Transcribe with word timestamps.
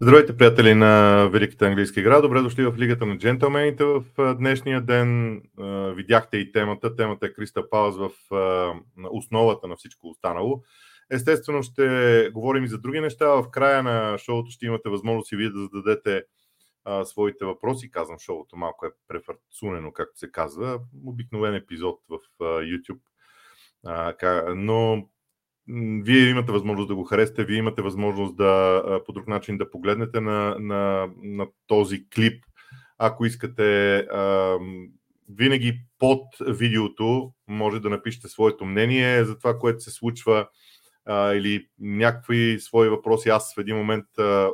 Здравейте, 0.00 0.36
приятели 0.36 0.74
на 0.74 1.24
Великата 1.32 1.66
английска 1.66 2.00
игра. 2.00 2.20
Добре 2.20 2.40
дошли 2.40 2.66
в 2.66 2.78
Лигата 2.78 3.06
на 3.06 3.18
джентълмените 3.18 3.84
в 3.84 4.04
днешния 4.34 4.80
ден. 4.80 5.42
Видяхте 5.96 6.36
и 6.36 6.52
темата. 6.52 6.96
Темата 6.96 7.26
е 7.26 7.32
Криста 7.32 7.70
Пауз 7.70 7.96
в 7.96 8.10
основата 9.10 9.68
на 9.68 9.76
всичко 9.76 10.08
останало. 10.08 10.62
Естествено 11.10 11.62
ще 11.62 12.30
говорим 12.34 12.64
и 12.64 12.68
за 12.68 12.78
други 12.78 13.00
неща. 13.00 13.26
В 13.26 13.50
края 13.50 13.82
на 13.82 14.18
шоуто 14.18 14.50
ще 14.50 14.66
имате 14.66 14.88
възможност 14.88 15.32
и 15.32 15.36
вие 15.36 15.50
да 15.50 15.58
зададете 15.58 16.24
своите 17.04 17.44
въпроси. 17.44 17.90
Казвам 17.90 18.18
шоуто, 18.18 18.56
малко 18.56 18.86
е 18.86 18.90
префарцунено, 19.08 19.92
както 19.92 20.18
се 20.18 20.32
казва. 20.32 20.80
Обикновен 21.06 21.54
епизод 21.54 22.00
в 22.08 22.18
YouTube. 22.40 23.00
но 24.54 25.08
вие 26.02 26.28
имате 26.28 26.52
възможност 26.52 26.88
да 26.88 26.94
го 26.94 27.04
харесате, 27.04 27.44
вие 27.44 27.56
имате 27.56 27.82
възможност 27.82 28.36
да 28.36 28.82
по 29.06 29.12
друг 29.12 29.28
начин 29.28 29.58
да 29.58 29.70
погледнете 29.70 30.20
на, 30.20 30.56
на, 30.60 31.08
на 31.22 31.46
този 31.66 32.08
клип. 32.08 32.44
Ако 32.98 33.26
искате, 33.26 34.06
винаги 35.28 35.80
под 35.98 36.24
видеото 36.46 37.32
може 37.48 37.80
да 37.80 37.90
напишете 37.90 38.28
своето 38.28 38.64
мнение 38.64 39.24
за 39.24 39.38
това, 39.38 39.58
което 39.58 39.80
се 39.80 39.90
случва 39.90 40.48
или 41.10 41.66
някакви 41.80 42.56
свои 42.60 42.88
въпроси. 42.88 43.28
Аз 43.28 43.54
в 43.54 43.60
един 43.60 43.76
момент 43.76 44.06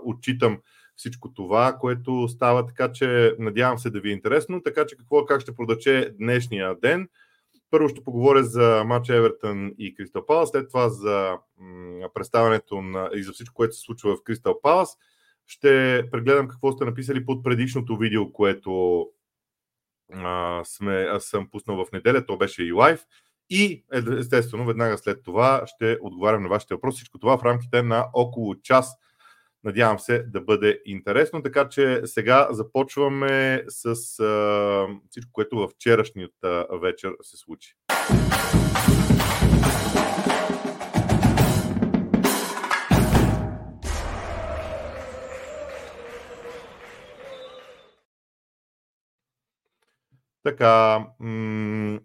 отчитам 0.05 0.59
всичко 0.97 1.35
това, 1.35 1.77
което 1.81 2.29
става, 2.29 2.67
така 2.67 2.93
че 2.93 3.35
надявам 3.39 3.79
се 3.79 3.91
да 3.91 4.01
ви 4.01 4.09
е 4.09 4.13
интересно. 4.13 4.63
Така 4.63 4.87
че 4.87 4.97
какво, 4.97 5.25
как 5.25 5.41
ще 5.41 5.55
продаче 5.55 6.11
днешния 6.19 6.75
ден– 6.83 7.09
първо 7.75 7.89
ще 7.89 8.05
поговоря 8.05 8.45
за 8.45 8.85
матч 8.87 9.09
Евертън 9.09 9.73
и 9.79 9.95
Кристал 9.95 10.27
Палас, 10.27 10.51
след 10.51 10.69
това 10.69 10.89
за 10.89 11.39
представянето 12.15 12.83
на, 12.83 13.11
и 13.15 13.23
за 13.23 13.33
всичко, 13.33 13.55
което 13.55 13.75
се 13.75 13.81
случва 13.81 14.17
в 14.17 14.23
Кристал 14.25 14.61
Палас. 14.63 14.97
Ще 15.47 16.05
прегледам 16.11 16.49
какво 16.49 16.73
сте 16.73 16.85
написали 16.85 17.27
под 17.27 17.45
предишното 17.45 17.97
видео, 17.97 18.33
което 18.33 19.07
а, 20.13 20.63
сме, 20.65 20.95
аз 20.95 21.25
съм 21.25 21.49
пуснал 21.51 21.85
в 21.85 21.93
неделя, 21.93 22.27
то 22.27 22.37
беше 22.37 22.65
и 22.65 22.73
лайв. 22.73 23.01
И 23.51 23.85
естествено, 24.19 24.67
веднага 24.67 24.99
след 24.99 25.23
това 25.23 25.63
ще 25.67 25.99
отговарям 26.01 26.43
на 26.43 26.49
вашите 26.49 26.75
въпроси. 26.75 26.97
Всичко 26.97 27.19
това 27.19 27.39
в 27.39 27.45
рамките 27.45 27.83
на 27.83 28.07
около 28.13 28.55
час 28.55 28.97
Надявам 29.65 29.99
се 29.99 30.23
да 30.23 30.41
бъде 30.41 30.83
интересно. 30.85 31.43
Така 31.43 31.69
че 31.69 32.01
сега 32.05 32.49
започваме 32.51 33.65
с 33.69 33.87
а, 34.21 34.87
всичко, 35.11 35.33
което 35.33 35.57
във 35.57 35.71
вчерашната 35.71 36.67
вечер 36.83 37.13
се 37.23 37.37
случи. 37.37 37.75
Така, 50.43 51.07
м- 51.21 52.01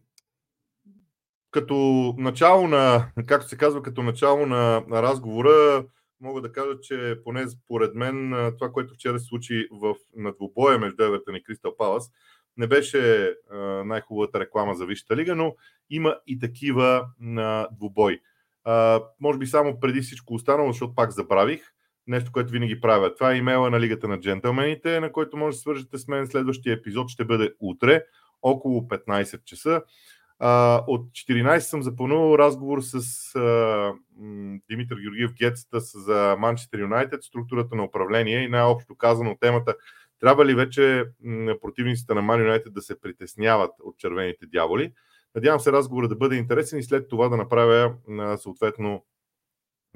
като 1.51 1.75
начало 2.17 2.67
на, 2.67 3.11
както 3.27 3.47
се 3.47 3.57
казва, 3.57 3.83
като 3.83 4.03
начало 4.03 4.45
на, 4.45 4.83
на 4.87 5.03
разговора, 5.03 5.85
мога 6.21 6.41
да 6.41 6.51
кажа, 6.51 6.79
че 6.81 7.19
поне 7.23 7.47
според 7.47 7.95
мен 7.95 8.31
това, 8.57 8.71
което 8.71 8.93
вчера 8.93 9.19
се 9.19 9.25
случи 9.25 9.67
в, 9.71 9.95
на 10.15 10.31
двубоя 10.31 10.79
между 10.79 11.03
Евертън 11.03 11.35
и 11.35 11.43
Кристал 11.43 11.77
Палас, 11.77 12.11
не 12.57 12.67
беше 12.67 13.33
а, 13.51 13.57
най-хубавата 13.85 14.39
реклама 14.39 14.75
за 14.75 14.85
Висшата 14.85 15.15
лига, 15.15 15.35
но 15.35 15.55
има 15.89 16.15
и 16.27 16.39
такива 16.39 17.07
на 17.19 17.67
двубой. 17.71 18.19
А, 18.63 19.01
може 19.19 19.39
би 19.39 19.47
само 19.47 19.79
преди 19.79 20.01
всичко 20.01 20.33
останало, 20.33 20.71
защото 20.71 20.95
пак 20.95 21.11
забравих, 21.11 21.61
нещо, 22.07 22.31
което 22.31 22.51
винаги 22.51 22.81
правя. 22.81 23.15
Това 23.15 23.31
е 23.31 23.37
имейла 23.37 23.69
на 23.69 23.79
Лигата 23.79 24.07
на 24.07 24.19
джентълмените, 24.19 24.99
на 24.99 25.11
който 25.11 25.37
може 25.37 25.55
да 25.55 25.61
свържете 25.61 25.97
с 25.97 26.07
мен. 26.07 26.27
Следващия 26.27 26.73
епизод 26.73 27.09
ще 27.09 27.25
бъде 27.25 27.53
утре, 27.59 28.03
около 28.41 28.81
15 28.81 29.43
часа. 29.43 29.83
А, 30.39 30.83
от 30.87 31.01
14 31.11 31.59
съм 31.59 31.83
запълнувал 31.83 32.37
разговор 32.37 32.81
с 32.81 32.95
а, 33.35 33.93
Димитър 34.69 34.97
Георгиев 35.01 35.33
Гетста 35.33 35.79
за 35.79 36.35
Манчестър 36.39 36.79
Юнайтед, 36.79 37.23
структурата 37.23 37.75
на 37.75 37.83
управление 37.83 38.43
и 38.43 38.49
най-общо 38.49 38.95
казано 38.95 39.37
темата 39.39 39.75
трябва 40.19 40.45
ли 40.45 40.55
вече 40.55 41.05
противниците 41.61 42.13
на 42.13 42.21
Ман 42.21 42.41
Юнайтед 42.41 42.73
да 42.73 42.81
се 42.81 43.01
притесняват 43.01 43.71
от 43.83 43.97
червените 43.97 44.45
дяволи. 44.45 44.93
Надявам 45.35 45.59
се 45.59 45.71
разговора 45.71 46.07
да 46.07 46.15
бъде 46.15 46.35
интересен 46.35 46.79
и 46.79 46.83
след 46.83 47.09
това 47.09 47.29
да 47.29 47.37
направя 47.37 47.93
съответно 48.37 49.05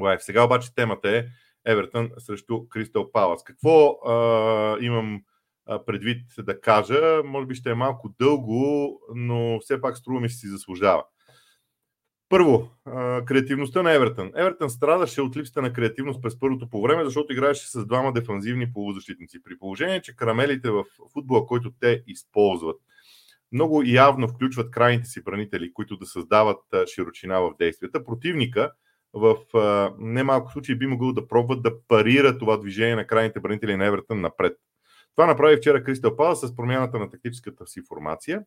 лайф. 0.01 0.23
Сега 0.23 0.43
обаче 0.43 0.75
темата 0.75 1.09
е 1.09 1.25
Евертън 1.65 2.11
срещу 2.17 2.67
Кристал 2.69 3.11
Палас. 3.11 3.43
Какво 3.43 3.89
а, 3.89 4.77
имам 4.81 5.21
предвид 5.85 6.21
да 6.39 6.61
кажа. 6.61 7.21
Може 7.25 7.47
би 7.47 7.55
ще 7.55 7.69
е 7.69 7.75
малко 7.75 8.13
дълго, 8.19 8.99
но 9.15 9.59
все 9.59 9.81
пак 9.81 9.97
струва 9.97 10.19
ми 10.21 10.29
си 10.29 10.47
заслужава. 10.47 11.03
Първо, 12.29 12.69
креативността 13.25 13.83
на 13.83 13.91
Евертън. 13.91 14.31
Евертън 14.35 14.69
страдаше 14.69 15.21
от 15.21 15.37
липсата 15.37 15.61
на 15.61 15.73
креативност 15.73 16.21
през 16.21 16.39
първото 16.39 16.69
по 16.69 16.81
време, 16.81 17.05
защото 17.05 17.33
играеше 17.33 17.67
с 17.67 17.85
двама 17.85 18.13
дефанзивни 18.13 18.73
полузащитници. 18.73 19.43
При 19.43 19.57
положение, 19.57 20.01
че 20.01 20.15
карамелите 20.15 20.69
в 20.69 20.83
футбола, 21.13 21.45
който 21.45 21.71
те 21.79 22.03
използват, 22.07 22.77
много 23.51 23.83
явно 23.85 24.27
включват 24.27 24.71
крайните 24.71 25.07
си 25.07 25.23
бранители, 25.23 25.73
които 25.73 25.97
да 25.97 26.05
създават 26.05 26.61
широчина 26.95 27.39
в 27.39 27.51
действията. 27.59 28.03
Противника 28.03 28.71
в 29.13 29.37
немалко 29.99 30.51
случаи 30.51 30.75
би 30.75 30.87
могъл 30.87 31.13
да 31.13 31.27
пробват 31.27 31.63
да 31.63 31.81
парира 31.87 32.37
това 32.37 32.57
движение 32.57 32.95
на 32.95 33.07
крайните 33.07 33.39
бранители 33.39 33.75
на 33.75 33.85
Евертън 33.85 34.21
напред. 34.21 34.57
Това 35.15 35.27
направи 35.27 35.57
вчера 35.57 35.83
Кристал 35.83 36.15
Пала 36.15 36.35
с 36.35 36.55
промяната 36.55 36.99
на 36.99 37.09
тактическата 37.09 37.67
си 37.67 37.81
формация. 37.87 38.43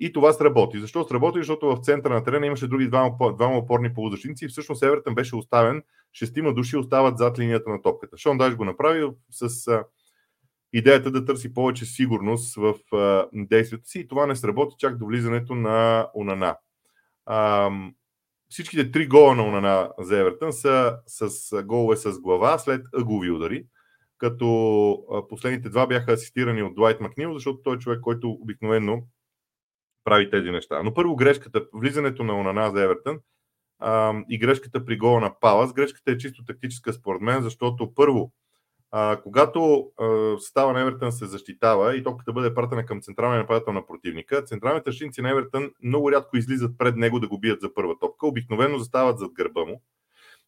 И 0.00 0.12
това 0.12 0.32
сработи. 0.32 0.80
Защо 0.80 1.04
сработи? 1.04 1.38
Защото 1.38 1.66
в 1.66 1.78
центъра 1.82 2.14
на 2.14 2.24
терена 2.24 2.46
имаше 2.46 2.68
други 2.68 2.88
двама, 2.88 3.16
двама 3.36 3.58
опорни 3.58 3.94
полузащитници 3.94 4.44
и 4.44 4.48
всъщност 4.48 4.82
Евертън 4.82 5.14
беше 5.14 5.36
оставен, 5.36 5.82
шестима 6.12 6.54
души 6.54 6.76
остават 6.76 7.18
зад 7.18 7.38
линията 7.38 7.70
на 7.70 7.82
топката. 7.82 8.16
Шон 8.16 8.38
Даш 8.38 8.56
го 8.56 8.64
направи 8.64 9.10
с 9.30 9.68
а, 9.68 9.84
идеята 10.72 11.10
да 11.10 11.24
търси 11.24 11.54
повече 11.54 11.84
сигурност 11.84 12.56
в 12.56 12.74
действията 13.34 13.86
си 13.86 14.00
и 14.00 14.08
това 14.08 14.26
не 14.26 14.36
сработи 14.36 14.76
чак 14.78 14.98
до 14.98 15.06
влизането 15.06 15.54
на 15.54 16.08
Унана. 16.14 16.56
А, 17.26 17.70
всичките 18.48 18.90
три 18.90 19.06
гола 19.06 19.34
на 19.34 19.42
Унана 19.42 19.90
за 19.98 20.18
Евертън 20.18 20.52
са 20.52 20.96
с 21.06 21.62
голове 21.62 21.96
с 21.96 22.20
глава 22.20 22.58
след 22.58 22.86
ъгови 22.98 23.30
удари 23.30 23.64
като 24.20 25.26
последните 25.28 25.68
два 25.68 25.86
бяха 25.86 26.12
асистирани 26.12 26.62
от 26.62 26.74
Дуайт 26.74 27.00
Макнил, 27.00 27.34
защото 27.34 27.62
той 27.62 27.76
е 27.76 27.78
човек, 27.78 28.00
който 28.00 28.30
обикновено 28.30 29.02
прави 30.04 30.30
тези 30.30 30.50
неща. 30.50 30.82
Но 30.82 30.94
първо 30.94 31.16
грешката, 31.16 31.66
влизането 31.74 32.24
на 32.24 32.40
Онана 32.40 32.70
за 32.70 32.82
Евертън 32.82 33.18
а, 33.78 34.14
и 34.28 34.38
грешката 34.38 34.84
при 34.84 34.96
гола 34.96 35.20
на 35.20 35.40
Палас. 35.40 35.72
Грешката 35.72 36.10
е 36.10 36.18
чисто 36.18 36.44
тактическа 36.44 36.92
според 36.92 37.20
мен, 37.20 37.42
защото 37.42 37.94
първо, 37.94 38.32
а, 38.90 39.20
когато 39.22 39.90
а, 39.98 40.36
става 40.38 40.72
на 40.72 40.80
Евертън 40.80 41.12
се 41.12 41.26
защитава 41.26 41.96
и 41.96 42.02
топката 42.02 42.32
бъде 42.32 42.54
пратена 42.54 42.86
към 42.86 43.00
централния 43.00 43.40
нападател 43.40 43.72
на 43.72 43.86
противника, 43.86 44.44
централните 44.44 44.90
защитници 44.90 45.22
на 45.22 45.30
Евертън 45.30 45.70
много 45.82 46.12
рядко 46.12 46.36
излизат 46.36 46.78
пред 46.78 46.96
него 46.96 47.20
да 47.20 47.28
го 47.28 47.38
бият 47.38 47.60
за 47.60 47.74
първа 47.74 47.98
топка. 47.98 48.26
Обикновено 48.26 48.78
застават 48.78 49.18
зад 49.18 49.32
гърба 49.32 49.64
му 49.64 49.82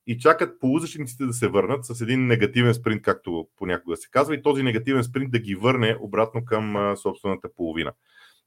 и 0.07 0.19
чакат 0.19 0.61
полузащитниците 0.61 1.27
да 1.27 1.33
се 1.33 1.49
върнат 1.49 1.85
с 1.85 2.01
един 2.01 2.27
негативен 2.27 2.75
спринт, 2.75 3.03
както 3.03 3.49
понякога 3.57 3.97
се 3.97 4.11
казва, 4.11 4.35
и 4.35 4.43
този 4.43 4.63
негативен 4.63 5.05
спринт 5.05 5.31
да 5.31 5.39
ги 5.39 5.55
върне 5.55 5.97
обратно 6.01 6.45
към 6.45 6.97
собствената 6.97 7.49
половина. 7.57 7.93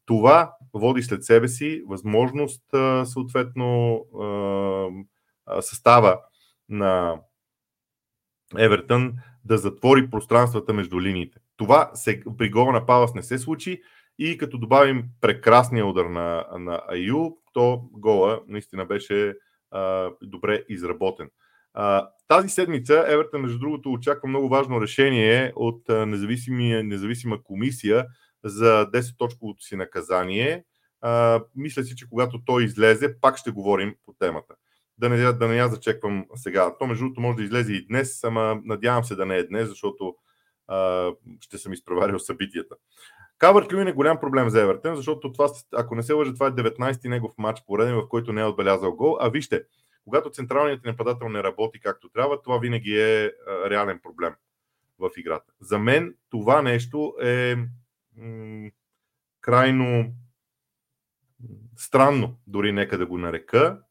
Това 0.05 0.53
води 0.73 1.03
след 1.03 1.23
себе 1.23 1.47
си 1.47 1.83
възможност, 1.87 2.63
съответно, 3.05 4.01
състава 5.59 6.19
на 6.69 7.19
Евертън 8.57 9.13
да 9.45 9.57
затвори 9.57 10.09
пространствата 10.09 10.73
между 10.73 11.01
линиите. 11.01 11.39
Това 11.57 11.91
се, 11.93 12.23
при 12.37 12.49
гола 12.49 12.71
на 12.71 12.85
Палас 12.85 13.13
не 13.13 13.23
се 13.23 13.37
случи 13.37 13.81
и 14.19 14.37
като 14.37 14.57
добавим 14.57 15.03
прекрасния 15.21 15.85
удар 15.85 16.05
на, 16.05 16.45
на 16.59 16.81
Аю, 16.91 17.31
то 17.53 17.89
гола 17.91 18.41
наистина 18.47 18.85
беше 18.85 19.35
а, 19.71 20.11
добре 20.21 20.63
изработен. 20.69 21.29
А, 21.75 22.09
тази 22.27 22.49
седмица 22.49 23.05
Евертън, 23.07 23.41
между 23.41 23.59
другото, 23.59 23.91
очаква 23.91 24.29
много 24.29 24.49
важно 24.49 24.81
решение 24.81 25.53
от 25.55 25.89
независима 26.83 27.43
комисия 27.43 28.05
за 28.43 28.87
10-точковото 28.93 29.59
си 29.59 29.75
наказание. 29.75 30.63
А, 31.01 31.41
мисля 31.55 31.83
си, 31.83 31.95
че 31.95 32.09
когато 32.09 32.41
той 32.45 32.63
излезе, 32.63 33.19
пак 33.21 33.37
ще 33.37 33.51
говорим 33.51 33.95
по 34.05 34.13
темата. 34.13 34.55
Да 34.97 35.09
не, 35.09 35.33
да 35.33 35.47
не 35.47 35.55
я 35.55 35.67
зачеквам 35.67 36.25
сега. 36.35 36.75
То, 36.79 36.87
между 36.87 37.03
другото, 37.03 37.21
може 37.21 37.37
да 37.37 37.43
излезе 37.43 37.73
и 37.73 37.87
днес, 37.87 38.23
ама 38.23 38.61
надявам 38.65 39.03
се 39.03 39.15
да 39.15 39.25
не 39.25 39.35
е 39.37 39.47
днес, 39.47 39.69
защото 39.69 40.15
а, 40.67 41.11
ще 41.41 41.57
съм 41.57 41.73
изпреварил 41.73 42.19
събитията. 42.19 42.75
Кавърт 43.37 43.73
Люин 43.73 43.87
е 43.87 43.93
голям 43.93 44.19
проблем 44.19 44.49
за 44.49 44.61
Евертън, 44.61 44.95
защото 44.95 45.31
това, 45.31 45.47
ако 45.73 45.95
не 45.95 46.03
се 46.03 46.13
лъжа, 46.13 46.33
това 46.33 46.47
е 46.47 46.51
19-ти 46.51 47.09
негов 47.09 47.33
матч 47.37 47.63
пореден, 47.67 47.95
в 47.95 48.09
който 48.09 48.33
не 48.33 48.41
е 48.41 48.45
отбелязал 48.45 48.95
гол. 48.95 49.17
А 49.19 49.29
вижте, 49.29 49.63
когато 50.05 50.29
централният 50.29 50.85
нападател 50.85 51.29
не 51.29 51.43
работи 51.43 51.79
както 51.79 52.09
трябва, 52.09 52.41
това 52.41 52.57
винаги 52.57 53.01
е 53.01 53.31
реален 53.69 53.99
проблем. 54.03 54.33
в 54.99 55.09
играта. 55.17 55.53
За 55.59 55.79
мен 55.79 56.15
това 56.29 56.61
нещо 56.61 57.15
е 57.21 57.55
крайно 59.41 60.13
странно, 61.77 62.39
дори 62.47 62.71
нека 62.71 62.97
да 62.97 63.05
го 63.05 63.17
нарека, 63.17 63.81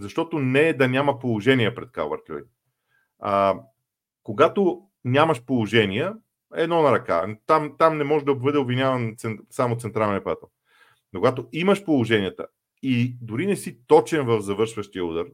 защото 0.00 0.38
не 0.38 0.60
е 0.60 0.74
да 0.74 0.88
няма 0.88 1.18
положение 1.18 1.74
пред 1.74 1.92
Калвард 1.92 2.30
Льюин. 2.30 2.44
А, 3.18 3.60
когато 4.22 4.82
нямаш 5.04 5.44
положения, 5.44 6.14
едно 6.54 6.82
на 6.82 6.92
ръка. 6.92 7.36
Там, 7.46 7.74
там 7.78 7.98
не 7.98 8.04
може 8.04 8.24
да 8.24 8.34
бъде 8.34 8.58
обвиняван 8.58 9.16
само 9.50 9.78
централен 9.78 10.14
нападател. 10.14 10.48
Но 11.12 11.20
когато 11.20 11.48
имаш 11.52 11.84
положенията 11.84 12.46
и 12.82 13.16
дори 13.20 13.46
не 13.46 13.56
си 13.56 13.78
точен 13.86 14.26
в 14.26 14.40
завършващия 14.40 15.04
удар, 15.04 15.26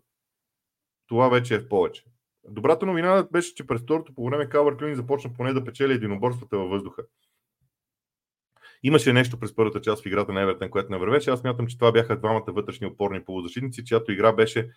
това 1.06 1.28
вече 1.28 1.54
е 1.54 1.58
в 1.58 1.68
повече. 1.68 2.04
Добрата 2.48 2.86
новина 2.86 3.26
беше, 3.32 3.54
че 3.54 3.66
през 3.66 3.80
второто 3.80 4.14
по 4.14 4.26
време 4.26 4.48
Калвар 4.48 4.76
Клюни 4.76 4.96
започна 4.96 5.30
поне 5.36 5.52
да 5.52 5.64
печели 5.64 5.92
единоборствата 5.92 6.58
във 6.58 6.70
въздуха. 6.70 7.02
Имаше 8.82 9.12
нещо 9.12 9.38
през 9.38 9.54
първата 9.54 9.80
част 9.80 10.02
в 10.02 10.06
играта 10.06 10.32
на 10.32 10.42
Евертен, 10.42 10.70
което 10.70 10.92
не 10.92 10.98
вървеше. 10.98 11.30
Аз 11.30 11.44
мятам, 11.44 11.66
че 11.66 11.78
това 11.78 11.92
бяха 11.92 12.18
двамата 12.18 12.44
вътрешни 12.48 12.86
опорни 12.86 13.24
полузащитници, 13.24 13.84
чиято 13.84 14.12
игра 14.12 14.32
беше, 14.32 14.70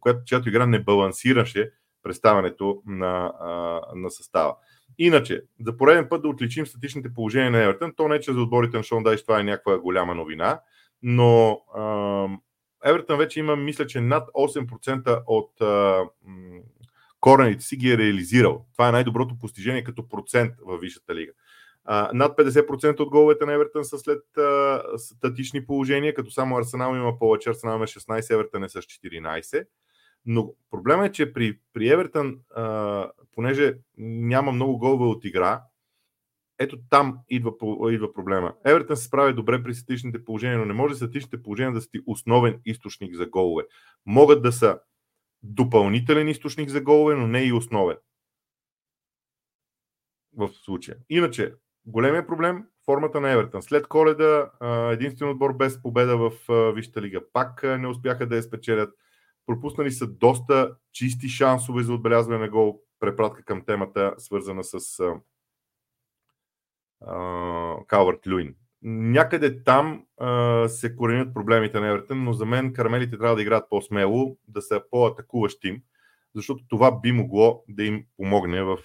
която, 0.00 0.24
чиято 0.24 0.48
игра 0.48 0.66
не 0.66 0.84
балансираше 0.84 1.70
представянето 2.02 2.82
на, 2.86 3.32
на 3.94 4.10
състава. 4.10 4.56
Иначе, 4.98 5.42
за 5.60 5.76
пореден 5.76 6.08
път 6.08 6.22
да 6.22 6.28
отличим 6.28 6.66
статичните 6.66 7.14
положения 7.14 7.50
на 7.50 7.62
Евертън, 7.62 7.92
то 7.96 8.08
не 8.08 8.20
че 8.20 8.32
за 8.32 8.40
отборите 8.40 8.76
на 8.76 8.82
Шон 8.82 9.02
Дайш 9.02 9.22
това 9.22 9.40
е 9.40 9.44
някаква 9.44 9.78
голяма 9.78 10.14
новина, 10.14 10.60
но 11.02 11.60
Евертън 12.84 13.18
вече 13.18 13.40
има, 13.40 13.56
мисля, 13.56 13.86
че 13.86 14.00
над 14.00 14.28
8% 14.34 15.22
от 15.26 15.60
а, 15.60 16.02
корените 17.20 17.64
си 17.64 17.76
ги 17.76 17.92
е 17.92 17.98
реализирал. 17.98 18.66
Това 18.72 18.88
е 18.88 18.92
най-доброто 18.92 19.38
постижение 19.38 19.84
като 19.84 20.08
процент 20.08 20.54
във 20.62 20.80
Висшата 20.80 21.14
лига. 21.14 21.32
А, 21.84 22.10
над 22.14 22.38
50% 22.38 23.00
от 23.00 23.10
головете 23.10 23.46
на 23.46 23.52
Евертън 23.52 23.84
са 23.84 23.98
след 23.98 24.38
а, 24.38 24.82
статични 24.96 25.66
положения, 25.66 26.14
като 26.14 26.30
само 26.30 26.56
Арсенал 26.56 26.94
има 26.94 27.18
повече, 27.18 27.50
Арсенал 27.50 27.76
има 27.76 27.86
16, 27.86 28.34
Евертън 28.34 28.64
е 28.64 28.68
с 28.68 28.82
14. 28.82 29.66
Но 30.26 30.54
проблема 30.70 31.06
е, 31.06 31.12
че 31.12 31.32
при, 31.32 31.58
при 31.72 31.88
Евертън, 31.88 32.38
а, 32.54 33.10
понеже 33.34 33.74
няма 33.98 34.52
много 34.52 34.78
голове 34.78 35.04
от 35.04 35.24
игра, 35.24 35.60
ето 36.58 36.78
там 36.90 37.18
идва, 37.28 37.52
идва 37.90 38.12
проблема. 38.12 38.54
Евертън 38.64 38.96
се 38.96 39.04
справя 39.04 39.34
добре 39.34 39.62
при 39.62 39.74
статичните 39.74 40.24
положения, 40.24 40.58
но 40.58 40.64
не 40.64 40.72
може 40.72 40.94
статичните 40.94 41.42
положения 41.42 41.72
да 41.72 41.80
са 41.80 41.90
ти 41.90 42.00
основен 42.06 42.60
източник 42.64 43.14
за 43.14 43.26
голове. 43.26 43.62
Могат 44.06 44.42
да 44.42 44.52
са 44.52 44.78
допълнителен 45.42 46.28
източник 46.28 46.68
за 46.68 46.80
голове, 46.80 47.14
но 47.14 47.26
не 47.26 47.42
и 47.42 47.52
основен. 47.52 47.96
В 50.36 50.48
случая. 50.48 50.96
Иначе, 51.10 51.54
големия 51.86 52.26
проблем 52.26 52.64
формата 52.84 53.20
на 53.20 53.30
Евертън. 53.30 53.62
След 53.62 53.86
коледа 53.86 54.50
единствен 54.92 55.28
отбор 55.28 55.52
без 55.52 55.82
победа 55.82 56.16
в 56.16 56.32
Висшата 56.74 57.02
лига. 57.02 57.20
Пак 57.32 57.62
не 57.62 57.88
успяха 57.88 58.28
да 58.28 58.36
я 58.36 58.42
спечелят. 58.42 58.94
Пропуснали 59.46 59.92
са 59.92 60.06
доста 60.06 60.76
чисти 60.92 61.28
шансове 61.28 61.82
за 61.82 61.92
отбелязване 61.92 62.38
на 62.38 62.48
гол. 62.48 62.80
Препратка 63.00 63.44
към 63.44 63.64
темата, 63.64 64.14
свързана 64.18 64.64
с 64.64 65.02
Калвард 67.86 68.26
Люин. 68.26 68.54
Някъде 68.82 69.62
там 69.62 70.04
а, 70.18 70.68
се 70.68 70.96
коренят 70.96 71.34
проблемите 71.34 71.80
на 71.80 71.88
Евертън, 71.88 72.24
но 72.24 72.32
за 72.32 72.46
мен 72.46 72.72
карамелите 72.72 73.18
трябва 73.18 73.36
да 73.36 73.42
играят 73.42 73.70
по-смело, 73.70 74.36
да 74.48 74.62
са 74.62 74.82
по-атакуващ 74.90 75.60
тим, 75.60 75.82
защото 76.34 76.64
това 76.68 77.00
би 77.00 77.12
могло 77.12 77.64
да 77.68 77.84
им 77.84 78.04
помогне 78.16 78.62
в, 78.62 78.78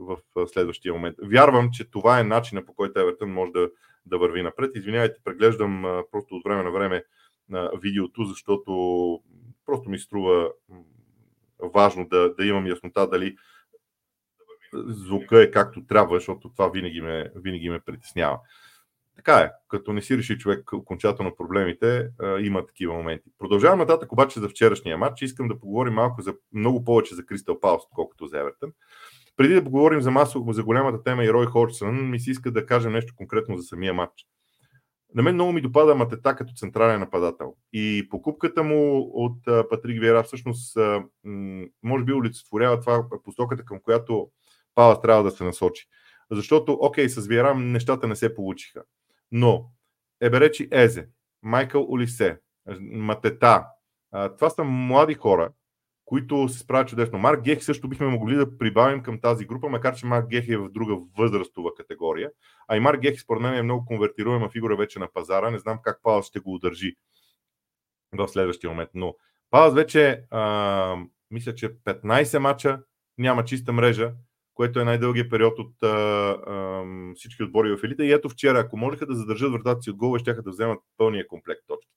в 0.00 0.18
следващия 0.46 0.94
момент. 0.94 1.16
Вярвам, 1.22 1.70
че 1.72 1.90
това 1.90 2.20
е 2.20 2.24
начина 2.24 2.66
по 2.66 2.74
който 2.74 3.00
Евертън 3.00 3.30
може 3.30 3.52
да, 3.52 3.70
да 4.06 4.18
върви 4.18 4.42
напред. 4.42 4.70
Извинявайте, 4.74 5.20
преглеждам 5.24 6.02
просто 6.12 6.34
от 6.34 6.44
време 6.44 6.62
на 6.62 6.70
време 6.70 7.04
на 7.48 7.70
видеото, 7.82 8.24
защото 8.24 8.72
просто 9.66 9.90
ми 9.90 9.98
струва 9.98 10.50
важно 11.74 12.08
да, 12.08 12.34
да 12.34 12.46
имам 12.46 12.66
яснота 12.66 13.08
дали 13.08 13.36
звука 14.74 15.42
е 15.42 15.50
както 15.50 15.86
трябва, 15.86 16.16
защото 16.16 16.50
това 16.50 16.68
винаги 16.68 17.00
ме, 17.00 17.30
винаги 17.36 17.70
ме 17.70 17.80
притеснява. 17.80 18.38
Така 19.16 19.38
е, 19.38 19.50
като 19.68 19.92
не 19.92 20.02
си 20.02 20.18
реши 20.18 20.38
човек 20.38 20.72
окончателно 20.72 21.36
проблемите, 21.36 22.08
има 22.40 22.66
такива 22.66 22.94
моменти. 22.94 23.30
Продължавам 23.38 23.78
нататък 23.78 24.12
обаче 24.12 24.40
за 24.40 24.48
вчерашния 24.48 24.98
матч. 24.98 25.22
Искам 25.22 25.48
да 25.48 25.58
поговорим 25.58 25.94
малко 25.94 26.22
за 26.22 26.34
много 26.52 26.84
повече 26.84 27.14
за 27.14 27.26
Кристал 27.26 27.60
Паус, 27.60 27.82
колкото 27.94 28.26
за 28.26 28.40
Евертън. 28.40 28.72
Преди 29.36 29.54
да 29.54 29.64
поговорим 29.64 30.00
за 30.00 30.10
масово, 30.10 30.52
за 30.52 30.64
голямата 30.64 31.02
тема 31.02 31.24
и 31.24 31.32
Рой 31.32 31.46
Ходжсън, 31.46 32.10
ми 32.10 32.20
се 32.20 32.30
иска 32.30 32.50
да 32.50 32.66
кажем 32.66 32.92
нещо 32.92 33.14
конкретно 33.16 33.56
за 33.56 33.62
самия 33.62 33.94
матч. 33.94 34.26
На 35.14 35.22
мен 35.22 35.34
много 35.34 35.52
ми 35.52 35.60
допада 35.60 35.94
Матета 35.94 36.36
като 36.36 36.52
централен 36.54 37.00
нападател. 37.00 37.54
И 37.72 38.06
покупката 38.10 38.62
му 38.62 39.10
от 39.14 39.68
Патрик 39.70 40.00
Вера 40.00 40.22
всъщност 40.22 40.78
може 41.82 42.04
би 42.04 42.12
олицетворява 42.12 42.80
това 42.80 43.04
посоката, 43.24 43.64
към 43.64 43.80
която 43.80 44.28
Палас 44.76 45.00
трябва 45.00 45.22
да 45.22 45.30
се 45.30 45.44
насочи. 45.44 45.86
Защото, 46.30 46.78
окей, 46.80 47.08
с 47.08 47.26
Виерам 47.26 47.72
нещата 47.72 48.08
не 48.08 48.16
се 48.16 48.34
получиха. 48.34 48.82
Но 49.32 49.70
Еберечи 50.20 50.68
Езе, 50.72 51.08
Майкъл 51.42 51.86
Олисе, 51.88 52.38
Матета, 52.80 53.66
това 54.12 54.50
са 54.50 54.64
млади 54.64 55.14
хора, 55.14 55.52
които 56.04 56.48
се 56.48 56.58
справят 56.58 56.88
чудесно. 56.88 57.18
Марк 57.18 57.42
Гех 57.42 57.64
също 57.64 57.88
бихме 57.88 58.06
могли 58.06 58.36
да 58.36 58.58
прибавим 58.58 59.02
към 59.02 59.20
тази 59.20 59.46
група, 59.46 59.68
макар 59.68 59.96
че 59.96 60.06
Марк 60.06 60.28
Гех 60.28 60.48
е 60.48 60.56
в 60.56 60.68
друга 60.68 60.96
възрастова 61.18 61.74
категория. 61.74 62.30
А 62.68 62.76
и 62.76 62.80
Марк 62.80 63.00
Гех, 63.00 63.20
според 63.20 63.42
мен, 63.42 63.54
е 63.54 63.62
много 63.62 63.84
конвертируема 63.84 64.48
фигура 64.48 64.76
вече 64.76 64.98
на 64.98 65.08
пазара. 65.12 65.50
Не 65.50 65.58
знам 65.58 65.78
как 65.82 66.02
Палас 66.02 66.26
ще 66.26 66.40
го 66.40 66.54
удържи 66.54 66.94
в 68.12 68.28
следващия 68.28 68.70
момент. 68.70 68.90
Но 68.94 69.14
Палас 69.50 69.74
вече, 69.74 70.24
а, 70.30 70.96
мисля, 71.30 71.54
че 71.54 71.78
15 71.78 72.38
мача 72.38 72.82
няма 73.18 73.44
чиста 73.44 73.72
мрежа 73.72 74.12
което 74.56 74.80
е 74.80 74.84
най-дългият 74.84 75.30
период 75.30 75.58
от 75.58 75.82
а, 75.82 75.86
а, 75.86 76.84
всички 77.14 77.42
отбори 77.42 77.76
в 77.76 77.84
елита. 77.84 78.04
И 78.04 78.12
ето 78.12 78.28
вчера, 78.28 78.58
ако 78.58 78.76
можеха 78.76 79.06
да 79.06 79.14
задържат 79.14 79.52
вратата 79.52 79.82
си 79.82 79.90
от 79.90 79.96
гола, 79.96 80.18
ще 80.18 80.34
да 80.34 80.50
вземат 80.50 80.78
пълния 80.96 81.26
комплект 81.26 81.60
точки. 81.66 81.92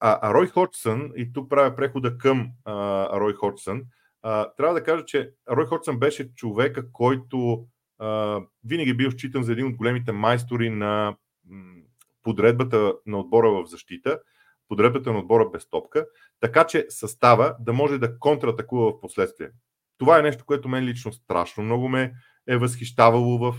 А, 0.00 0.18
а 0.22 0.34
Рой 0.34 0.46
Ходжсън, 0.46 1.12
и 1.16 1.32
тук 1.32 1.50
правя 1.50 1.76
прехода 1.76 2.18
към 2.18 2.50
а, 2.64 3.20
Рой 3.20 3.34
Ходжсън, 3.34 3.82
а, 4.22 4.52
трябва 4.56 4.74
да 4.74 4.84
кажа, 4.84 5.04
че 5.04 5.32
Рой 5.50 5.66
Ходжсън 5.66 5.98
беше 5.98 6.34
човека, 6.34 6.92
който 6.92 7.66
а, 7.98 8.40
винаги 8.64 8.94
бил 8.94 9.10
считан 9.10 9.42
за 9.42 9.52
един 9.52 9.66
от 9.66 9.76
големите 9.76 10.12
майстори 10.12 10.70
на 10.70 11.16
подредбата 12.22 12.94
на 13.06 13.18
отбора 13.18 13.50
в 13.50 13.66
защита, 13.66 14.20
подредбата 14.68 15.12
на 15.12 15.18
отбора 15.18 15.50
без 15.52 15.68
топка, 15.68 16.06
така 16.40 16.66
че 16.66 16.86
състава 16.88 17.56
да 17.60 17.72
може 17.72 17.98
да 17.98 18.18
контратакува 18.18 18.90
в 18.90 19.00
последствие. 19.00 19.50
Това 20.00 20.18
е 20.18 20.22
нещо, 20.22 20.44
което 20.46 20.68
мен 20.68 20.84
лично 20.84 21.12
страшно 21.12 21.64
много 21.64 21.88
ме 21.88 22.12
е 22.46 22.56
възхищавало 22.56 23.38
в, 23.38 23.54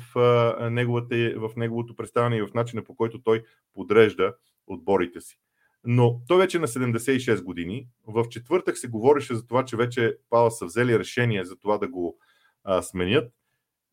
неговата, 0.72 1.34
в 1.38 1.52
неговото 1.56 1.96
представяне 1.96 2.38
и 2.38 2.42
в 2.42 2.54
начина 2.54 2.84
по 2.84 2.96
който 2.96 3.22
той 3.22 3.44
подрежда 3.74 4.36
отборите 4.68 5.22
си. 5.22 5.40
Но 5.84 6.22
той 6.28 6.38
вече 6.38 6.58
е 6.58 6.60
на 6.60 6.68
76 6.68 7.44
години. 7.44 7.88
В 8.08 8.30
четвъртък 8.30 8.78
се 8.78 8.88
говореше 8.88 9.36
за 9.36 9.48
това, 9.48 9.66
че 9.66 9.78
вече 9.78 10.18
Пала 10.30 10.52
са 10.52 10.66
взели 10.66 11.00
решение 11.00 11.46
за 11.46 11.56
това 11.56 11.78
да 11.78 11.88
го 11.88 12.18
а, 12.64 12.82
сменят. 12.82 13.34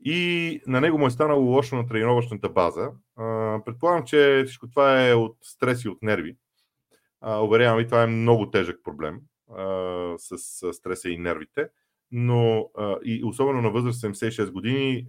И 0.05 0.61
на 0.67 0.81
него 0.81 0.99
му 0.99 1.07
е 1.07 1.11
станало 1.11 1.51
лошо 1.51 1.77
на 1.77 1.87
тренировъчната 1.87 2.49
база. 2.49 2.91
А, 3.17 3.59
предполагам, 3.65 4.05
че 4.07 4.43
всичко 4.47 4.71
това 4.71 5.09
е 5.09 5.15
от 5.15 5.37
стрес 5.43 5.85
и 5.85 5.89
от 5.89 6.03
нерви. 6.03 6.37
А, 7.21 7.39
уверявам 7.39 7.79
ви, 7.79 7.87
това 7.87 8.03
е 8.03 8.07
много 8.07 8.51
тежък 8.51 8.81
проблем 8.85 9.21
а, 9.57 10.15
с 10.19 10.39
стреса 10.73 11.09
и 11.09 11.19
нервите 11.19 11.69
но 12.13 12.71
и 13.05 13.25
особено 13.25 13.63
на 13.63 13.71
възраст 13.71 14.03
76 14.03 14.51
години 14.51 15.07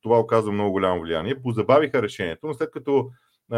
това 0.00 0.18
оказва 0.20 0.52
много 0.52 0.70
голямо 0.70 1.00
влияние. 1.00 1.42
Позабавиха 1.42 2.02
решението, 2.02 2.46
но 2.46 2.54
след 2.54 2.70
като 2.70 3.10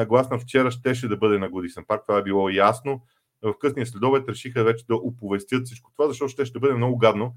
гласна 0.06 0.38
вчера 0.38 0.70
щеше 0.70 1.08
да 1.08 1.16
бъде 1.16 1.38
на 1.38 1.48
Годисен 1.48 1.84
парк, 1.88 2.02
това 2.06 2.18
е 2.18 2.22
било 2.22 2.48
ясно. 2.48 3.00
В 3.42 3.58
късния 3.58 3.86
следобед 3.86 4.28
решиха 4.28 4.64
вече 4.64 4.86
да 4.86 4.96
оповестят 4.96 5.66
всичко 5.66 5.90
това, 5.96 6.08
защото 6.08 6.28
ще, 6.28 6.44
ще 6.44 6.58
бъде 6.58 6.74
много 6.74 6.98
гадно. 6.98 7.34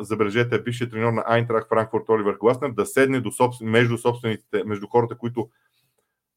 Забележете, 0.00 0.62
бившият 0.62 0.90
треньор 0.90 1.12
на 1.12 1.24
Айнтрах 1.26 1.68
Франкфурт 1.68 2.08
Оливер 2.08 2.34
Гласнер 2.34 2.70
да 2.70 2.86
седне 2.86 3.20
до 3.20 3.30
собствен, 3.30 3.68
между 3.68 3.98
собствените, 3.98 4.64
между 4.64 4.86
хората, 4.86 5.18
които 5.18 5.48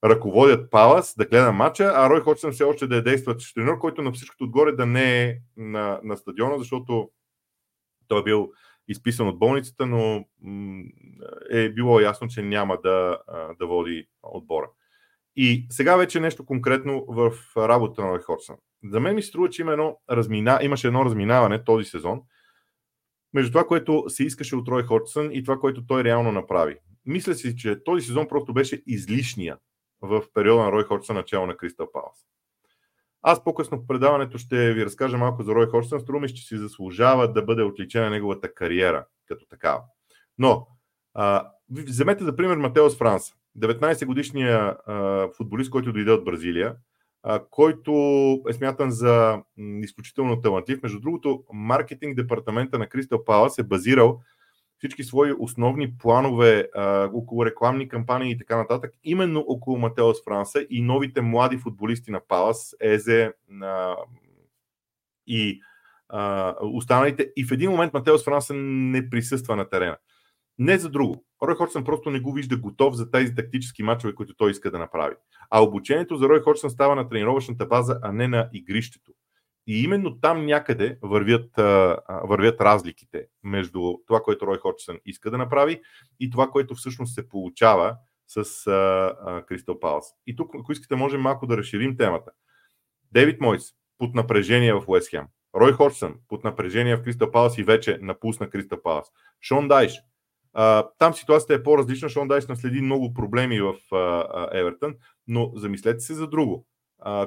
ръководят 0.03 0.72
Палас, 0.72 1.15
да 1.17 1.25
гледа 1.25 1.51
матча, 1.51 1.91
а 1.95 2.10
Рой 2.10 2.22
Ходжсън 2.22 2.51
все 2.51 2.63
още 2.63 2.88
да 2.88 2.95
е 2.95 3.01
действащ 3.01 3.55
треньор, 3.55 3.79
който 3.79 4.01
на 4.01 4.12
всичкото 4.12 4.43
отгоре 4.43 4.72
да 4.72 4.86
не 4.86 5.24
е 5.24 5.38
на, 5.57 6.00
на 6.03 6.17
стадиона, 6.17 6.57
защото 6.57 7.10
той 8.13 8.20
е 8.20 8.24
бил 8.24 8.51
изписан 8.88 9.27
от 9.27 9.39
болницата, 9.39 9.86
но 9.86 10.25
е 11.50 11.70
било 11.70 12.00
ясно, 12.00 12.27
че 12.27 12.41
няма 12.41 12.77
да, 12.84 13.20
да 13.60 13.67
води 13.67 14.08
отбора. 14.24 14.70
И 15.36 15.67
сега 15.70 15.96
вече 15.96 16.20
нещо 16.20 16.46
конкретно 16.46 17.05
в 17.08 17.34
работа 17.58 18.05
на 18.05 18.20
Хорсън. 18.20 18.55
За 18.84 19.00
мен 19.00 19.15
ми 19.15 19.24
струва, 19.24 19.50
че 19.50 19.62
има 19.62 19.72
едно 19.72 19.98
размина, 20.12 20.60
имаше 20.62 20.88
едно 20.88 21.05
разминаване 21.05 21.63
този 21.63 21.86
сезон 21.86 22.22
между 23.34 23.51
това, 23.51 23.67
което 23.67 24.05
се 24.08 24.24
искаше 24.24 24.55
от 24.55 24.67
Рой 24.67 24.84
Ходжсън 24.84 25.29
и 25.32 25.43
това, 25.43 25.60
което 25.60 25.86
той 25.86 26.03
реално 26.03 26.32
направи. 26.32 26.77
Мисля 27.05 27.36
си, 27.36 27.58
че 27.58 27.84
този 27.84 28.05
сезон 28.05 28.27
просто 28.27 28.53
беше 28.53 28.84
излишния 28.88 29.58
в 30.01 30.24
периода 30.34 30.63
на 30.63 30.72
Рой 30.72 30.84
Ходжсън, 30.84 31.15
начало 31.15 31.46
на 31.46 31.58
Кристал 31.58 31.91
Палас. 31.91 32.25
Аз 33.24 33.44
по-късно 33.44 33.77
в 33.77 33.88
предаването 33.88 34.38
ще 34.38 34.74
ви 34.74 34.86
разкажа 34.86 35.18
малко 35.18 35.44
за 35.44 35.56
Рой 35.56 35.68
Ходжсън. 35.68 36.00
Струва 36.00 36.20
ми, 36.20 36.30
че 36.30 36.44
си 36.44 36.58
заслужава 36.58 37.34
да 37.34 37.44
бъде 37.44 37.63
отличена 37.63 38.10
неговата 38.10 38.53
кариера 38.53 39.06
като 39.27 39.46
такава. 39.46 39.82
Но, 40.38 40.68
а, 41.13 41.48
вземете 41.70 42.24
за 42.24 42.36
пример 42.36 42.58
Матеос 42.58 42.98
Франса. 42.98 43.34
19 43.60 44.06
годишния 44.06 44.77
а, 44.88 45.27
футболист, 45.38 45.70
който 45.70 45.94
дойде 45.94 46.12
от 46.12 46.25
Бразилия, 46.25 46.75
а, 47.24 47.42
който 47.50 47.92
е 48.50 48.53
смятан 48.53 48.92
за 48.92 49.42
м, 49.58 49.80
изключително 49.84 50.42
талантлив. 50.42 50.84
Между 50.84 51.00
другото, 51.00 51.44
маркетинг 51.53 52.15
департамента 52.15 52.80
на 52.80 52.88
Кристал 52.88 53.24
Палас 53.24 53.58
е 53.58 53.63
базирал 53.63 54.22
всички 54.84 55.04
свои 55.04 55.34
основни 55.40 55.98
планове 55.98 56.70
а, 56.75 57.10
около 57.13 57.46
рекламни 57.46 57.90
кампании 57.90 58.32
и 58.32 58.38
така 58.38 58.58
нататък, 58.58 58.92
именно 59.04 59.40
около 59.48 59.78
Матеос 59.78 60.24
Франса 60.24 60.66
и 60.70 60.82
новите 60.82 61.22
млади 61.22 61.58
футболисти 61.58 62.12
на 62.12 62.20
Палас, 62.28 62.75
Езе 62.82 63.34
а, 63.62 63.96
и 65.28 65.62
а, 66.10 66.56
останалите. 66.62 67.32
И 67.36 67.46
в 67.46 67.52
един 67.52 67.72
момент 67.72 67.94
Матеос 67.94 68.24
Франса 68.24 68.54
не 68.54 69.10
присъства 69.10 69.56
на 69.56 69.70
терена. 69.70 69.98
Не 70.60 70.78
за 70.78 70.90
друго. 70.90 71.25
Рой 71.44 71.56
Ходжсън 71.56 71.84
просто 71.84 72.10
не 72.10 72.20
го 72.20 72.34
вижда 72.34 72.58
готов 72.58 72.96
за 72.96 73.12
тези 73.12 73.36
тактически 73.36 73.84
мачове, 73.84 74.16
които 74.16 74.36
той 74.36 74.52
иска 74.52 74.72
да 74.72 74.80
направи. 74.80 75.16
А 75.50 75.63
обучението 75.63 76.16
за 76.16 76.30
Рой 76.30 76.42
Ходжсън 76.42 76.70
става 76.70 76.96
на 76.96 77.10
тренировъчната 77.10 77.66
база, 77.66 78.00
а 78.02 78.12
не 78.12 78.28
на 78.28 78.50
игрището. 78.54 79.12
И 79.67 79.84
именно 79.84 80.20
там 80.20 80.46
някъде 80.46 80.98
вървят, 81.01 81.50
вървят 82.24 82.62
разликите 82.62 83.27
между 83.43 83.93
това, 84.08 84.22
което 84.22 84.48
Рой 84.48 84.58
Ходжсън 84.58 84.98
иска 85.05 85.32
да 85.32 85.38
направи 85.38 85.82
и 86.20 86.29
това, 86.29 86.50
което 86.50 86.75
всъщност 86.75 87.13
се 87.13 87.29
получава 87.29 87.96
с 88.27 88.43
Кристал 89.48 89.79
Палас. 89.79 90.13
И 90.27 90.36
тук, 90.36 90.55
ако 90.55 90.72
искате, 90.72 90.96
можем 90.96 91.22
малко 91.22 91.48
да 91.48 91.58
разширим 91.58 91.98
темата. 91.98 92.32
Дейвид 93.12 93.41
Мойс 93.41 93.63
под 93.98 94.15
напрежение 94.15 94.74
в 94.74 94.84
Уест 94.88 95.10
Хем. 95.10 95.25
Рой 95.55 95.74
Ходжсън 95.74 96.15
под 96.27 96.43
напрежение 96.43 96.96
в 96.96 97.03
Кристал 97.03 97.32
Палас 97.32 97.58
и 97.58 97.63
вече 97.63 98.00
напусна 98.01 98.50
Кристал 98.50 98.82
Палас. 98.82 99.12
Шон 99.41 99.67
Дайш 99.67 100.01
там 101.00 101.13
ситуацията 101.13 101.53
е 101.53 101.63
по-различна. 101.63 102.10
Шон 102.10 102.27
Дайс 102.27 102.48
наследи 102.48 102.82
много 102.82 103.13
проблеми 103.13 103.62
в 103.62 103.75
Евертън, 104.51 104.96
но 105.27 105.51
замислете 105.55 106.00
се 106.00 106.13
за 106.13 106.27
друго. 106.27 106.65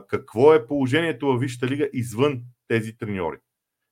Какво 0.09 0.55
е 0.55 0.67
положението 0.67 1.27
във 1.27 1.41
Висшата 1.41 1.67
лига 1.67 1.89
извън 1.93 2.43
тези 2.69 2.97
треньори? 2.97 3.37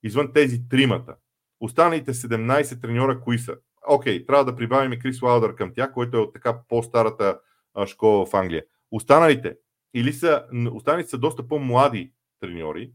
Извън 0.03 0.33
тези 0.33 0.69
тримата. 0.69 1.17
Останалите 1.61 2.15
17 2.15 2.83
треньора 2.83 3.21
кои 3.21 3.39
са? 3.39 3.57
Окей, 3.89 4.19
okay, 4.19 4.27
трябва 4.27 4.45
да 4.45 4.57
прибавим 4.57 4.93
и 4.93 4.99
Крис 4.99 5.23
Уайлдър 5.23 5.55
към 5.55 5.73
тях, 5.75 5.93
който 5.93 6.17
е 6.17 6.21
от 6.21 6.33
така 6.33 6.59
по-старата 6.69 7.41
школа 7.87 8.27
в 8.27 8.35
Англия. 8.35 8.65
Останалите 8.91 9.57
или 9.95 10.13
са, 10.13 10.45
останалите 10.73 11.11
са 11.11 11.19
доста 11.19 11.49
по-млади 11.49 12.13
треньори, 12.41 12.93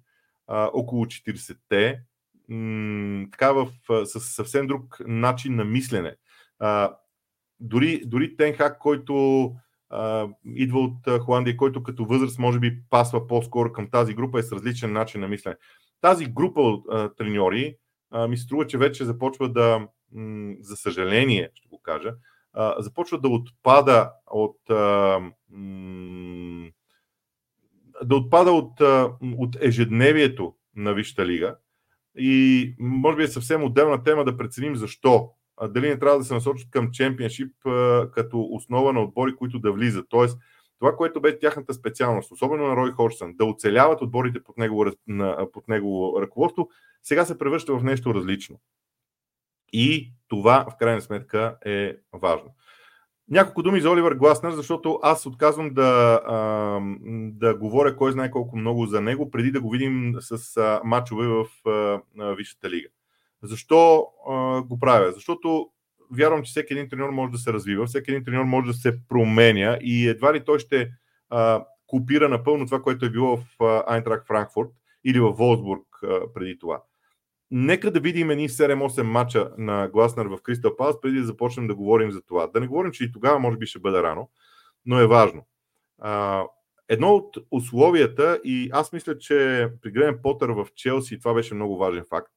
около 0.48 1.05
40-те, 1.05 2.01
м- 2.50 3.27
така 3.31 3.51
в, 3.51 3.67
с 4.05 4.19
съвсем 4.19 4.67
друг 4.67 4.98
начин 5.00 5.55
на 5.55 5.65
мислене. 5.65 6.15
А, 6.60 6.96
дори, 7.60 8.01
дори 8.05 8.36
Тенхак, 8.36 8.77
който 8.77 9.55
идва 10.55 10.79
от 10.79 11.22
Холандия, 11.22 11.58
който 11.58 11.84
като 11.84 12.05
възраст 12.05 12.39
може 12.39 12.60
би 12.60 12.81
пасва 12.89 13.27
по-скоро 13.27 13.72
към 13.72 13.89
тази 13.89 14.13
група, 14.13 14.39
е 14.39 14.43
с 14.43 14.51
различен 14.51 14.93
начин 14.93 15.22
на 15.22 15.27
мислене. 15.27 15.55
Тази 16.01 16.25
група 16.25 16.62
от 16.62 16.86
треньори 17.17 17.75
ми 18.29 18.38
се 18.38 18.43
струва, 18.43 18.67
че 18.67 18.77
вече 18.77 19.05
започва 19.05 19.50
да, 19.51 19.88
за 20.60 20.75
съжаление, 20.75 21.50
ще 21.53 21.67
го 21.67 21.81
кажа, 21.81 22.13
започва 22.79 23.19
да 23.19 23.27
отпада 23.29 24.12
от 24.27 24.58
да 28.03 28.15
отпада 28.15 28.51
от, 28.51 28.81
от 29.38 29.58
ежедневието 29.62 30.55
на 30.75 30.93
Висшата 30.93 31.25
лига. 31.25 31.55
И 32.17 32.75
може 32.79 33.17
би 33.17 33.24
е 33.24 33.27
съвсем 33.27 33.63
отделна 33.63 34.03
тема 34.03 34.25
да 34.25 34.38
преценим 34.38 34.75
защо 34.75 35.29
дали 35.70 35.89
не 35.89 36.00
трябва 36.00 36.18
да 36.18 36.25
се 36.25 36.34
насочат 36.34 36.72
към 36.72 36.92
чемпионшип 36.92 37.54
като 38.12 38.48
основа 38.51 38.94
на 38.94 39.01
отбори, 39.01 39.36
които 39.36 39.60
да 39.60 39.72
влизат. 39.72 40.06
Тоест, 40.10 40.39
това, 40.80 40.96
което 40.96 41.22
бе 41.22 41.39
тяхната 41.39 41.74
специалност, 41.74 42.32
особено 42.32 42.68
на 42.68 42.75
Рой 42.75 42.92
Хорсън, 42.92 43.34
да 43.36 43.46
оцеляват 43.46 44.01
отборите 44.01 44.44
под 44.44 44.58
него, 44.58 44.86
под 45.54 45.68
него 45.68 46.18
ръководство, 46.22 46.70
сега 47.04 47.25
се 47.25 47.38
превръща 47.38 47.78
в 47.78 47.84
нещо 47.84 48.13
различно. 48.13 48.60
И 49.74 50.13
това, 50.28 50.66
в 50.72 50.78
крайна 50.78 51.01
сметка, 51.01 51.58
е 51.66 51.98
важно. 52.13 52.56
Няколко 53.30 53.63
думи 53.63 53.82
за 53.82 53.92
Оливър 53.92 54.13
Гласнер, 54.13 54.51
защото 54.51 55.00
аз 55.04 55.25
отказвам 55.25 55.74
да, 55.74 56.22
да 57.12 57.56
говоря 57.56 57.96
кой 57.96 58.12
знае 58.12 58.32
колко 58.32 58.58
много 58.58 58.86
за 58.86 59.01
него, 59.01 59.32
преди 59.32 59.51
да 59.51 59.62
го 59.62 59.70
видим 59.70 60.16
с 60.20 60.80
матчове 60.84 61.28
в 61.28 61.46
Висшата 62.38 62.70
лига. 62.70 62.88
Защо 63.43 64.08
а, 64.29 64.62
го 64.62 64.79
правя? 64.79 65.12
Защото 65.12 65.69
вярвам, 66.12 66.43
че 66.43 66.50
всеки 66.50 66.74
един 66.74 66.89
треньор 66.89 67.10
може 67.10 67.31
да 67.31 67.38
се 67.38 67.53
развива, 67.53 67.86
всеки 67.86 68.12
един 68.12 68.24
треньор 68.24 68.43
може 68.43 68.67
да 68.67 68.74
се 68.74 69.08
променя 69.08 69.77
и 69.81 70.08
едва 70.08 70.34
ли 70.34 70.46
той 70.46 70.60
ще 70.60 70.91
а, 71.29 71.65
копира 71.88 72.29
напълно 72.29 72.65
това, 72.65 72.81
което 72.81 73.05
е 73.05 73.10
било 73.10 73.38
в 73.38 73.84
Айнтрак 73.88 74.27
Франкфурт 74.27 74.69
или 75.03 75.19
в 75.19 75.31
Волсбург 75.31 75.86
а, 76.03 76.34
преди 76.34 76.60
това. 76.60 76.84
Нека 77.51 77.91
да 77.91 78.00
видим 78.00 78.29
едни 78.29 78.50
7-8 78.50 79.01
мача 79.01 79.51
на 79.58 79.88
Гласнер 79.88 80.25
в 80.25 80.41
Кристал 80.43 80.75
Палас, 80.75 81.01
преди 81.01 81.19
да 81.19 81.25
започнем 81.25 81.67
да 81.67 81.75
говорим 81.75 82.12
за 82.12 82.22
това. 82.22 82.48
Да 82.48 82.60
не 82.60 82.67
говорим, 82.67 82.91
че 82.91 83.03
и 83.03 83.12
тогава 83.12 83.39
може 83.39 83.58
би 83.58 83.65
ще 83.65 83.79
бъде 83.79 84.03
рано, 84.03 84.29
но 84.86 85.00
е 85.00 85.08
важно. 85.08 85.48
А, 86.01 86.43
едно 86.89 87.15
от 87.15 87.38
условията, 87.51 88.39
и 88.43 88.69
аз 88.74 88.93
мисля, 88.93 89.17
че 89.17 89.67
при 89.81 89.91
Грен 89.91 90.19
Потър 90.24 90.50
в 90.50 90.67
Челси 90.75 91.19
това 91.19 91.34
беше 91.34 91.55
много 91.55 91.77
важен 91.77 92.03
факт, 92.10 92.31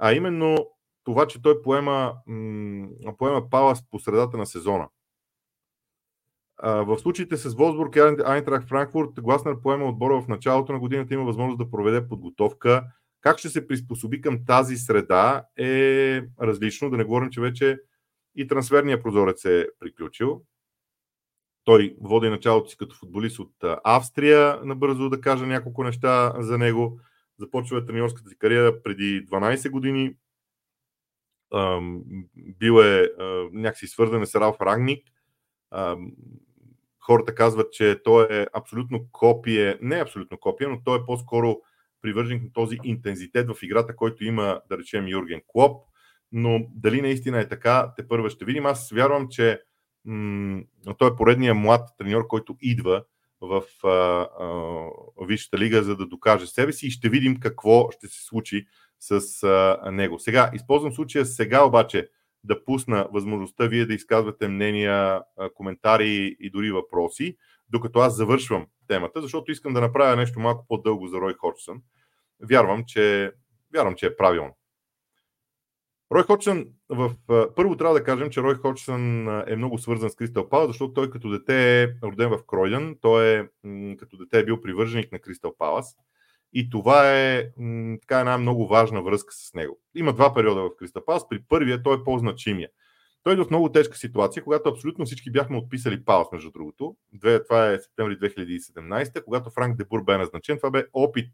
а 0.00 0.12
именно 0.12 0.66
това, 1.04 1.26
че 1.26 1.42
той 1.42 1.62
поема, 1.62 2.14
м- 2.26 3.16
поема 3.18 3.50
Палас 3.50 3.90
по 3.90 3.98
средата 3.98 4.36
на 4.36 4.46
сезона. 4.46 4.88
А, 6.56 6.70
в 6.82 6.98
случаите 6.98 7.36
с 7.36 7.54
Волсбург 7.54 7.96
и 7.96 8.00
Айнтрах 8.24 8.66
Франкфурт, 8.66 9.10
Гласнер 9.20 9.60
поема 9.62 9.84
отбора 9.84 10.20
в 10.20 10.28
началото 10.28 10.72
на 10.72 10.78
годината, 10.78 11.14
има 11.14 11.24
възможност 11.24 11.58
да 11.58 11.70
проведе 11.70 12.08
подготовка. 12.08 12.84
Как 13.20 13.38
ще 13.38 13.48
се 13.48 13.66
приспособи 13.66 14.20
към 14.20 14.44
тази 14.46 14.76
среда 14.76 15.44
е 15.58 16.22
различно. 16.42 16.90
Да 16.90 16.96
не 16.96 17.04
говорим, 17.04 17.30
че 17.30 17.40
вече 17.40 17.78
и 18.36 18.46
трансферния 18.46 19.02
прозорец 19.02 19.44
е 19.44 19.68
приключил. 19.78 20.42
Той 21.64 21.96
води 22.00 22.28
началото 22.28 22.70
си 22.70 22.76
като 22.76 22.96
футболист 22.96 23.38
от 23.38 23.52
Австрия, 23.84 24.60
набързо 24.64 25.10
да 25.10 25.20
кажа 25.20 25.46
няколко 25.46 25.84
неща 25.84 26.34
за 26.38 26.58
него 26.58 27.00
започва 27.40 27.86
треньорската 27.86 28.28
си 28.28 28.38
кариера 28.38 28.82
преди 28.82 29.26
12 29.26 29.70
години. 29.70 30.14
Бил 32.36 32.80
е 32.80 33.10
някакси 33.52 33.86
свързан 33.86 34.26
с 34.26 34.34
Ралф 34.34 34.60
Рагник. 34.60 35.08
Хората 37.00 37.34
казват, 37.34 37.72
че 37.72 38.00
той 38.04 38.26
е 38.30 38.46
абсолютно 38.54 39.06
копие, 39.12 39.78
не 39.82 39.98
е 39.98 40.02
абсолютно 40.02 40.38
копие, 40.38 40.66
но 40.66 40.82
той 40.84 40.98
е 40.98 41.04
по-скоро 41.06 41.60
привърженик 42.02 42.42
на 42.42 42.52
този 42.52 42.78
интензитет 42.84 43.48
в 43.48 43.62
играта, 43.62 43.96
който 43.96 44.24
има, 44.24 44.60
да 44.68 44.78
речем, 44.78 45.08
Юрген 45.08 45.42
Клоп. 45.46 45.86
Но 46.32 46.66
дали 46.74 47.02
наистина 47.02 47.40
е 47.40 47.48
така, 47.48 47.92
те 47.96 48.08
първо 48.08 48.30
ще 48.30 48.44
видим. 48.44 48.66
Аз 48.66 48.90
вярвам, 48.90 49.28
че 49.30 49.60
м- 50.04 50.62
той 50.98 51.10
е 51.10 51.16
поредният 51.16 51.56
млад 51.56 51.88
треньор, 51.98 52.26
който 52.26 52.56
идва 52.60 53.04
в 53.40 53.62
а, 53.84 53.88
а, 53.88 55.26
Висшата 55.26 55.58
лига, 55.58 55.82
за 55.82 55.96
да 55.96 56.06
докаже 56.06 56.46
себе 56.46 56.72
си 56.72 56.86
и 56.86 56.90
ще 56.90 57.08
видим 57.08 57.40
какво 57.40 57.90
ще 57.90 58.06
се 58.08 58.24
случи 58.24 58.66
с 59.00 59.42
а, 59.42 59.90
него. 59.90 60.18
Сега, 60.18 60.50
използвам 60.54 60.92
случая 60.92 61.26
сега 61.26 61.64
обаче 61.64 62.08
да 62.44 62.64
пусна 62.64 63.08
възможността 63.12 63.66
вие 63.66 63.86
да 63.86 63.94
изказвате 63.94 64.48
мнения, 64.48 65.22
коментари 65.54 66.36
и 66.40 66.50
дори 66.50 66.72
въпроси, 66.72 67.36
докато 67.68 67.98
аз 67.98 68.16
завършвам 68.16 68.66
темата, 68.88 69.22
защото 69.22 69.52
искам 69.52 69.74
да 69.74 69.80
направя 69.80 70.16
нещо 70.16 70.40
малко 70.40 70.66
по-дълго 70.68 71.06
за 71.06 71.16
Рой 71.16 71.34
Ходжсън. 71.34 71.82
Вярвам, 72.50 72.84
че, 72.86 73.32
вярвам, 73.74 73.94
че 73.94 74.06
е 74.06 74.16
правилно. 74.16 74.56
Рой 76.12 76.22
Ходжсън, 76.22 76.66
в, 76.88 77.14
първо 77.56 77.76
трябва 77.76 77.94
да 77.94 78.04
кажем, 78.04 78.30
че 78.30 78.42
Рой 78.42 78.54
Ходжсън 78.54 79.28
е 79.46 79.56
много 79.56 79.78
свързан 79.78 80.10
с 80.10 80.14
Кристал 80.14 80.48
Палас, 80.48 80.66
защото 80.66 80.92
той 80.92 81.10
като 81.10 81.30
дете 81.30 81.82
е 81.82 81.88
роден 82.02 82.30
в 82.30 82.38
Кройден, 82.46 82.96
той 83.00 83.26
е 83.26 83.48
като 83.96 84.16
дете 84.16 84.38
е 84.38 84.44
бил 84.44 84.60
привърженик 84.60 85.12
на 85.12 85.18
Кристал 85.18 85.54
Палас 85.58 85.96
и 86.52 86.70
това 86.70 87.20
е 87.20 87.44
така 88.00 88.20
една 88.20 88.38
много 88.38 88.66
важна 88.66 89.02
връзка 89.02 89.34
с 89.34 89.54
него. 89.54 89.80
Има 89.94 90.12
два 90.12 90.34
периода 90.34 90.60
в 90.60 90.76
Кристал 90.78 91.04
Палас. 91.04 91.28
При 91.28 91.42
първия 91.48 91.82
той 91.82 91.96
е 91.96 92.04
по-значимия. 92.04 92.68
Той 93.22 93.32
е 93.32 93.36
в 93.36 93.50
много 93.50 93.72
тежка 93.72 93.96
ситуация, 93.96 94.42
когато 94.44 94.68
абсолютно 94.68 95.04
всички 95.04 95.32
бяхме 95.32 95.56
отписали 95.56 96.04
Палас, 96.04 96.28
между 96.32 96.50
другото. 96.50 96.96
Това 97.48 97.70
е 97.70 97.78
септември 97.78 98.18
2017, 98.18 99.24
когато 99.24 99.50
Франк 99.50 99.76
Дебур 99.76 100.04
бе 100.04 100.18
назначен. 100.18 100.56
Това 100.56 100.70
бе 100.70 100.86
опит 100.92 101.30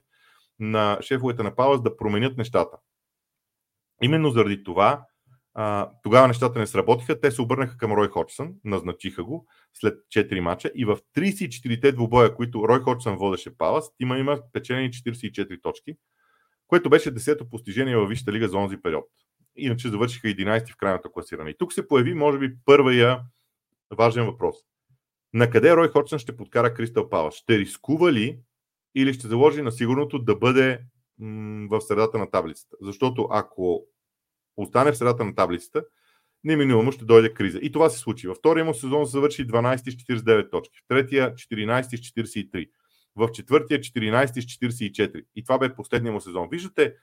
на 0.58 0.98
шефовете 1.00 1.42
на 1.42 1.54
Палас 1.54 1.82
да 1.82 1.96
променят 1.96 2.36
нещата 2.36 2.76
Именно 4.02 4.30
заради 4.30 4.64
това 4.64 5.06
а, 5.58 5.90
тогава 6.02 6.28
нещата 6.28 6.58
не 6.58 6.66
сработиха. 6.66 7.20
Те 7.20 7.30
се 7.30 7.42
обърнаха 7.42 7.76
към 7.76 7.92
Рой 7.92 8.08
Ходжсън, 8.08 8.54
назначиха 8.64 9.24
го 9.24 9.46
след 9.74 9.98
4 9.98 10.40
мача 10.40 10.70
и 10.74 10.84
в 10.84 10.98
34-те 11.16 11.92
двубоя, 11.92 12.34
които 12.34 12.68
Рой 12.68 12.80
Ходжсън 12.80 13.16
водеше 13.16 13.58
Палас, 13.58 13.90
има, 14.00 14.18
има 14.18 14.38
печелени 14.52 14.90
44 14.90 15.62
точки, 15.62 15.96
което 16.66 16.90
беше 16.90 17.14
10-то 17.14 17.48
постижение 17.48 17.96
във 17.96 18.08
Висшата 18.08 18.32
лига 18.32 18.48
за 18.48 18.58
онзи 18.58 18.76
период. 18.82 19.04
Иначе 19.56 19.88
завършиха 19.88 20.28
11 20.28 20.72
в 20.72 20.76
крайното 20.76 21.12
класиране. 21.12 21.50
И 21.50 21.56
тук 21.58 21.72
се 21.72 21.88
появи, 21.88 22.14
може 22.14 22.38
би, 22.38 22.54
първия 22.64 23.20
важен 23.96 24.26
въпрос. 24.26 24.56
На 25.32 25.50
къде 25.50 25.76
Рой 25.76 25.88
Ходжсън 25.88 26.18
ще 26.18 26.36
подкара 26.36 26.74
Кристал 26.74 27.08
Палас? 27.08 27.34
Ще 27.34 27.58
рискува 27.58 28.12
ли 28.12 28.38
или 28.94 29.14
ще 29.14 29.28
заложи 29.28 29.62
на 29.62 29.72
сигурното 29.72 30.18
да 30.18 30.36
бъде 30.36 30.80
в 31.70 31.80
средата 31.80 32.18
на 32.18 32.30
таблицата? 32.30 32.76
Защото 32.80 33.28
ако 33.30 33.86
остане 34.56 34.92
в 34.92 34.96
средата 34.96 35.24
на 35.24 35.34
таблицата, 35.34 35.84
неминуемо 36.44 36.92
ще 36.92 37.04
дойде 37.04 37.34
криза. 37.34 37.58
И 37.62 37.72
това 37.72 37.90
се 37.90 37.98
случи. 37.98 38.28
Във 38.28 38.36
втория 38.36 38.64
му 38.64 38.74
сезон 38.74 39.04
завърши 39.04 39.46
12 39.46 39.76
с 39.76 39.82
49 39.84 40.50
точки, 40.50 40.78
в 40.78 40.88
третия 40.88 41.34
14 41.34 41.82
с 41.82 42.00
43, 42.00 42.70
в 43.16 43.32
четвъртия 43.32 43.80
14 43.80 44.26
с 44.26 44.34
44. 44.34 45.24
И 45.34 45.44
това 45.44 45.58
бе 45.58 45.74
последния 45.74 46.12
му 46.12 46.20
сезон. 46.20 46.48
Виждате 46.50 46.94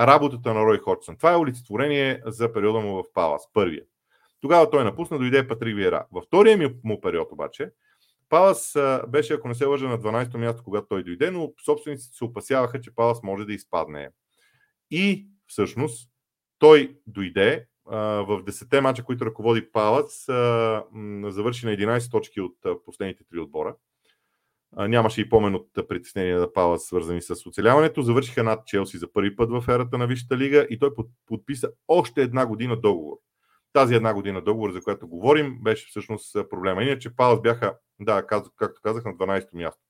работата 0.00 0.54
на 0.54 0.60
Рой 0.60 0.78
Ходжсън. 0.78 1.16
Това 1.16 1.32
е 1.32 1.36
олицетворение 1.36 2.22
за 2.26 2.52
периода 2.52 2.80
му 2.80 2.94
в 2.94 3.04
Палас, 3.14 3.42
първия. 3.52 3.82
Тогава 4.40 4.70
той 4.70 4.84
напусна, 4.84 5.18
дойде 5.18 5.48
Патрик 5.48 5.76
Виера. 5.76 6.06
Във 6.12 6.24
втория 6.24 6.72
му 6.84 7.00
период 7.00 7.32
обаче, 7.32 7.70
Палас 8.28 8.76
беше, 9.08 9.34
ако 9.34 9.48
не 9.48 9.54
се 9.54 9.66
лъжа, 9.66 9.88
на 9.88 9.98
12-то 9.98 10.38
място, 10.38 10.62
когато 10.64 10.86
той 10.86 11.02
дойде, 11.02 11.30
но 11.30 11.52
собствениците 11.64 12.16
се 12.16 12.24
опасяваха, 12.24 12.80
че 12.80 12.94
Палас 12.94 13.22
може 13.22 13.44
да 13.44 13.52
изпадне. 13.52 14.10
И 14.90 15.28
всъщност 15.46 16.10
той 16.58 16.98
дойде 17.06 17.66
в 17.86 18.26
10-те 18.26 18.80
мача, 18.80 19.04
които 19.04 19.26
ръководи 19.26 19.72
Палац, 19.72 20.24
завърши 21.34 21.66
на 21.66 21.72
11 21.72 22.10
точки 22.10 22.40
от 22.40 22.56
последните 22.84 23.24
три 23.30 23.40
отбора. 23.40 23.76
Нямаше 24.72 25.20
и 25.20 25.28
помен 25.28 25.54
от 25.54 25.68
притеснения 25.88 26.40
на 26.40 26.52
Палац, 26.52 26.82
свързани 26.82 27.22
с 27.22 27.46
оцеляването. 27.46 28.02
Завършиха 28.02 28.42
над 28.42 28.66
Челси 28.66 28.98
за 28.98 29.12
първи 29.12 29.36
път 29.36 29.50
в 29.50 29.64
ерата 29.68 29.98
на 29.98 30.06
Висшата 30.06 30.36
лига 30.36 30.66
и 30.70 30.78
той 30.78 30.90
подписа 31.26 31.70
още 31.88 32.22
една 32.22 32.46
година 32.46 32.80
договор. 32.80 33.16
Тази 33.76 33.94
една 33.94 34.14
година 34.14 34.42
договор, 34.42 34.70
за 34.70 34.80
която 34.80 35.08
говорим, 35.08 35.58
беше 35.62 35.86
всъщност 35.88 36.36
проблема. 36.50 36.82
Иначе 36.82 37.16
Палац 37.16 37.40
бяха, 37.40 37.76
да, 38.00 38.26
както 38.26 38.80
казах, 38.82 39.04
на 39.04 39.14
12-то 39.14 39.56
място. 39.56 39.82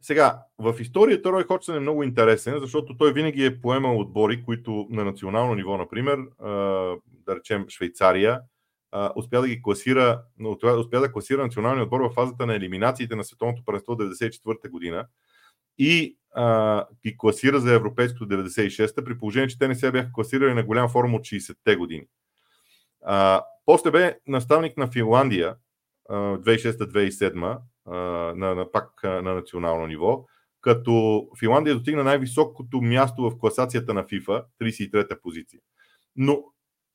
Сега, 0.00 0.42
в 0.58 0.76
историята 0.80 1.32
Рой 1.32 1.44
Ходжсън 1.44 1.76
е 1.76 1.80
много 1.80 2.02
интересен, 2.02 2.58
защото 2.60 2.96
той 2.96 3.12
винаги 3.12 3.44
е 3.44 3.60
поемал 3.60 4.00
отбори, 4.00 4.44
които 4.44 4.86
на 4.90 5.04
национално 5.04 5.54
ниво, 5.54 5.76
например, 5.76 6.18
да 7.06 7.36
речем 7.36 7.66
Швейцария, 7.68 8.40
успя 9.16 9.40
да 9.40 9.48
ги 9.48 9.62
класира, 9.62 10.22
успя 10.78 11.00
да 11.00 11.12
класира 11.12 11.42
националния 11.42 11.84
отбор 11.84 12.00
в 12.00 12.14
фазата 12.14 12.46
на 12.46 12.54
елиминациите 12.54 13.16
на 13.16 13.24
Световното 13.24 13.64
първенство 13.64 13.92
1994 13.92 14.68
година 14.70 15.06
и 15.78 16.18
а, 16.34 16.86
ги 17.06 17.16
класира 17.18 17.60
за 17.60 17.74
Европейското 17.74 18.26
96-та, 18.26 19.04
при 19.04 19.18
положение, 19.18 19.48
че 19.48 19.58
те 19.58 19.68
не 19.68 19.74
се 19.74 19.92
бяха 19.92 20.12
класирали 20.12 20.54
на 20.54 20.62
голям 20.62 20.88
форма 20.88 21.16
от 21.16 21.22
60-те 21.22 21.76
години. 21.76 22.06
А, 23.04 23.42
после 23.66 23.90
бе 23.90 24.18
наставник 24.26 24.76
на 24.76 24.86
Финландия 24.86 25.56
2006-2007 26.10 27.58
на, 27.86 28.54
на, 28.54 28.72
пак 28.72 28.90
на 29.04 29.34
национално 29.34 29.86
ниво, 29.86 30.24
като 30.60 31.26
Финландия 31.38 31.74
достигна 31.74 32.04
най-високото 32.04 32.80
място 32.80 33.22
в 33.22 33.38
класацията 33.38 33.94
на 33.94 34.04
FIFA, 34.04 34.44
33-та 34.62 35.16
позиция. 35.22 35.60
Но, 36.16 36.44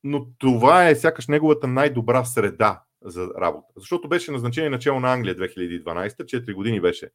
но 0.04 0.28
това 0.38 0.90
е 0.90 0.96
сякаш 0.96 1.28
неговата 1.28 1.68
най-добра 1.68 2.26
среда 2.26 2.82
за 3.02 3.30
работа. 3.42 3.68
Защото 3.76 4.10
беше 4.10 4.32
назначение 4.32 4.70
начало 4.70 5.00
на 5.00 5.14
Англия 5.14 5.36
2012, 5.36 5.84
4 5.84 6.54
години 6.54 6.82
беше 6.82 7.10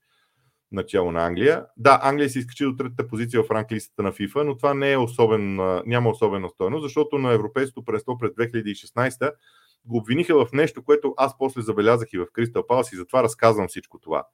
начало 0.73 1.13
на 1.13 1.27
Англия. 1.27 1.67
Да, 1.77 2.01
Англия 2.03 2.31
се 2.31 2.39
изкачи 2.39 2.65
до 2.65 2.77
третата 2.77 3.09
позиция 3.09 3.43
в 3.43 3.51
ранглистата 3.51 4.03
на 4.03 4.13
FIFA, 4.13 4.43
но 4.43 4.57
това 4.57 4.75
не 4.75 4.93
е 4.93 4.97
особен, 4.97 5.57
няма 5.87 6.11
особена 6.11 6.49
стойност, 6.49 6.83
защото 6.83 7.19
на 7.19 7.33
Европейското 7.33 7.85
престо 7.85 8.19
през 8.19 8.31
2016 8.31 9.33
го 9.85 9.97
обвиниха 9.97 10.45
в 10.45 10.53
нещо, 10.53 10.85
което 10.85 11.15
аз 11.17 11.39
после 11.39 11.63
забелязах 11.63 12.09
и 12.13 12.19
в 12.19 12.27
Кристал 12.33 12.67
Палас 12.67 12.93
и 12.93 12.97
затова 12.97 13.23
разказвам 13.23 13.69
всичко 13.69 13.99
това. 13.99 14.27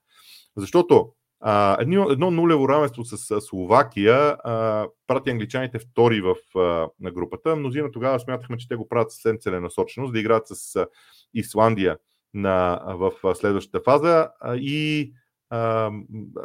Защото 0.57 1.13
а, 1.41 1.77
едно, 1.81 2.11
едно 2.11 2.31
нулево 2.31 2.69
равенство 2.69 3.05
с 3.05 3.41
Словакия 3.41 4.37
а, 4.45 4.87
прати 5.07 5.31
англичаните 5.31 5.79
втори 5.79 6.21
в 6.21 6.35
а, 6.59 6.89
на 7.01 7.11
групата. 7.11 7.57
Мнозина 7.57 7.91
тогава 7.93 8.21
смятахме, 8.21 8.57
че 8.57 8.69
те 8.69 8.77
го 8.77 8.89
правят 8.89 9.13
съвсем 9.13 9.39
целенасоченост, 9.41 10.13
да 10.13 10.21
играят 10.21 10.47
с 10.47 10.77
а, 10.77 10.87
Исландия 11.35 11.99
на, 12.35 12.83
в 12.87 13.35
следващата 13.35 13.81
фаза 13.81 14.31
а, 14.41 14.57
и 14.57 15.13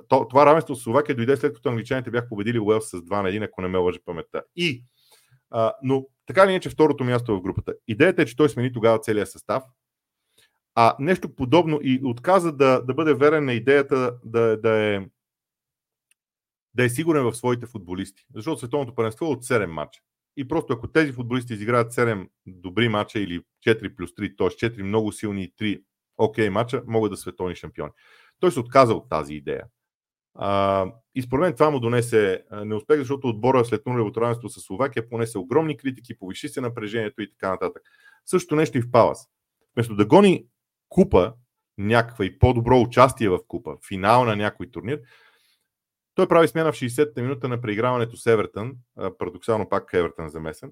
то, 0.08 0.28
това 0.30 0.46
равенство 0.46 0.76
с 0.76 0.84
Словакия 0.84 1.16
дойде 1.16 1.38
след 1.38 1.54
като 1.54 1.70
англичаните 1.70 2.12
бяха 2.12 2.30
победили 2.30 2.60
Уелс 2.60 2.90
с 2.90 2.92
2 2.92 3.22
на 3.22 3.30
1, 3.30 3.46
ако 3.46 3.62
не 3.62 3.68
ме 3.68 3.78
лъжи 3.78 4.00
паметта. 4.06 4.44
И, 4.56 4.84
а, 5.50 5.74
но 5.84 6.06
така 6.26 6.48
ли 6.48 6.56
е, 6.56 6.60
че 6.60 6.70
второто 6.70 7.04
място 7.04 7.38
в 7.38 7.42
групата. 7.42 7.74
Идеята 7.88 8.22
е, 8.22 8.26
че 8.26 8.36
той 8.36 8.50
смени 8.50 8.74
тогава 8.74 9.00
целият 9.00 9.32
състав, 9.32 9.64
а 10.76 10.96
нещо 11.00 11.36
подобно 11.36 11.80
и 11.84 12.02
отказа 12.04 12.52
да, 12.52 12.82
да 12.82 12.94
бъде 12.94 13.14
верен 13.14 13.46
на 13.46 13.54
идеята 13.54 14.18
да, 14.26 14.58
да, 14.62 14.72
е, 14.72 15.06
да 16.74 16.84
е 16.84 16.90
сигурен 16.90 17.24
в 17.24 17.34
своите 17.34 17.66
футболисти. 17.66 18.26
Защото 18.36 18.60
световното 18.60 18.96
първенство 18.96 19.26
е 19.26 19.30
от 19.30 19.44
7 19.44 19.66
мача. 19.66 20.02
И 20.38 20.48
просто 20.48 20.74
ако 20.74 20.88
тези 20.88 21.12
футболисти 21.12 21.54
изиграят 21.54 21.94
7 21.94 22.28
добри 22.46 22.90
мача 22.90 23.20
или 23.20 23.42
4 23.68 23.96
плюс 23.96 24.12
3, 24.12 24.38
т.е. 24.38 24.70
4 24.70 24.82
много 24.82 25.12
силни 25.12 25.44
и 25.44 25.54
3 25.60 25.84
окей 26.18 26.48
okay, 26.48 26.50
мача, 26.50 26.84
могат 26.88 27.12
да 27.12 27.18
световни 27.18 27.56
шампиони. 27.56 27.92
Той 28.40 28.52
се 28.52 28.60
отказа 28.60 28.94
от 28.94 29.10
тази 29.10 29.34
идея. 29.34 29.66
А, 30.36 30.86
и 31.16 31.22
според 31.22 31.42
мен 31.42 31.54
това 31.54 31.70
му 31.70 31.80
донесе 31.80 32.44
неуспех, 32.52 33.00
защото 33.00 33.30
отбора 33.30 33.66
след 33.66 33.86
нулевото 33.86 34.22
равенство 34.22 34.50
с 34.50 34.62
Словакия 34.62 35.10
понесе 35.10 35.38
огромни 35.38 35.78
критики, 35.78 36.18
повиши 36.18 36.50
се 36.50 36.62
напрежението 36.62 37.22
и 37.22 37.30
така 37.30 37.50
нататък. 37.50 37.84
Също 38.26 38.56
нещо 38.56 38.78
и 38.78 38.82
в 38.82 38.92
Палас. 38.92 39.30
Вместо 39.76 39.96
да 39.96 40.06
гони 40.06 40.46
купа, 40.90 41.34
някаква 41.78 42.26
и 42.26 42.40
по-добро 42.40 42.82
участие 42.82 43.30
в 43.30 43.40
купа, 43.48 43.76
финал 43.88 44.26
на 44.26 44.36
някой 44.36 44.72
турнир, 44.72 45.02
той 46.16 46.28
прави 46.28 46.48
смяна 46.48 46.72
в 46.72 46.76
60-та 46.76 47.22
минута 47.22 47.48
на 47.48 47.62
преиграването 47.62 48.18
с 48.18 48.26
Евертън, 48.26 48.74
парадоксално 49.18 49.70
пак 49.70 49.94
Евертън 49.94 50.30
замесен, 50.30 50.72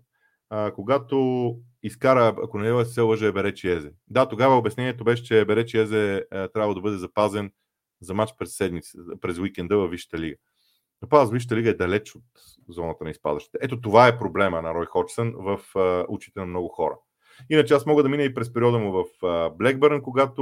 когато 0.76 1.56
изкара, 1.84 2.36
ако 2.44 2.58
не 2.60 2.86
се 2.86 3.02
лъже, 3.02 3.32
Беречи 3.32 3.70
Езе. 3.70 3.92
Да, 4.08 4.30
тогава 4.30 4.58
обяснението 4.58 5.04
беше, 5.04 5.24
че 5.24 5.46
Беречи 5.46 5.78
Езе 5.78 6.26
трябва 6.54 6.76
да 6.76 6.82
бъде 6.82 6.98
запазен 6.98 7.52
за 8.02 8.14
матч 8.14 8.32
през 8.38 8.56
седмица, 8.56 8.98
през 9.22 9.38
уикенда 9.38 9.78
във 9.78 9.92
Висшата 9.92 10.18
лига. 10.18 10.36
Но 11.02 11.10
Палас 11.10 11.32
Висшата 11.32 11.56
лига 11.56 11.70
е 11.70 11.74
далеч 11.74 12.16
от 12.16 12.24
зоната 12.70 13.04
на 13.04 13.10
изпадащите. 13.10 13.58
Ето 13.62 13.82
това 13.82 14.08
е 14.08 14.18
проблема 14.18 14.62
на 14.62 14.74
Рой 14.74 14.86
Ходжсън 14.86 15.34
в 15.38 15.60
uh, 15.76 16.06
очите 16.10 16.40
на 16.40 16.46
много 16.46 16.68
хора. 16.68 16.96
Иначе 17.50 17.74
аз 17.74 17.86
мога 17.86 18.04
да 18.04 18.10
мина 18.10 18.24
и 18.24 18.34
през 18.34 18.54
периода 18.54 18.80
му 18.80 18.92
в 18.92 19.06
Блекбърн, 19.58 20.02
когато 20.02 20.42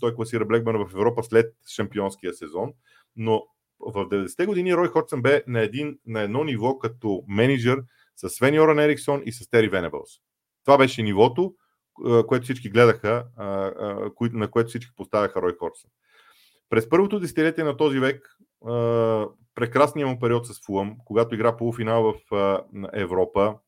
той 0.00 0.14
класира 0.14 0.44
Блекбърн 0.44 0.86
в 0.86 0.94
Европа 0.94 1.22
след 1.22 1.54
шампионския 1.74 2.34
сезон, 2.34 2.72
но 3.16 3.42
в 3.80 3.92
90-те 3.92 4.46
години 4.46 4.76
Рой 4.76 4.88
Ходжсън 4.88 5.22
бе 5.22 5.42
на, 5.46 5.60
един, 5.60 5.98
на 6.06 6.20
едно 6.20 6.44
ниво 6.44 6.78
като 6.78 7.24
менеджер 7.28 7.82
с 8.16 8.30
Свен 8.30 8.54
Йоран 8.54 8.78
Ериксон 8.78 9.22
и 9.26 9.32
с 9.32 9.50
Тери 9.50 9.68
Венебълс. 9.68 10.10
Това 10.64 10.78
беше 10.78 11.02
нивото, 11.02 11.54
което 12.26 12.44
всички 12.44 12.70
гледаха, 12.70 13.26
на 14.20 14.50
което 14.50 14.68
всички 14.68 14.94
поставяха 14.96 15.42
Рой 15.42 15.56
Ходжсън. 15.58 15.90
През 16.68 16.88
първото 16.88 17.20
десетилетие 17.20 17.64
на 17.64 17.76
този 17.76 17.98
век, 17.98 18.36
прекрасният 19.54 20.10
му 20.10 20.20
период 20.20 20.46
с 20.46 20.64
Фулъм, 20.66 20.96
когато 21.04 21.34
игра 21.34 21.56
полуфинал 21.56 22.02
в 22.02 22.14
Европа, 22.92 23.58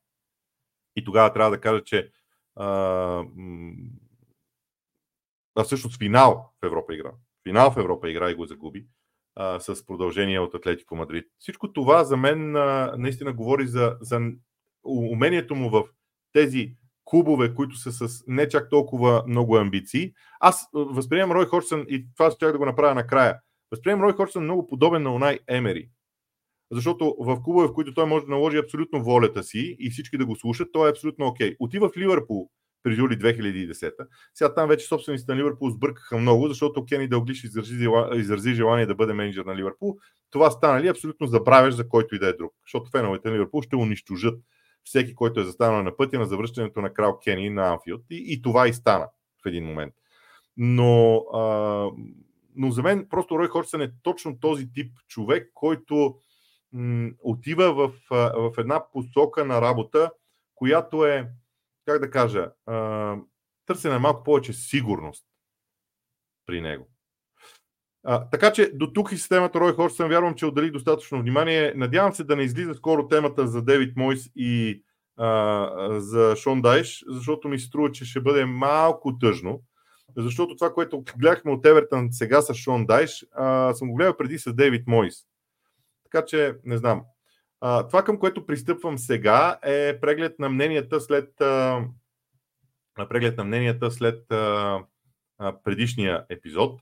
и 0.95 1.03
тогава 1.03 1.33
трябва 1.33 1.51
да 1.51 1.61
кажа, 1.61 1.83
че 1.83 2.11
а, 2.55 3.25
всъщност 5.63 5.97
финал 5.97 6.53
в 6.61 6.65
Европа 6.65 6.93
игра. 6.95 7.11
Финал 7.47 7.71
в 7.71 7.77
Европа 7.77 8.09
игра 8.09 8.29
и 8.29 8.35
го 8.35 8.45
загуби 8.45 8.87
а, 9.39 9.59
с 9.59 9.85
продължение 9.85 10.39
от 10.39 10.55
Атлетико 10.55 10.95
Мадрид. 10.95 11.25
Всичко 11.39 11.73
това 11.73 12.03
за 12.03 12.17
мен 12.17 12.55
а, 12.55 12.93
наистина 12.97 13.33
говори 13.33 13.67
за, 13.67 13.97
за 14.01 14.21
умението 14.83 15.55
му 15.55 15.69
в 15.69 15.83
тези 16.33 16.73
клубове, 17.05 17.53
които 17.55 17.75
са 17.75 17.91
с 17.91 18.23
не 18.27 18.49
чак 18.49 18.69
толкова 18.69 19.23
много 19.27 19.57
амбиции. 19.57 20.13
Аз 20.39 20.69
възприемам 20.73 21.31
Рой 21.31 21.45
Хорсън 21.45 21.85
и 21.89 22.05
това 22.17 22.31
ще 22.31 22.51
да 22.51 22.57
го 22.57 22.65
направя 22.65 22.95
накрая. 22.95 23.39
Възприемам 23.71 24.03
Рой 24.03 24.13
Хорсън 24.13 24.43
много 24.43 24.67
подобен 24.67 25.03
на 25.03 25.13
Унай 25.13 25.39
Емери. 25.47 25.89
Защото 26.71 27.15
в 27.19 27.43
клубове, 27.43 27.67
в 27.67 27.73
които 27.73 27.93
той 27.93 28.05
може 28.05 28.25
да 28.25 28.31
наложи 28.31 28.57
абсолютно 28.57 29.03
волята 29.03 29.43
си 29.43 29.75
и 29.79 29.89
всички 29.89 30.17
да 30.17 30.25
го 30.25 30.35
слушат, 30.35 30.69
той 30.73 30.87
е 30.87 30.91
абсолютно 30.91 31.27
окей. 31.27 31.51
Okay. 31.51 31.55
Отива 31.59 31.89
в 31.89 31.97
Ливърпул, 31.97 32.49
през 32.83 32.97
юли 32.97 33.19
2010. 33.19 33.91
Сега 34.33 34.53
там 34.53 34.69
вече 34.69 34.87
собствениците 34.87 35.31
на 35.31 35.37
Ливърпул 35.37 35.69
сбъркаха 35.69 36.17
много, 36.17 36.47
защото 36.47 36.85
Кени 36.85 37.07
Дълглиш 37.07 37.43
изрази, 37.43 37.87
изрази 38.13 38.53
желание 38.53 38.85
да 38.85 38.95
бъде 38.95 39.13
менеджер 39.13 39.45
на 39.45 39.55
Ливърпул. 39.55 39.97
Това 40.31 40.51
стана 40.51 40.81
ли 40.81 40.87
абсолютно 40.87 41.27
забравяш 41.27 41.73
за 41.73 41.89
който 41.89 42.15
и 42.15 42.19
да 42.19 42.27
е 42.27 42.33
друг, 42.33 42.53
защото 42.65 42.91
феновете 42.91 43.29
на 43.29 43.35
Ливърпул 43.35 43.61
ще 43.61 43.75
унищожат 43.75 44.39
всеки, 44.83 45.15
който 45.15 45.39
е 45.39 45.43
застанал 45.43 45.83
на 45.83 45.97
пътя 45.97 46.19
на 46.19 46.25
завръщането 46.25 46.81
на 46.81 46.93
крал 46.93 47.19
Кени 47.19 47.49
на 47.49 47.67
Анфилд. 47.67 48.01
И, 48.09 48.25
и 48.27 48.41
това 48.41 48.67
и 48.67 48.73
стана 48.73 49.07
в 49.43 49.47
един 49.47 49.65
момент. 49.65 49.93
Но, 50.57 51.15
а, 51.33 51.41
но 52.55 52.71
за 52.71 52.83
мен 52.83 53.07
просто 53.09 53.39
Рой 53.39 53.47
Хорсън 53.47 53.81
е 53.81 53.91
точно 54.03 54.39
този 54.39 54.71
тип 54.71 54.91
човек, 55.07 55.51
който 55.53 56.15
м- 56.73 57.09
отива 57.19 57.73
в, 57.73 57.91
в 58.11 58.53
една 58.57 58.91
посока 58.91 59.45
на 59.45 59.61
работа, 59.61 60.11
която 60.55 61.05
е, 61.05 61.29
как 61.87 61.99
да 62.01 62.11
кажа, 62.11 62.51
а, 62.65 63.15
търсене 63.65 63.97
малко 63.97 64.23
повече 64.23 64.53
сигурност 64.53 65.25
при 66.45 66.61
него. 66.61 66.87
А, 68.03 68.29
така 68.29 68.53
че 68.53 68.71
до 68.73 68.93
тук 68.93 69.11
и 69.11 69.17
системата 69.17 69.59
Рой 69.59 69.73
Хорсън 69.73 70.09
вярвам, 70.09 70.35
че 70.35 70.45
отделих 70.45 70.71
достатъчно 70.71 71.19
внимание. 71.21 71.73
Надявам 71.75 72.13
се 72.13 72.23
да 72.23 72.35
не 72.35 72.43
излиза 72.43 72.73
скоро 72.73 73.07
темата 73.07 73.47
за 73.47 73.61
Девид 73.61 73.97
Мойс 73.97 74.29
и 74.35 74.83
а, 75.17 75.99
за 75.99 76.35
Шон 76.35 76.61
Дайш, 76.61 77.03
защото 77.07 77.49
ми 77.49 77.59
се 77.59 77.65
струва, 77.65 77.91
че 77.91 78.05
ще 78.05 78.21
бъде 78.21 78.45
малко 78.45 79.17
тъжно. 79.17 79.61
Защото 80.17 80.55
това, 80.55 80.73
което 80.73 81.03
гледахме 81.17 81.51
от 81.51 81.65
Евертън 81.65 82.07
сега 82.11 82.41
с 82.41 82.53
Шон 82.53 82.85
Дайш, 82.85 83.25
а, 83.31 83.73
съм 83.73 83.89
го 83.89 83.95
гледал 83.95 84.17
преди 84.17 84.39
с 84.39 84.53
Дейвид 84.53 84.87
Мойс. 84.87 85.15
Така 86.03 86.25
че, 86.25 86.55
не 86.63 86.77
знам. 86.77 87.01
А, 87.61 87.87
това, 87.87 88.03
към 88.03 88.19
което 88.19 88.45
пристъпвам 88.45 88.97
сега, 88.97 89.59
е 89.63 89.99
преглед 89.99 90.39
на 90.39 90.49
мненията 90.49 91.01
след, 91.01 91.41
а, 91.41 91.85
преглед 93.09 93.37
на 93.37 93.43
мненията 93.43 93.91
след 93.91 94.31
а, 94.31 94.79
а, 95.37 95.61
предишния 95.63 96.25
епизод. 96.29 96.81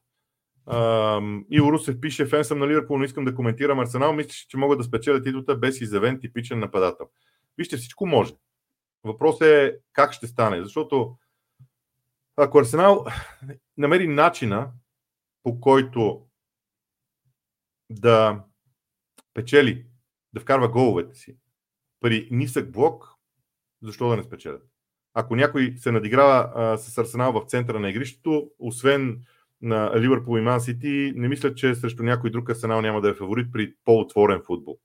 Иво 1.49 1.71
Русев 1.71 2.01
пише, 2.01 2.25
фен 2.25 2.43
съм 2.43 2.59
на 2.59 2.67
Ливърпул, 2.67 2.97
но 2.97 3.03
искам 3.03 3.25
да 3.25 3.35
коментирам 3.35 3.79
Арсенал. 3.79 4.13
Мислиш, 4.13 4.45
че 4.49 4.57
могат 4.57 4.77
да 4.77 4.83
спечелят 4.83 5.23
титлата 5.23 5.55
без 5.55 5.81
изявен 5.81 6.19
типичен 6.19 6.59
нападател. 6.59 7.09
Вижте, 7.57 7.77
всичко 7.77 8.05
може. 8.05 8.33
Въпросът 9.03 9.41
е 9.41 9.77
как 9.93 10.13
ще 10.13 10.27
стане. 10.27 10.63
Защото 10.63 11.17
ако 12.37 12.59
Арсенал 12.59 13.05
намери 13.77 14.07
начина 14.07 14.71
по 15.43 15.59
който 15.59 16.25
да 17.89 18.43
печели, 19.33 19.85
да 20.35 20.41
вкарва 20.41 20.67
головете 20.67 21.15
си 21.15 21.37
при 22.01 22.27
нисък 22.31 22.71
блок, 22.71 23.07
защо 23.81 24.09
да 24.09 24.17
не 24.17 24.23
спечелят? 24.23 24.63
Ако 25.13 25.35
някой 25.35 25.73
се 25.77 25.91
надиграва 25.91 26.51
а, 26.55 26.77
с 26.77 26.97
Арсенал 26.97 27.31
в 27.31 27.45
центъра 27.47 27.79
на 27.79 27.89
игрището, 27.89 28.49
освен 28.59 29.21
на 29.61 30.01
Ливърпул 30.01 30.37
и 30.37 30.41
Ман 30.41 30.61
Сити, 30.61 31.13
не 31.15 31.27
мисля, 31.27 31.55
че 31.55 31.75
срещу 31.75 32.03
някой 32.03 32.29
друг 32.29 32.49
Арсенал 32.49 32.81
няма 32.81 33.01
да 33.01 33.09
е 33.09 33.13
фаворит 33.13 33.51
при 33.51 33.73
по-отворен 33.85 34.41
футбол. 34.45 34.79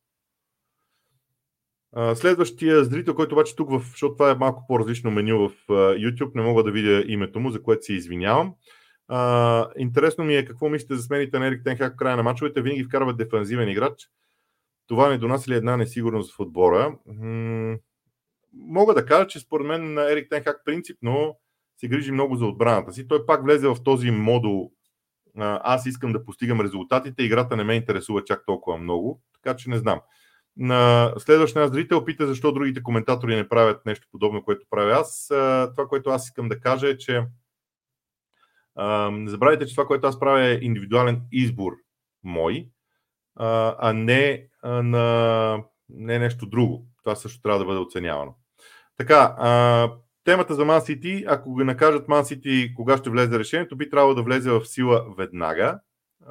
Следващия 2.15 2.85
зрител, 2.85 3.15
който 3.15 3.35
обаче 3.35 3.57
тук, 3.57 3.71
в, 3.71 3.81
защото 3.91 4.15
това 4.15 4.31
е 4.31 4.35
малко 4.35 4.65
по-различно 4.69 5.11
меню 5.11 5.49
в 5.49 5.53
YouTube, 5.69 6.35
не 6.35 6.43
мога 6.43 6.63
да 6.63 6.71
видя 6.71 7.05
името 7.07 7.41
му, 7.41 7.51
за 7.51 7.63
което 7.63 7.85
се 7.85 7.93
извинявам. 7.93 8.55
А, 9.09 9.69
интересно 9.77 10.25
ми 10.25 10.37
е 10.37 10.45
какво 10.45 10.69
мислите 10.69 10.95
за 10.95 11.03
смените 11.03 11.39
на 11.39 11.47
Ерик 11.47 11.65
Тенхак 11.65 11.93
в 11.93 11.97
края 11.97 12.17
на 12.17 12.23
мачовете. 12.23 12.63
Винаги 12.63 12.85
вкарва 12.85 13.15
дефанзивен 13.15 13.69
играч. 13.69 14.09
Това 14.91 15.09
не 15.09 15.19
донася 15.19 15.51
ли 15.51 15.55
една 15.55 15.77
несигурност 15.77 16.37
в 16.37 16.41
отбора? 16.41 16.99
Мога 18.53 18.95
да 18.95 19.07
кажа, 19.07 19.27
че 19.27 19.41
според 19.41 19.67
мен 19.67 19.99
Ерик 19.99 20.31
Тенхак 20.31 20.65
принципно 20.65 21.37
се 21.77 21.89
грижи 21.89 22.13
много 22.13 22.37
за 22.37 22.47
отбраната 22.47 22.93
си. 22.93 23.09
Той 23.09 23.27
пак 23.27 23.45
влезе 23.45 23.69
в 23.69 23.77
този 23.85 24.11
модул 24.11 24.73
аз 25.37 25.87
искам 25.87 26.13
да 26.13 26.25
постигам 26.25 26.61
резултатите, 26.61 27.23
играта 27.23 27.57
не 27.57 27.65
ме 27.65 27.75
интересува 27.75 28.25
чак 28.25 28.47
толкова 28.47 28.79
много, 28.79 29.23
така 29.35 29.57
че 29.57 29.71
не 29.71 29.79
знам. 29.79 30.01
На 30.57 31.13
следващия 31.19 31.69
зрител 31.69 32.05
пита 32.05 32.27
защо 32.27 32.53
другите 32.53 32.83
коментатори 32.83 33.37
не 33.37 33.49
правят 33.49 33.87
нещо 33.87 34.09
подобно, 34.13 34.45
което 34.45 34.67
правя 34.71 34.93
аз. 34.93 35.27
Това, 35.77 35.87
което 35.89 36.11
аз 36.11 36.27
искам 36.27 36.49
да 36.49 36.61
кажа 36.61 36.89
е, 36.89 36.99
че 36.99 37.27
не 39.13 39.31
забравяйте, 39.31 39.67
че 39.67 39.75
това, 39.75 39.87
което 39.87 40.07
аз 40.07 40.21
правя 40.21 40.47
е 40.47 40.59
индивидуален 40.63 41.23
избор 41.33 41.73
мой, 42.23 42.69
а 43.37 43.93
не, 43.93 44.50
на, 44.65 45.65
не 45.89 46.19
нещо 46.19 46.47
друго. 46.47 46.87
Това 47.05 47.17
също 47.17 47.43
трябва 47.43 47.59
да 47.59 47.65
бъде 47.65 47.79
оценявано. 47.79 48.35
Така, 48.97 49.35
темата 50.25 50.55
за 50.55 50.65
Man 50.65 50.81
City, 50.81 51.25
ако 51.29 51.51
го 51.51 51.65
накажат 51.65 52.07
Man 52.07 52.23
City 52.23 52.75
кога 52.75 52.97
ще 52.97 53.11
влезе 53.11 53.39
решението, 53.39 53.77
би 53.77 53.91
трябвало 53.91 54.15
да 54.15 54.23
влезе 54.23 54.51
в 54.51 54.65
сила 54.65 55.15
веднага 55.19 55.81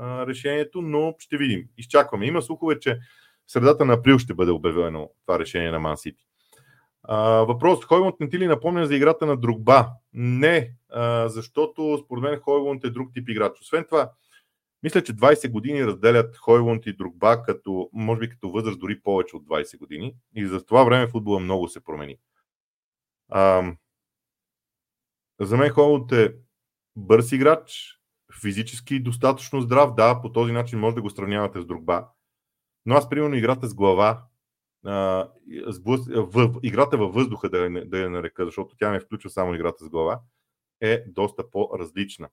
решението, 0.01 0.81
но 0.81 1.15
ще 1.19 1.37
видим. 1.37 1.63
Изчакваме. 1.77 2.25
Има 2.25 2.41
слухове, 2.41 2.79
че 2.79 2.99
в 3.47 3.51
средата 3.51 3.85
на 3.85 3.93
април 3.93 4.17
ще 4.17 4.33
бъде 4.33 4.51
обявено 4.51 5.09
това 5.25 5.39
решение 5.39 5.71
на 5.71 5.79
Ман 5.79 5.97
Сити. 5.97 6.25
Въпрос. 7.47 7.85
Хойвунд 7.85 8.15
не 8.19 8.29
ти 8.29 8.39
ли 8.39 8.47
напомня 8.47 8.87
за 8.87 8.95
играта 8.95 9.25
на 9.25 9.37
Другба? 9.37 9.89
Не, 10.13 10.71
а, 10.89 11.29
защото 11.29 11.99
според 12.05 12.23
мен 12.23 12.39
Хойвунд 12.39 12.83
е 12.83 12.89
друг 12.89 13.09
тип 13.13 13.29
играч. 13.29 13.51
Освен 13.61 13.85
това, 13.89 14.11
мисля, 14.83 15.03
че 15.03 15.15
20 15.15 15.51
години 15.51 15.85
разделят 15.85 16.37
Хойвунд 16.37 16.85
и 16.85 16.93
Другба, 16.93 17.43
като, 17.43 17.89
може 17.93 18.19
би 18.19 18.29
като 18.29 18.51
възраст 18.51 18.79
дори 18.79 19.01
повече 19.01 19.35
от 19.35 19.45
20 19.45 19.77
години. 19.77 20.15
И 20.35 20.47
за 20.47 20.65
това 20.65 20.83
време 20.83 21.07
футбола 21.07 21.39
много 21.39 21.67
се 21.67 21.83
промени. 21.83 22.17
А, 23.29 23.73
за 25.39 25.57
мен 25.57 25.69
Хойвунд 25.69 26.11
е 26.11 26.35
бърз 26.95 27.31
играч, 27.31 27.99
физически 28.41 28.99
достатъчно 28.99 29.61
здрав. 29.61 29.95
Да, 29.95 30.21
по 30.21 30.31
този 30.31 30.51
начин 30.51 30.79
може 30.79 30.95
да 30.95 31.01
го 31.01 31.09
сравнявате 31.09 31.61
с 31.61 31.65
Другба. 31.65 32.07
Но 32.85 32.95
аз, 32.95 33.09
примерно, 33.09 33.35
играта 33.35 33.67
с 33.67 33.73
глава, 33.73 34.23
а, 34.85 35.27
с 35.67 35.79
бъз... 35.79 36.01
в... 36.07 36.59
играта 36.63 36.97
във 36.97 37.13
въздуха, 37.13 37.49
да 37.49 37.57
я, 37.57 37.89
да 37.89 37.99
я 37.99 38.09
нарека, 38.09 38.45
защото 38.45 38.75
тя 38.77 38.91
не 38.91 38.99
включва 38.99 39.29
само 39.29 39.55
играта 39.55 39.85
с 39.85 39.89
глава, 39.89 40.19
е 40.81 41.03
доста 41.07 41.49
по-различна. 41.49 42.29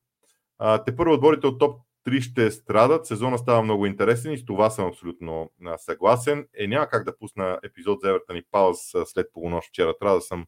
А, 0.58 0.84
те 0.84 0.96
първо 0.96 1.14
отборите 1.14 1.46
от 1.46 1.58
топ 1.58 1.80
3 2.06 2.20
ще 2.20 2.50
страдат. 2.50 3.06
Сезона 3.06 3.38
става 3.38 3.62
много 3.62 3.86
интересен 3.86 4.32
и 4.32 4.38
с 4.38 4.44
това 4.44 4.70
съм 4.70 4.86
абсолютно 4.86 5.50
съгласен. 5.76 6.46
Е, 6.58 6.66
няма 6.66 6.86
как 6.86 7.04
да 7.04 7.18
пусна 7.18 7.58
епизод 7.62 8.00
за 8.00 8.08
Евертън 8.08 8.36
и 8.36 8.42
Паус 8.50 8.78
след 9.04 9.26
полунощ 9.32 9.68
вчера. 9.68 9.94
Трябва 10.00 10.16
да 10.16 10.22
съм. 10.22 10.46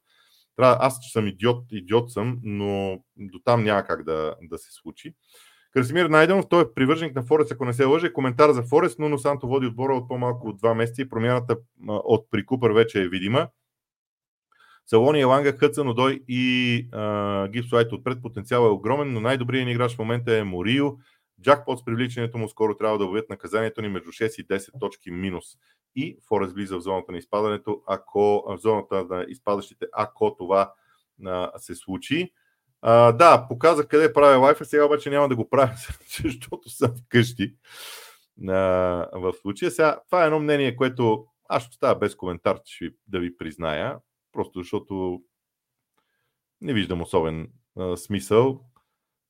Трябва, 0.57 0.77
аз 0.81 0.99
че 1.01 1.13
съм 1.13 1.27
идиот, 1.27 1.65
идиот 1.71 2.13
съм, 2.13 2.39
но 2.43 2.99
до 3.17 3.39
там 3.45 3.65
няма 3.65 3.85
как 3.85 4.05
да, 4.05 4.35
да 4.43 4.59
се 4.59 4.73
случи. 4.73 5.15
Красимир 5.73 6.07
Найденов, 6.07 6.49
той 6.49 6.63
е 6.63 6.75
привърженик 6.75 7.15
на 7.15 7.23
Форест, 7.23 7.53
ако 7.53 7.65
не 7.65 7.73
се 7.73 7.85
лъже. 7.85 8.13
Коментар 8.13 8.51
за 8.51 8.63
Форест, 8.63 8.99
но 8.99 9.19
Санто 9.19 9.49
води 9.49 9.67
отбора 9.67 9.95
от 9.95 10.09
по-малко 10.09 10.49
от 10.49 10.59
два 10.59 10.75
месеца 10.75 11.03
и 11.03 11.09
промяната 11.09 11.57
от 11.89 12.31
Прикупър 12.31 12.71
вече 12.71 13.03
е 13.03 13.09
видима. 13.09 13.49
Салони, 14.87 15.21
Еланга, 15.21 15.53
Хътсън, 15.53 15.89
Одой 15.89 16.25
и 16.29 16.89
Гипсуайт 17.49 17.93
отпред 17.93 18.23
потенциал 18.23 18.63
е 18.63 18.69
огромен, 18.69 19.13
но 19.13 19.21
най-добрият 19.21 19.69
играч 19.69 19.95
в 19.95 19.99
момента 19.99 20.37
е 20.37 20.45
Морио. 20.45 20.93
Джакпот 21.43 21.79
с 21.79 21.85
привличането 21.85 22.39
му 22.39 22.49
скоро 22.49 22.77
трябва 22.77 22.99
да 22.99 23.05
обявят 23.05 23.31
наказанието 23.31 23.83
ни 23.83 23.89
между 23.89 24.09
6 24.11 24.43
и 24.43 24.47
10 24.47 24.81
точки 24.81 25.11
минус. 25.11 25.45
И 25.97 26.19
Форест 26.29 26.55
влиза 26.55 26.77
в 26.77 26.81
зоната 26.81 27.13
на 27.13 27.19
изпадането, 27.19 27.83
ако 27.87 28.45
в 28.49 28.59
зоната 28.59 29.05
на 29.05 29.27
изпадащите, 29.29 29.87
ако 29.93 30.37
това 30.37 30.73
а, 31.27 31.59
се 31.59 31.75
случи. 31.75 32.33
А, 32.83 33.13
да, 33.13 33.47
показах 33.49 33.89
къде 33.89 34.13
правя 34.13 34.39
лайфа, 34.39 34.65
сега 34.65 34.85
обаче 34.85 35.11
няма 35.11 35.29
да 35.29 35.37
го 35.37 35.49
правя, 35.49 35.75
защото 36.25 36.71
съм 36.71 36.91
вкъщи. 36.97 37.57
А, 38.49 38.55
в 39.13 39.33
случая 39.43 39.71
сега, 39.71 40.01
това 40.07 40.23
е 40.23 40.27
едно 40.27 40.41
мнение, 40.41 40.77
което 40.77 41.27
аз 41.49 41.63
ще 41.63 41.71
оставя 41.71 41.99
без 41.99 42.17
коментар, 42.17 42.59
ви, 42.81 42.95
да 43.07 43.21
ви 43.21 43.37
призная, 43.37 43.99
просто 44.33 44.59
защото 44.59 45.23
не 46.61 46.73
виждам 46.73 47.03
особен 47.03 47.53
а, 47.79 47.97
смисъл. 47.97 48.61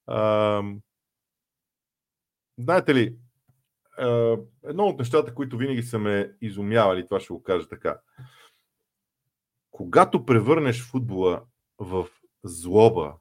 А, 0.06 0.62
знаете 2.58 2.94
ли, 2.94 3.16
едно 4.64 4.86
от 4.86 4.98
нещата, 4.98 5.34
които 5.34 5.56
винаги 5.56 5.82
са 5.82 5.98
ме 5.98 6.32
изумявали, 6.40 7.06
това 7.06 7.20
ще 7.20 7.32
го 7.32 7.42
кажа 7.42 7.68
така. 7.68 8.00
Когато 9.70 10.26
превърнеш 10.26 10.90
футбола 10.90 11.44
в 11.78 12.08
злоба, 12.44 13.16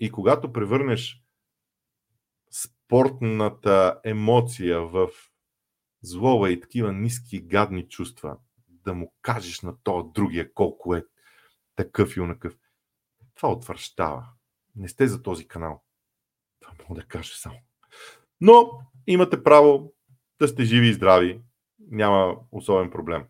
и 0.00 0.12
когато 0.12 0.52
превърнеш 0.52 1.22
спортната 2.50 4.00
емоция 4.04 4.80
в 4.80 5.08
злоба 6.02 6.50
и 6.50 6.60
такива 6.60 6.92
ниски 6.92 7.40
гадни 7.40 7.88
чувства, 7.88 8.38
да 8.68 8.94
му 8.94 9.14
кажеш 9.22 9.60
на 9.60 9.76
то 9.82 10.02
другия 10.14 10.54
колко 10.54 10.94
е 10.94 11.04
такъв 11.76 12.16
и 12.16 12.20
онакъв, 12.20 12.58
това 13.34 13.52
отвръщава. 13.52 14.26
Не 14.76 14.88
сте 14.88 15.08
за 15.08 15.22
този 15.22 15.48
канал. 15.48 15.84
Това 16.60 16.74
мога 16.88 17.00
да 17.00 17.06
кажа 17.06 17.34
само. 17.36 17.58
Но 18.40 18.70
имате 19.06 19.42
право 19.42 19.92
да 20.40 20.48
сте 20.48 20.64
живи 20.64 20.88
и 20.88 20.92
здрави. 20.92 21.40
Няма 21.90 22.36
особен 22.52 22.90
проблем. 22.90 23.24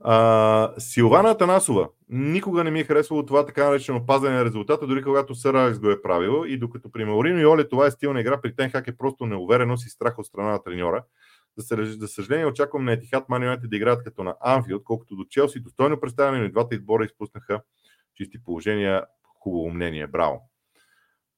А, 0.00 0.74
Силвана 0.78 1.38
Танасова. 1.38 1.88
Никога 2.08 2.64
не 2.64 2.70
ми 2.70 2.80
е 2.80 2.84
харесвало 2.84 3.26
това 3.26 3.46
така 3.46 3.64
наречено 3.64 4.06
пазене 4.06 4.36
на 4.36 4.44
резултата, 4.44 4.86
дори 4.86 5.02
когато 5.02 5.34
Сър 5.34 5.78
го 5.78 5.90
е 5.90 6.02
правил. 6.02 6.44
И 6.46 6.58
докато 6.58 6.92
при 6.92 7.04
Маурино 7.04 7.40
и 7.40 7.46
Оле 7.46 7.68
това 7.68 7.86
е 7.86 7.90
стил 7.90 8.12
на 8.12 8.20
игра, 8.20 8.40
при 8.40 8.56
Тенхак 8.56 8.88
е 8.88 8.96
просто 8.96 9.26
неувереност 9.26 9.86
и 9.86 9.90
страх 9.90 10.18
от 10.18 10.26
страна 10.26 10.50
на 10.50 10.62
треньора. 10.62 11.04
За 11.56 12.08
съжаление, 12.08 12.46
очаквам 12.46 12.84
на 12.84 12.92
Етихат 12.92 13.28
Манионете 13.28 13.66
да 13.66 13.76
играят 13.76 14.04
като 14.04 14.22
на 14.22 14.34
Анфилд, 14.40 14.84
колкото 14.84 15.16
до 15.16 15.24
Челси. 15.24 15.60
Достойно 15.60 16.00
представяне, 16.00 16.38
но 16.38 16.44
и 16.44 16.52
двата 16.52 16.74
избора 16.74 17.04
изпуснаха 17.04 17.62
чисти 18.14 18.44
положения. 18.44 19.04
Хубаво 19.40 19.70
мнение. 19.70 20.06
Браво. 20.06 20.50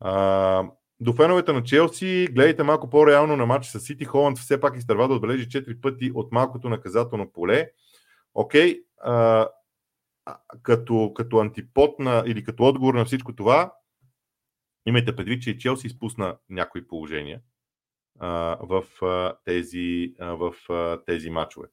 А, 0.00 0.64
до 1.02 1.12
феновете 1.12 1.52
на 1.52 1.62
Челси, 1.62 2.28
гледайте 2.32 2.62
малко 2.62 2.90
по-реално 2.90 3.36
на 3.36 3.46
матч 3.46 3.66
с 3.66 3.80
Сити. 3.80 4.04
Холанд 4.04 4.38
все 4.38 4.60
пак 4.60 4.76
изтърва 4.76 5.08
да 5.08 5.14
отбележи 5.14 5.48
4 5.48 5.80
пъти 5.80 6.10
от 6.14 6.32
малкото 6.32 6.68
наказателно 6.68 7.32
поле. 7.32 7.70
Окей, 8.34 8.80
а, 9.00 9.48
като, 10.62 11.12
като 11.14 11.38
антипод 11.38 11.98
на, 11.98 12.22
или 12.26 12.44
като 12.44 12.64
отговор 12.64 12.94
на 12.94 13.04
всичко 13.04 13.34
това, 13.34 13.72
имайте 14.86 15.16
предвид, 15.16 15.42
че 15.42 15.50
и 15.50 15.58
Челси 15.58 15.86
изпусна 15.86 16.36
някои 16.50 16.88
положения 16.88 17.40
а, 18.18 18.58
в, 18.60 18.84
а, 19.02 19.34
тези, 19.44 20.14
а, 20.20 20.26
в 20.26 20.54
а, 20.70 21.04
тези 21.04 21.30
матчове. 21.30 21.68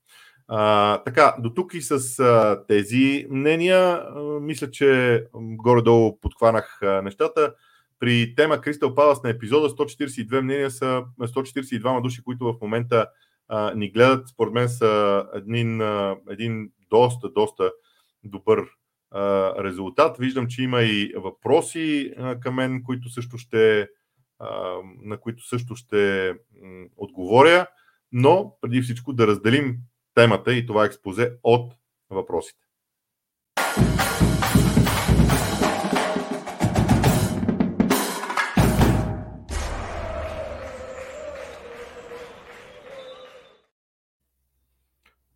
А, 0.48 0.98
така, 1.04 1.36
до 1.40 1.54
тук 1.54 1.74
и 1.74 1.82
с 1.82 2.20
а, 2.20 2.64
тези 2.68 3.28
мнения, 3.30 3.78
а, 3.80 4.20
мисля, 4.22 4.72
че 4.72 5.24
горе-долу 5.34 6.20
подхванах 6.20 6.80
а, 6.82 7.02
нещата. 7.02 7.56
При 8.00 8.36
тема 8.36 8.62
Кристал 8.62 8.96
Палас 8.96 9.24
на 9.24 9.30
епизода 9.30 9.70
142 9.70 10.42
мнения 10.42 10.72
са 10.72 11.04
142 11.20 12.02
души, 12.02 12.24
които 12.24 12.46
в 12.46 12.56
момента 12.62 13.08
а, 13.48 13.74
ни 13.76 13.92
гледат. 13.92 14.28
Според 14.28 14.54
мен 14.54 14.70
са 14.70 15.26
един, 15.36 15.82
а, 15.82 16.18
един 16.30 16.72
доста, 16.90 17.30
доста 17.30 17.72
добър 18.24 18.66
а, 19.12 19.54
резултат. 19.64 20.18
Виждам, 20.18 20.48
че 20.48 20.64
има 20.64 20.82
и 20.82 21.14
въпроси 21.16 22.14
а, 22.18 22.40
към 22.40 22.56
мен, 22.56 22.84
които 22.84 23.10
също 23.10 23.38
ще, 23.38 23.90
а, 24.40 24.76
на 25.02 25.20
които 25.20 25.48
също 25.48 25.76
ще 25.76 26.34
м, 26.62 26.86
отговоря, 26.98 27.68
но 28.12 28.56
преди 28.62 28.82
всичко 28.82 29.14
да 29.14 29.28
разделим 29.28 29.78
темата 30.14 30.54
и 30.54 30.66
това 30.66 30.86
експозе 30.86 31.32
от 31.44 31.74
въпросите. 32.10 32.69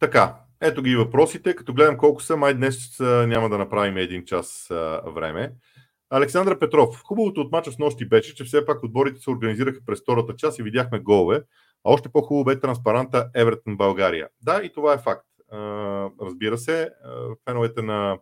Така, 0.04 0.36
ето 0.62 0.82
ги 0.82 0.96
въпросите. 0.96 1.56
Като 1.56 1.74
гледам 1.74 1.98
колко 1.98 2.22
са, 2.22 2.38
май 2.38 2.54
днес 2.54 3.00
няма 3.00 3.50
да 3.50 3.58
направим 3.58 3.98
един 3.98 4.26
час 4.26 4.68
време. 5.16 5.54
Александър 6.10 6.60
Петров. 6.60 7.02
Хубавото 7.04 7.42
от 7.42 7.52
мача 7.52 7.72
с 7.72 7.80
нощи 7.80 8.10
беше, 8.10 8.36
че 8.36 8.44
все 8.44 8.66
пак 8.66 8.84
отборите 8.84 9.20
се 9.20 9.30
организираха 9.30 9.80
през 9.86 10.02
втората 10.02 10.36
част 10.36 10.60
и 10.60 10.64
видяхме 10.64 11.00
голове. 11.00 11.42
А 11.84 11.92
още 11.92 12.10
по-хубаво 12.10 12.44
бе 12.44 12.60
транспаранта 12.60 13.30
Евертон 13.36 13.78
България. 13.78 14.30
Да, 14.42 14.64
и 14.64 14.74
това 14.74 14.94
е 14.94 14.98
факт. 14.98 15.28
Разбира 16.22 16.58
се, 16.58 16.90
феновете 17.50 17.82
на 17.82 18.18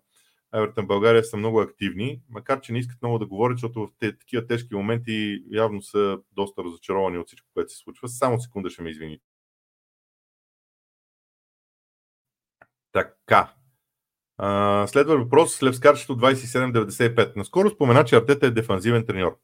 Евертон 0.56 0.88
България 0.88 1.24
са 1.24 1.38
много 1.38 1.62
активни, 1.62 2.22
макар 2.30 2.62
че 2.62 2.74
не 2.74 2.80
искат 2.80 3.02
много 3.02 3.20
да 3.20 3.26
говорят, 3.26 3.58
защото 3.58 3.88
в 3.88 3.90
те, 4.00 4.18
такива 4.18 4.48
тежки 4.48 4.76
моменти 4.76 5.44
явно 5.52 5.82
са 5.82 6.20
доста 6.32 6.64
разочаровани 6.64 7.18
от 7.18 7.28
всичко, 7.28 7.48
което 7.54 7.72
се 7.72 7.78
случва. 7.78 8.08
Само 8.08 8.40
секунда 8.40 8.70
ще 8.70 8.82
ме 8.82 8.90
извините. 8.90 9.26
Така. 12.92 13.54
А, 14.38 14.88
следва 14.88 15.18
въпрос. 15.18 15.64
Левскарчето 15.64 16.18
2795. 16.18 17.36
Наскоро 17.36 17.70
спомена, 17.70 18.06
че 18.06 18.16
Артета 18.16 18.48
е 18.48 18.52
дефанзивен 18.52 19.06
треньор. 19.06 19.38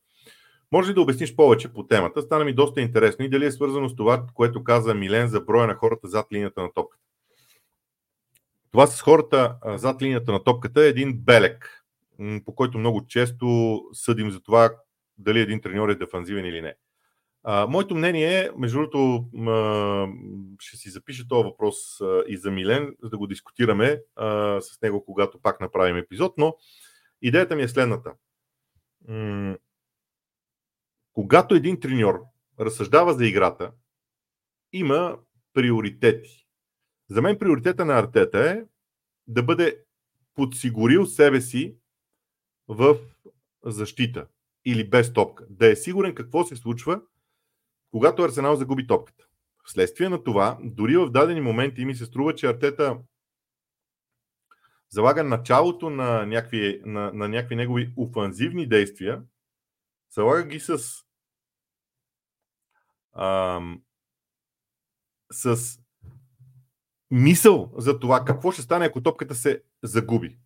Може 0.72 0.90
ли 0.90 0.94
да 0.94 1.02
обясниш 1.02 1.36
повече 1.36 1.74
по 1.74 1.88
темата? 1.88 2.22
Стана 2.22 2.46
ми 2.46 2.54
доста 2.54 2.82
интересно 2.82 3.26
и 3.26 3.30
дали 3.30 3.46
е 3.46 3.52
свързано 3.52 3.90
с 3.90 3.96
това, 3.96 4.26
което 4.34 4.64
каза 4.64 4.94
Милен 4.94 5.28
за 5.28 5.42
броя 5.42 5.68
на 5.68 5.76
хората 5.76 6.08
зад 6.08 6.26
линията 6.32 6.62
на 6.62 6.74
топката. 6.74 7.04
Това 8.72 8.88
с 8.88 9.02
хората 9.02 9.56
зад 9.66 10.02
линията 10.02 10.32
на 10.32 10.44
топката 10.44 10.86
е 10.86 10.88
един 10.88 11.18
белек, 11.18 11.84
по 12.46 12.56
който 12.56 12.78
много 12.78 13.08
често 13.08 13.82
съдим 13.94 14.32
за 14.32 14.40
това 14.40 14.70
дали 15.18 15.40
един 15.40 15.62
треньор 15.62 15.90
е 15.90 15.96
дефанзивен 15.96 16.46
или 16.46 16.62
не. 16.62 16.74
А, 17.44 17.68
моето 17.68 17.96
мнение 17.96 18.40
е, 18.40 18.50
между 18.58 18.78
другото, 18.78 19.26
ще 20.60 20.78
си 20.78 20.90
запиша 20.90 21.28
този 21.28 21.44
въпрос 21.44 22.02
а, 22.02 22.24
и 22.28 22.38
за 22.38 22.52
Милен, 22.52 22.96
за 23.04 23.10
да 23.10 23.18
го 23.18 23.28
дискутираме 23.28 24.02
а, 24.16 24.62
с 24.62 24.82
него, 24.82 25.06
когато 25.06 25.42
пак 25.42 25.62
направим 25.62 25.98
епизод, 25.98 26.34
но 26.38 26.56
идеята 27.22 27.56
ми 27.56 27.62
е 27.62 27.68
следната. 27.68 28.14
М- 29.08 29.58
когато 31.14 31.56
един 31.56 31.80
треньор 31.80 32.24
разсъждава 32.60 33.14
за 33.14 33.26
играта, 33.26 33.72
има 34.74 35.18
приоритети. 35.54 36.48
За 37.10 37.22
мен 37.22 37.40
приоритета 37.40 37.86
на 37.86 38.00
Артета 38.00 38.50
е 38.50 38.64
да 39.28 39.44
бъде 39.44 39.84
подсигурил 40.36 41.06
себе 41.06 41.42
си 41.42 41.76
в 42.68 42.98
защита 43.66 44.28
или 44.66 44.90
без 44.90 45.14
топка. 45.14 45.46
Да 45.50 45.72
е 45.72 45.76
сигурен 45.76 46.16
какво 46.16 46.44
се 46.44 46.56
случва 46.56 47.02
когато 47.92 48.24
Арсенал 48.24 48.56
загуби 48.56 48.88
топката. 48.88 49.26
Вследствие 49.64 50.10
на 50.10 50.24
това, 50.24 50.58
дори 50.64 50.98
в 50.98 51.10
дадени 51.10 51.42
моменти 51.42 51.86
ми 51.86 51.96
се 51.96 52.06
струва, 52.06 52.36
че 52.36 52.48
Артета 52.48 52.98
залага 54.90 55.24
началото 55.24 55.90
на 55.90 56.26
някакви, 56.26 56.82
на, 56.86 57.14
на 57.14 57.30
някакви 57.30 57.56
негови 57.56 57.94
офанзивни 57.98 58.68
действия, 58.68 59.24
залага 60.10 60.44
ги 60.44 60.60
с 60.60 60.80
ам, 63.16 63.82
с 65.32 65.80
мисъл 67.12 67.74
за 67.78 68.00
това 68.00 68.26
какво 68.26 68.52
ще 68.52 68.62
стане, 68.62 68.86
ако 68.86 69.04
топката 69.04 69.36
се 69.36 69.64
загуби. 69.84 70.40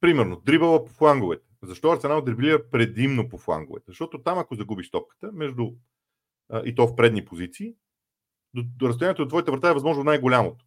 Примерно, 0.00 0.36
дрибала 0.36 0.84
по 0.84 0.92
фланговете. 0.92 1.51
Защо 1.62 1.92
Арсенал 1.92 2.22
дриблира 2.22 2.70
предимно 2.70 3.28
по 3.28 3.38
фланговете? 3.38 3.84
Защото 3.88 4.22
там, 4.22 4.38
ако 4.38 4.54
загубиш 4.54 4.90
топката, 4.90 5.32
между, 5.32 5.72
а, 6.48 6.62
и 6.64 6.74
то 6.74 6.86
в 6.86 6.96
предни 6.96 7.24
позиции, 7.24 7.74
до, 8.54 8.62
до 8.76 8.88
разстоянието 8.88 9.22
от 9.22 9.28
твоята 9.28 9.52
врата 9.52 9.70
е 9.70 9.74
възможно 9.74 10.04
най-голямото. 10.04 10.64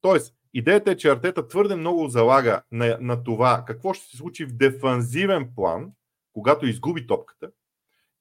Тоест, 0.00 0.34
идеята 0.54 0.90
е, 0.90 0.96
че 0.96 1.08
Артета 1.08 1.48
твърде 1.48 1.76
много 1.76 2.08
залага 2.08 2.62
на, 2.72 2.98
на 3.00 3.24
това 3.24 3.64
какво 3.66 3.94
ще 3.94 4.06
се 4.06 4.16
случи 4.16 4.44
в 4.44 4.56
дефанзивен 4.56 5.52
план, 5.54 5.92
когато 6.32 6.66
изгуби 6.66 7.06
топката, 7.06 7.50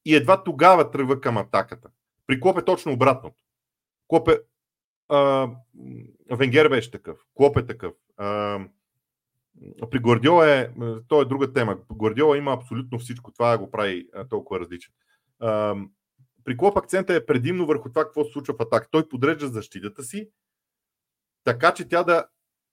и 0.06 0.16
едва 0.16 0.44
тогава 0.44 0.92
тръгва 0.92 1.22
към 1.22 1.38
атаката. 1.38 1.90
При 2.28 2.40
Клоп 2.40 2.58
е 2.58 2.66
точно 2.66 2.92
обратното. 2.92 3.44
Клоп 4.08 4.28
е. 4.28 4.40
А, 5.10 5.50
Венгер 6.32 6.70
беше 6.70 6.92
такъв. 6.92 7.18
Клоп 7.34 7.58
е 7.58 7.66
такъв. 7.66 7.94
А, 8.18 8.60
при 9.92 10.00
Гвардиола 10.00 10.50
е, 10.50 10.70
то 11.08 11.22
е 11.22 11.26
друга 11.26 11.54
тема. 11.54 11.78
Гвардиола 11.94 12.38
има 12.38 12.54
абсолютно 12.54 13.00
всичко. 13.00 13.32
Това 13.32 13.58
го 13.58 13.72
прави 13.72 14.10
толкова 14.30 14.60
различен. 14.60 14.94
При 16.44 16.58
Клоп 16.58 16.78
акцента 16.78 17.14
е 17.16 17.26
предимно 17.26 17.66
върху 17.66 17.90
това 17.90 18.04
какво 18.04 18.24
се 18.26 18.32
случва 18.32 18.54
в 18.54 18.62
атака. 18.62 18.88
Той 18.92 19.10
подрежда 19.10 19.48
защитата 19.48 20.04
си, 20.04 20.30
така 21.44 21.74
че 21.74 21.88
тя 21.88 22.04
да 22.04 22.26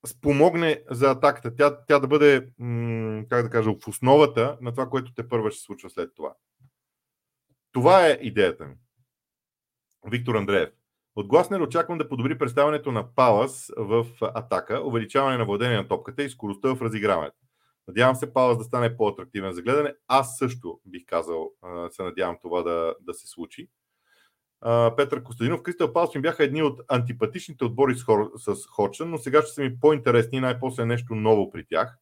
спомогне 0.07 0.83
за 0.90 1.11
атаката. 1.11 1.57
Тя, 1.57 1.85
тя 1.87 1.99
да 1.99 2.07
бъде, 2.07 2.40
как 3.29 3.42
да 3.42 3.51
кажа, 3.51 3.70
в 3.72 3.88
основата 3.88 4.59
на 4.61 4.70
това, 4.70 4.88
което 4.88 5.14
те 5.14 5.29
първа 5.29 5.51
ще 5.51 5.62
случва 5.62 5.90
след 5.90 6.14
това. 6.14 6.35
Това 7.72 8.07
е 8.07 8.18
идеята 8.22 8.66
ми. 8.66 8.75
Виктор 10.07 10.35
Андреев. 10.35 10.70
От 11.16 11.26
Гласнер 11.26 11.61
очаквам 11.61 11.98
да 11.98 12.09
подобри 12.09 12.38
представянето 12.38 12.92
на 12.92 13.14
Палас 13.14 13.72
в 13.76 14.07
атака, 14.20 14.83
увеличаване 14.85 15.37
на 15.37 15.44
владение 15.44 15.76
на 15.76 15.88
топката 15.88 16.22
и 16.22 16.31
скоростта 16.31 16.74
в 16.74 16.83
разиграването. 16.83 17.37
Надявам 17.88 18.16
се 18.16 18.33
Палас 18.33 18.59
да 18.59 18.64
стане 18.64 18.96
по-атрактивен 18.96 19.52
за 19.52 19.62
гледане. 19.62 19.94
Аз 20.09 20.38
също 20.38 20.81
бих 20.87 21.02
казал, 21.07 21.50
се 21.90 22.02
надявам 22.02 22.37
това 22.42 22.62
да, 22.62 22.94
да 23.00 23.14
се 23.14 23.26
случи. 23.26 23.68
Петър 24.96 25.22
Костадинов, 25.22 25.62
Кристал 25.62 25.92
Палас 25.92 26.14
ми 26.14 26.20
бяха 26.20 26.44
едни 26.44 26.62
от 26.62 26.81
антипатичните 26.88 27.64
отбори 27.64 27.94
с, 27.94 28.05
Хор, 28.05 28.31
с 28.37 28.66
Ходжсън, 28.66 29.11
но 29.11 29.18
сега 29.18 29.42
ще 29.42 29.52
са 29.52 29.62
ми 29.62 29.81
по-интересни 29.81 30.38
и 30.38 30.40
най-после 30.40 30.85
нещо 30.85 31.14
ново 31.14 31.50
при 31.50 31.66
тях. 31.66 31.98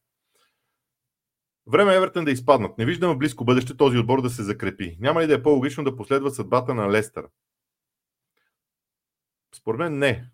Време 1.67 1.93
е 1.93 1.97
Евертън 1.97 2.25
да 2.25 2.31
изпаднат. 2.31 2.77
Не 2.77 2.85
виждам 2.85 3.13
в 3.13 3.17
близко 3.17 3.45
бъдеще 3.45 3.77
този 3.77 3.97
отбор 3.97 4.21
да 4.21 4.29
се 4.29 4.43
закрепи. 4.43 4.97
Няма 4.99 5.21
ли 5.21 5.27
да 5.27 5.33
е 5.33 5.43
по-логично 5.43 5.83
да 5.83 5.95
последва 5.95 6.29
съдбата 6.29 6.73
на 6.73 6.91
Лестър? 6.91 7.25
Според 9.55 9.79
мен 9.79 9.97
не. 9.97 10.25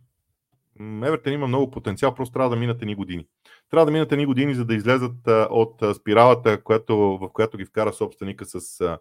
Евертън 0.79 1.33
има 1.33 1.47
много 1.47 1.71
потенциал, 1.71 2.15
просто 2.15 2.33
трябва 2.33 2.49
да 2.49 2.55
минат 2.55 2.81
едни 2.81 2.95
години. 2.95 3.27
Трябва 3.69 3.85
да 3.85 3.91
минат 3.91 4.11
едни 4.11 4.25
години, 4.25 4.55
за 4.55 4.65
да 4.65 4.75
излезат 4.75 5.27
от 5.49 5.83
спиралата, 5.95 6.63
която, 6.63 6.97
в 6.97 7.29
която 7.33 7.57
ги 7.57 7.65
вкара 7.65 7.93
собственика 7.93 8.45
с 8.45 8.97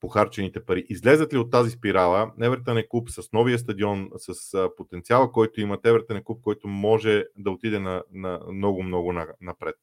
похарчените 0.00 0.64
пари. 0.64 0.86
Излезат 0.88 1.32
ли 1.32 1.38
от 1.38 1.50
тази 1.50 1.70
спирала, 1.70 2.32
Евертън 2.42 2.78
е 2.78 2.88
клуб 2.88 3.10
с 3.10 3.32
новия 3.32 3.58
стадион, 3.58 4.10
с 4.16 4.68
потенциала, 4.76 5.32
който 5.32 5.60
имат, 5.60 5.86
Евертън 5.86 6.16
е 6.16 6.24
клуб, 6.24 6.42
който 6.42 6.68
може 6.68 7.24
да 7.36 7.50
отиде 7.50 7.78
на, 7.78 8.02
на 8.12 8.40
много-много 8.52 9.14
напред. 9.40 9.74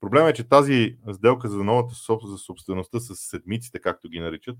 Проблемът 0.00 0.30
е, 0.30 0.34
че 0.34 0.48
тази 0.48 0.96
сделка 1.12 1.48
за 1.48 1.64
новата 1.64 1.94
за 2.24 2.38
собствеността 2.38 3.00
с 3.00 3.14
седмиците, 3.14 3.78
както 3.78 4.08
ги 4.08 4.20
наричат, 4.20 4.56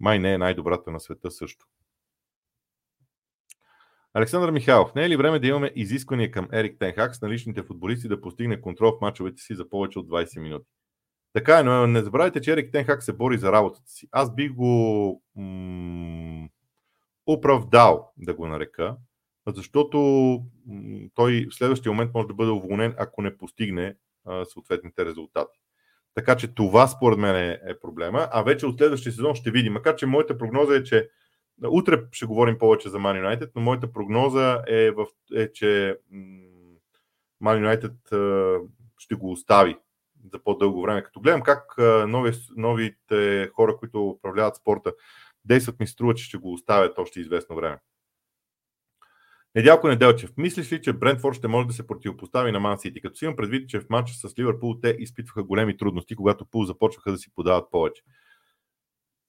май 0.00 0.18
не 0.18 0.32
е 0.32 0.38
най-добрата 0.38 0.90
на 0.90 1.00
света 1.00 1.30
също. 1.30 1.66
Александър 4.16 4.50
Михайлов, 4.50 4.94
не 4.94 5.04
е 5.04 5.08
ли 5.08 5.16
време 5.16 5.38
да 5.38 5.46
имаме 5.46 5.72
изисквания 5.74 6.30
към 6.30 6.48
Ерик 6.52 6.78
Тенхак 6.78 7.16
с 7.16 7.22
наличните 7.22 7.62
футболисти 7.62 8.08
да 8.08 8.20
постигне 8.20 8.60
контрол 8.60 8.92
в 8.92 9.00
мачовете 9.00 9.42
си 9.42 9.54
за 9.54 9.68
повече 9.68 9.98
от 9.98 10.08
20 10.08 10.40
минути? 10.40 10.66
Така 11.32 11.58
е, 11.58 11.62
но 11.62 11.86
не 11.86 12.02
забравяйте, 12.02 12.40
че 12.40 12.52
Ерик 12.52 12.72
Тенхак 12.72 13.02
се 13.02 13.12
бори 13.12 13.38
за 13.38 13.52
работата 13.52 13.90
си. 13.90 14.08
Аз 14.12 14.34
би 14.34 14.48
го 14.48 15.22
м- 15.36 16.48
оправдал, 17.26 18.12
да 18.16 18.34
го 18.34 18.46
нарека, 18.46 18.96
защото 19.46 19.98
той 21.14 21.46
в 21.50 21.54
следващия 21.54 21.92
момент 21.92 22.10
може 22.14 22.26
да 22.26 22.34
бъде 22.34 22.50
уволнен, 22.50 22.94
ако 22.98 23.22
не 23.22 23.36
постигне 23.36 23.96
а, 24.24 24.44
съответните 24.44 25.04
резултати. 25.04 25.60
Така 26.14 26.36
че 26.36 26.54
това 26.54 26.88
според 26.88 27.18
мен 27.18 27.36
е, 27.36 27.60
е 27.66 27.78
проблема. 27.80 28.28
А 28.32 28.42
вече 28.42 28.66
от 28.66 28.78
следващия 28.78 29.12
сезон 29.12 29.34
ще 29.34 29.50
видим. 29.50 29.72
Макар 29.72 29.96
че 29.96 30.06
моята 30.06 30.38
прогноза 30.38 30.76
е, 30.76 30.82
че 30.82 31.08
утре 31.62 32.02
ще 32.12 32.26
говорим 32.26 32.58
повече 32.58 32.88
за 32.88 32.98
Man 32.98 33.22
United, 33.22 33.50
но 33.54 33.62
моята 33.62 33.92
прогноза 33.92 34.62
е, 34.68 34.90
в, 34.90 35.06
е 35.34 35.52
че 35.52 35.98
Man 37.42 37.78
United 37.78 37.94
ще 38.98 39.14
го 39.14 39.32
остави 39.32 39.76
за 40.32 40.38
по-дълго 40.38 40.82
време. 40.82 41.04
Като 41.04 41.20
гледам 41.20 41.42
как 41.42 41.74
нови, 42.08 42.32
новите 42.56 43.50
хора, 43.54 43.76
които 43.76 44.08
управляват 44.08 44.56
спорта, 44.56 44.92
действат 45.44 45.80
ми 45.80 45.86
струва, 45.86 46.14
че 46.14 46.24
ще 46.24 46.36
го 46.36 46.52
оставят 46.52 46.98
още 46.98 47.20
известно 47.20 47.56
време. 47.56 47.78
Недялко 49.54 49.88
Неделчев, 49.88 50.30
мислиш 50.36 50.72
ли, 50.72 50.82
че 50.82 50.92
Брентфорд 50.92 51.36
ще 51.36 51.48
може 51.48 51.66
да 51.66 51.72
се 51.72 51.86
противопостави 51.86 52.52
на 52.52 52.60
Ман 52.60 52.78
Сити? 52.78 53.00
Като 53.00 53.16
си 53.16 53.24
имам 53.24 53.36
предвид, 53.36 53.68
че 53.68 53.80
в 53.80 53.90
матча 53.90 54.14
с 54.14 54.38
Ливърпул 54.38 54.80
те 54.82 54.96
изпитваха 54.98 55.42
големи 55.42 55.76
трудности, 55.76 56.16
когато 56.16 56.46
Пул 56.46 56.64
започваха 56.64 57.10
да 57.10 57.18
си 57.18 57.30
подават 57.34 57.70
повече. 57.70 58.02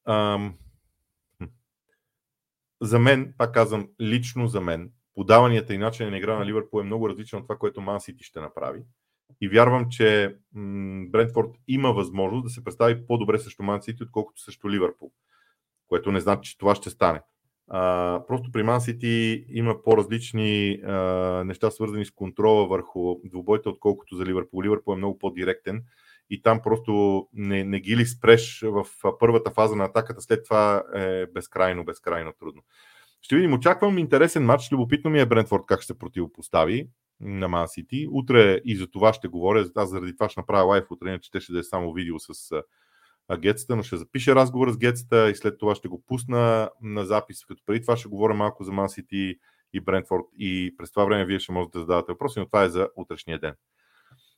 Ам... 0.08 0.54
За 2.86 3.00
мен, 3.00 3.34
пак 3.38 3.54
казвам, 3.54 3.90
лично 4.02 4.48
за 4.48 4.62
мен, 4.62 4.92
подаванията 5.16 5.74
и 5.74 5.78
начинът 5.78 6.12
на 6.12 6.18
игра 6.18 6.40
на 6.40 6.46
Ливърпул 6.46 6.80
е 6.80 6.84
много 6.84 7.10
различен 7.10 7.40
от 7.40 7.46
това, 7.46 7.58
което 7.58 7.82
Ман 7.82 8.02
Сити 8.02 8.24
ще 8.24 8.40
направи. 8.40 8.84
И 9.42 9.48
вярвам, 9.48 9.90
че 9.90 10.36
Брентфорд 11.08 11.50
има 11.68 11.94
възможност 11.94 12.44
да 12.44 12.50
се 12.50 12.64
представи 12.64 13.08
по-добре 13.08 13.40
срещу 13.40 13.64
Ман 13.64 13.82
Сити, 13.82 14.04
отколкото 14.04 14.42
срещу 14.42 14.70
Ливърпул. 14.70 15.12
Което 15.88 16.12
не 16.12 16.20
значи, 16.20 16.52
че 16.52 16.58
това 16.58 16.76
ще 16.76 16.90
стане. 16.90 17.22
А, 17.68 18.22
просто 18.28 18.52
при 18.52 18.64
Man 18.64 18.78
City 18.78 19.46
има 19.50 19.84
по-различни 19.84 20.82
а, 20.84 20.94
неща, 21.46 21.72
свързани 21.72 22.06
с 22.06 22.12
контрола 22.12 22.68
върху 22.68 23.16
двубойта, 23.26 23.70
отколкото 23.70 24.16
за 24.16 24.26
Ливърпул. 24.26 24.64
Ливърпул 24.64 24.94
е 24.94 24.98
много 24.98 25.18
по-директен 25.18 25.84
и 26.30 26.42
там 26.42 26.62
просто 26.62 27.28
не, 27.34 27.64
не 27.64 27.80
ги 27.80 27.98
ли 27.98 28.06
спреш 28.06 28.62
в 28.66 28.86
първата 29.20 29.52
фаза 29.52 29.76
на 29.76 29.84
атаката, 29.84 30.22
след 30.22 30.44
това 30.44 30.84
е 30.96 31.26
безкрайно, 31.26 31.86
безкрайно 31.86 32.34
трудно. 32.40 32.62
Ще 33.22 33.36
видим, 33.36 33.54
очаквам 33.54 33.98
интересен 33.98 34.46
матч. 34.46 34.72
Любопитно 34.72 35.10
ми 35.10 35.20
е 35.20 35.26
Брентфорд 35.26 35.64
как 35.68 35.82
ще 35.82 35.98
противопостави 35.98 36.90
на 37.20 37.50
Man 37.50 37.66
City. 37.66 38.08
Утре 38.12 38.62
и 38.66 38.76
за 38.76 38.88
това 38.88 39.14
ще 39.14 39.28
говоря. 39.28 39.66
Аз 39.76 39.90
заради 39.90 40.16
това 40.16 40.30
ще 40.30 40.40
направя 40.40 40.64
лайф 40.64 40.92
утре, 40.92 41.10
иначе 41.10 41.40
ще 41.40 41.54
да 41.54 41.60
е 41.60 41.64
само 41.64 41.94
видео 41.94 42.20
с 42.20 42.64
Гетста, 43.38 43.76
но 43.76 43.84
ще 43.84 43.98
запиша 43.98 44.36
разговор 44.36 44.72
с 44.72 44.78
Гетста 44.78 45.30
и 45.30 45.36
след 45.36 45.60
това 45.60 45.76
ще 45.76 45.88
го 45.88 46.04
пусна 46.08 46.70
на 46.82 47.06
запис. 47.06 47.46
Като 47.46 47.62
преди 47.66 47.82
това 47.82 47.98
ще 47.98 48.10
говоря 48.10 48.34
малко 48.34 48.64
за 48.64 48.72
Man 48.72 49.02
City 49.02 49.38
и 49.74 49.82
Брентфорд 49.82 50.24
и 50.40 50.76
през 50.78 50.92
това 50.92 51.06
време 51.06 51.26
вие 51.26 51.40
ще 51.40 51.52
можете 51.52 51.78
да 51.78 51.80
задавате 51.80 52.12
въпроси, 52.12 52.40
но 52.40 52.46
това 52.46 52.64
е 52.64 52.70
за 52.70 52.90
утрешния 52.96 53.40
ден. 53.40 53.54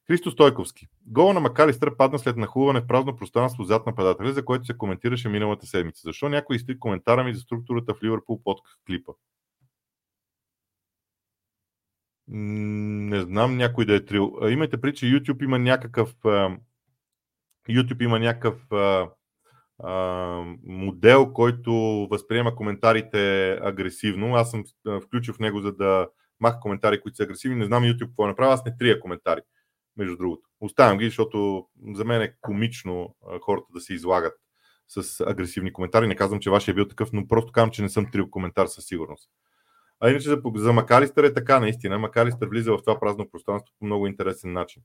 Христо 0.08 0.32
Стойковски. 0.32 0.88
Гола 1.06 1.34
на 1.34 1.40
Макалистър 1.40 1.98
падна 1.98 2.20
след 2.20 2.38
нахлуване 2.38 2.82
в 2.82 2.88
празно 2.88 3.16
пространство 3.16 3.64
зад 3.64 3.86
нападателя, 3.86 4.34
за 4.34 4.46
което 4.46 4.66
се 4.66 4.78
коментираше 4.78 5.30
миналата 5.30 5.68
седмица. 5.68 6.02
Защо 6.04 6.30
някой 6.30 6.56
изтри 6.56 6.80
коментара 6.80 7.24
ми 7.24 7.34
за 7.34 7.40
структурата 7.40 7.94
в 7.94 8.04
Ливърпул 8.04 8.42
под 8.44 8.60
клипа? 8.86 9.12
Не 12.28 13.22
знам 13.22 13.58
някой 13.58 13.86
да 13.86 13.96
е 13.96 14.06
трил. 14.06 14.38
Имайте 14.50 14.82
при, 14.82 14.94
че 14.94 15.06
YouTube 15.06 15.44
има 15.44 15.60
някакъв 15.60 16.16
YouTube 17.70 18.04
има 18.04 18.20
някакъв 18.20 18.68
модел, 20.64 21.34
който 21.34 21.72
възприема 22.12 22.56
коментарите 22.56 23.52
агресивно. 23.52 24.36
Аз 24.36 24.52
съм 24.52 24.64
включил 25.04 25.34
в 25.34 25.40
него, 25.40 25.62
за 25.62 25.72
да 25.72 26.10
маха 26.40 26.60
коментари, 26.60 27.02
които 27.02 27.16
са 27.16 27.24
агресивни. 27.24 27.56
Не 27.56 27.66
знам 27.66 27.84
YouTube 27.84 28.08
какво 28.08 28.24
е 28.24 28.28
направил. 28.28 28.54
Аз 28.54 28.66
не 28.66 28.78
трия 28.78 29.00
коментари, 29.00 29.42
между 29.98 30.18
другото. 30.18 30.48
Оставям 30.62 30.98
ги, 30.98 31.06
защото 31.06 31.68
за 31.94 32.06
мен 32.06 32.22
е 32.22 32.34
комично 32.42 33.16
хората 33.42 33.68
да 33.74 33.82
се 33.82 33.94
излагат 33.94 34.34
с 34.88 35.26
агресивни 35.28 35.74
коментари. 35.74 36.08
Не 36.08 36.16
казвам, 36.16 36.40
че 36.40 36.50
вашия 36.50 36.72
е 36.72 36.76
бил 36.76 36.88
такъв, 36.88 37.10
но 37.14 37.28
просто 37.28 37.52
казвам, 37.52 37.72
че 37.72 37.82
не 37.82 37.90
съм 37.90 38.12
трил 38.12 38.30
коментар 38.30 38.68
със 38.68 38.86
сигурност. 38.86 39.30
А 40.00 40.10
иначе 40.10 40.30
за, 40.30 40.42
за 40.56 40.74
Макалистър 40.74 41.24
е 41.24 41.34
така, 41.34 41.60
наистина. 41.60 42.00
Макалистър 42.00 42.48
влиза 42.48 42.72
в 42.72 42.82
това 42.82 43.00
празно 43.00 43.30
пространство 43.30 43.76
по 43.80 43.86
много 43.86 44.08
интересен 44.08 44.54
начин. 44.54 44.82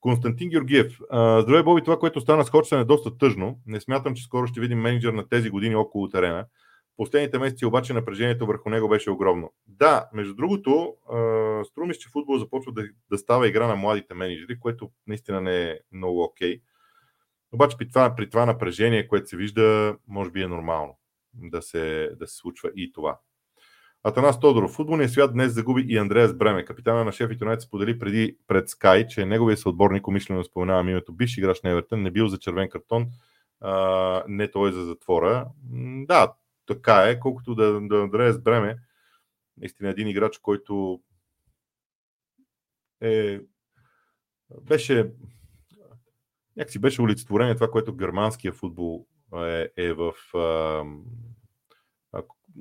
Константин 0.00 0.48
Георгиев. 0.48 0.98
Здравей, 1.12 1.62
Боби, 1.62 1.82
това, 1.82 1.98
което 1.98 2.20
стана 2.20 2.44
с 2.44 2.50
Ходжсън 2.50 2.80
е 2.80 2.84
доста 2.84 3.18
тъжно. 3.18 3.58
Не 3.66 3.80
смятам, 3.80 4.14
че 4.14 4.24
скоро 4.24 4.46
ще 4.46 4.60
видим 4.60 4.80
менеджер 4.80 5.12
на 5.12 5.28
тези 5.28 5.50
години 5.50 5.74
около 5.74 6.08
терена. 6.08 6.46
Последните 7.02 7.38
месеци 7.38 7.66
обаче 7.66 7.92
напрежението 7.92 8.46
върху 8.46 8.70
него 8.70 8.88
беше 8.88 9.10
огромно. 9.10 9.52
Да, 9.66 10.08
между 10.12 10.34
другото, 10.34 10.94
струмиш, 11.64 11.96
че 11.96 12.08
футбол 12.08 12.38
започва 12.38 12.72
да, 12.72 12.84
да 13.10 13.18
става 13.18 13.48
игра 13.48 13.66
на 13.66 13.76
младите 13.76 14.14
менеджери, 14.14 14.60
което 14.60 14.90
наистина 15.06 15.40
не 15.40 15.70
е 15.70 15.78
много 15.92 16.22
окей. 16.22 16.56
Okay. 16.56 16.62
Обаче 17.52 17.76
при 17.76 17.88
това, 17.88 18.14
при 18.16 18.30
това 18.30 18.46
напрежение, 18.46 19.08
което 19.08 19.28
се 19.28 19.36
вижда, 19.36 19.96
може 20.08 20.30
би 20.30 20.42
е 20.42 20.48
нормално 20.48 20.98
да 21.34 21.62
се, 21.62 22.10
да 22.18 22.26
се 22.26 22.36
случва 22.36 22.70
и 22.76 22.92
това. 22.92 23.18
Атанас 24.04 24.40
Тодоров. 24.40 24.72
Футболният 24.72 25.12
свят 25.12 25.32
днес 25.32 25.52
загуби 25.52 25.84
и 25.88 25.98
Андреас 25.98 26.34
Бреме. 26.34 26.64
Капитана 26.64 27.04
на 27.04 27.12
Шеф 27.12 27.30
Юнайтед 27.40 27.62
сподели 27.62 27.98
преди 27.98 28.36
пред 28.46 28.68
Скай, 28.68 29.06
че 29.06 29.26
неговия 29.26 29.56
съотборник, 29.56 30.08
умишлено 30.08 30.44
споменавам 30.44 30.88
името, 30.88 31.12
бивш 31.12 31.36
играч 31.38 31.62
на 31.62 31.70
Евертън, 31.70 32.02
не 32.02 32.10
бил 32.10 32.28
за 32.28 32.38
червен 32.38 32.68
картон, 32.68 33.06
а, 33.60 34.24
не 34.28 34.50
той 34.50 34.68
е 34.68 34.72
за 34.72 34.84
затвора. 34.84 35.46
Да, 36.06 36.32
така 36.76 37.08
е, 37.08 37.18
колкото 37.18 37.54
да, 37.54 37.80
да 37.80 38.02
Андреас 38.02 38.42
Бреме, 38.42 38.78
наистина 39.56 39.88
един 39.90 40.08
играч, 40.08 40.38
който 40.38 41.02
е, 43.00 43.40
беше 44.60 45.12
някакси 46.56 46.78
беше 46.78 47.02
олицетворение 47.02 47.54
това, 47.54 47.70
което 47.70 47.96
германския 47.96 48.52
футбол 48.52 49.06
е, 49.36 49.68
е 49.76 49.92
в 49.92 50.12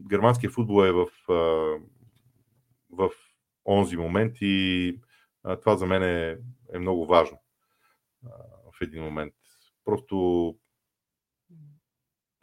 германския 0.10 0.50
футбол 0.50 0.86
е 0.86 0.92
в, 0.92 1.08
в 2.92 3.10
онзи 3.66 3.98
момент 3.98 4.36
и 4.42 5.00
това 5.62 5.78
за 5.78 5.86
мен 5.86 6.04
е, 6.04 6.38
е 6.74 6.80
много 6.80 7.06
важно 7.06 7.42
в 8.74 8.82
един 8.82 9.04
момент. 9.04 9.34
Просто 9.86 10.56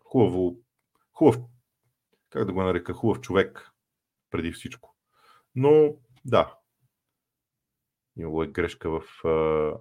хубаво, 0.04 0.56
хубав, 1.12 1.36
как 2.30 2.44
да 2.44 2.52
го 2.52 2.62
нарека, 2.62 2.92
хубав 2.92 3.20
човек 3.20 3.70
преди 4.30 4.52
всичко. 4.52 4.94
Но 5.54 5.94
да, 6.24 6.54
имало 8.16 8.42
е 8.42 8.46
грешка 8.46 8.90
в 8.90 9.26
а, 9.28 9.72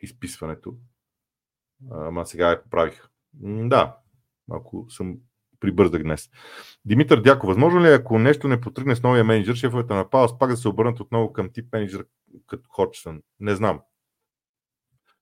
изписването. 0.00 0.76
Ама 1.90 2.26
сега 2.26 2.50
я 2.50 2.62
поправих. 2.62 3.08
Да, 3.68 3.96
малко 4.48 4.86
съм 4.90 5.18
прибързах 5.60 6.02
днес. 6.02 6.30
Димитър 6.84 7.22
Дяко, 7.22 7.46
възможно 7.46 7.82
ли 7.82 7.88
е, 7.88 7.94
ако 7.94 8.18
нещо 8.18 8.48
не 8.48 8.60
потръгне 8.60 8.96
с 8.96 9.02
новия 9.02 9.24
менеджер, 9.24 9.54
шефовете 9.54 9.94
на 9.94 10.10
Паус 10.10 10.38
пак 10.38 10.50
да 10.50 10.56
се 10.56 10.68
обърнат 10.68 11.00
отново 11.00 11.32
към 11.32 11.52
тип 11.52 11.72
менеджер 11.72 12.06
като 12.46 12.70
Ходжсън? 12.70 13.22
Не 13.40 13.54
знам. 13.54 13.80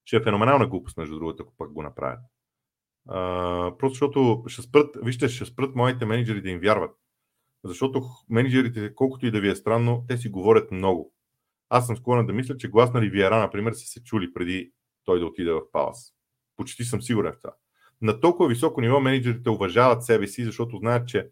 Ще 0.05 0.17
е 0.17 0.23
феноменална 0.23 0.67
глупост, 0.67 0.97
между 0.97 1.15
другото, 1.15 1.43
ако 1.43 1.57
пак 1.57 1.73
го 1.73 1.83
направят. 1.83 2.21
Просто 3.79 3.89
защото 3.89 4.45
ще 4.47 4.63
спрат, 4.63 4.97
вижте, 5.03 5.29
ще 5.29 5.45
спрат 5.45 5.75
моите 5.75 6.07
менеджери 6.07 6.43
да 6.43 6.51
им 6.51 6.61
вярват. 6.61 6.97
Защото 7.65 8.03
менеджерите, 8.29 8.95
колкото 8.95 9.27
и 9.27 9.31
да 9.31 9.41
ви 9.41 9.51
е 9.51 9.57
странно, 9.57 10.05
те 10.09 10.17
си 10.17 10.29
говорят 10.29 10.71
много. 10.71 11.13
Аз 11.69 11.87
съм 11.87 11.97
склонен 11.97 12.27
да 12.27 12.33
мисля, 12.33 12.57
че 12.57 12.69
глас 12.69 12.93
на 12.93 13.01
Ривиера, 13.01 13.39
например, 13.39 13.73
са 13.73 13.87
се 13.87 14.05
чули 14.05 14.33
преди 14.33 14.73
той 15.05 15.21
да 15.21 15.27
отиде 15.27 15.53
в 15.53 15.71
Палас. 15.73 16.13
Почти 16.57 16.85
съм 16.85 17.03
сигурен 17.03 17.33
в 17.33 17.41
това 17.41 17.53
на 18.03 18.21
толкова 18.21 18.49
високо 18.49 18.81
ниво 18.81 19.01
менеджерите 19.01 19.51
уважават 19.51 20.05
себе 20.05 20.27
си, 20.27 20.45
защото 20.45 20.77
знаят, 20.77 21.09
че 21.09 21.29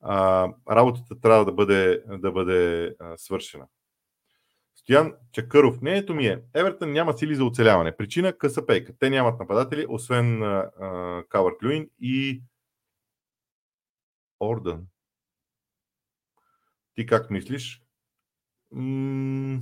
а, 0.00 0.48
работата 0.70 1.20
трябва 1.20 1.44
да 1.44 1.52
бъде, 1.52 2.02
да 2.08 2.32
бъде 2.32 2.94
а, 3.00 3.16
свършена. 3.16 3.66
Стоян 4.84 5.14
Чакъров. 5.32 5.80
Мнението 5.80 6.14
ми 6.14 6.26
е, 6.26 6.42
Евертън 6.54 6.92
няма 6.92 7.18
сили 7.18 7.34
за 7.34 7.44
оцеляване. 7.44 7.96
Причина 7.96 8.32
къса 8.32 8.66
пейка. 8.66 8.92
Те 8.98 9.10
нямат 9.10 9.40
нападатели, 9.40 9.86
освен 9.88 10.40
Кавър 11.28 11.58
Клюин 11.60 11.90
и 12.00 12.42
Ордън. 14.40 14.86
Ти 16.94 17.06
как 17.06 17.30
мислиш? 17.30 17.82
М- 18.70 19.60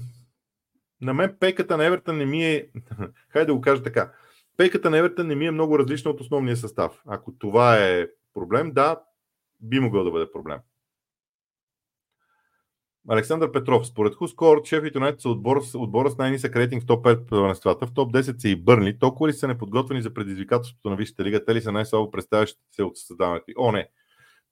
на 1.01 1.15
мен 1.15 1.37
пейката 1.41 1.77
на 1.77 1.85
Евертън 1.85 2.17
не 2.17 2.27
ми 2.27 2.45
е... 2.45 2.69
Хайде 3.29 3.47
да 3.47 3.55
го 3.55 3.61
кажа 3.61 3.83
така. 3.83 4.13
Пейката 4.57 4.91
на 4.91 4.99
Евертън 4.99 5.27
не 5.27 5.35
ми 5.35 5.47
е 5.47 5.51
много 5.51 5.79
различна 5.79 6.11
от 6.11 6.21
основния 6.21 6.57
състав. 6.57 7.03
Ако 7.07 7.33
това 7.33 7.79
е 7.79 8.07
проблем, 8.35 8.73
да, 8.73 9.03
би 9.61 9.81
могъл 9.81 10.05
да 10.05 10.11
бъде 10.11 10.33
проблем. 10.33 10.59
Александър 13.09 13.53
Петров. 13.53 13.87
Според 13.87 14.15
Хускор, 14.15 14.65
Шеф 14.65 14.85
Юнайтед 14.95 15.21
са 15.21 15.29
отбор, 15.29 15.63
отбора 15.75 16.11
с 16.11 16.19
най-нисък 16.19 16.57
рейтинг 16.57 16.83
в 16.83 16.87
топ 16.87 17.05
5 17.05 17.29
първенствата. 17.29 17.87
В 17.87 17.93
топ 17.93 18.13
10 18.13 18.41
са 18.41 18.49
и 18.49 18.57
Бърни. 18.57 18.99
Толкова 18.99 19.29
ли 19.29 19.33
са 19.33 19.49
неподготвени 19.49 20.03
за 20.03 20.15
предизвикателството 20.15 20.91
на 20.91 20.97
Висшата 20.97 21.25
лига? 21.25 21.45
Те 21.45 21.55
ли 21.55 21.61
са 21.61 21.73
най-слабо 21.73 22.11
представящите 22.11 22.63
се 22.73 22.83
от 22.83 22.97
създаването? 22.97 23.45
О, 23.59 23.73
не. 23.73 23.89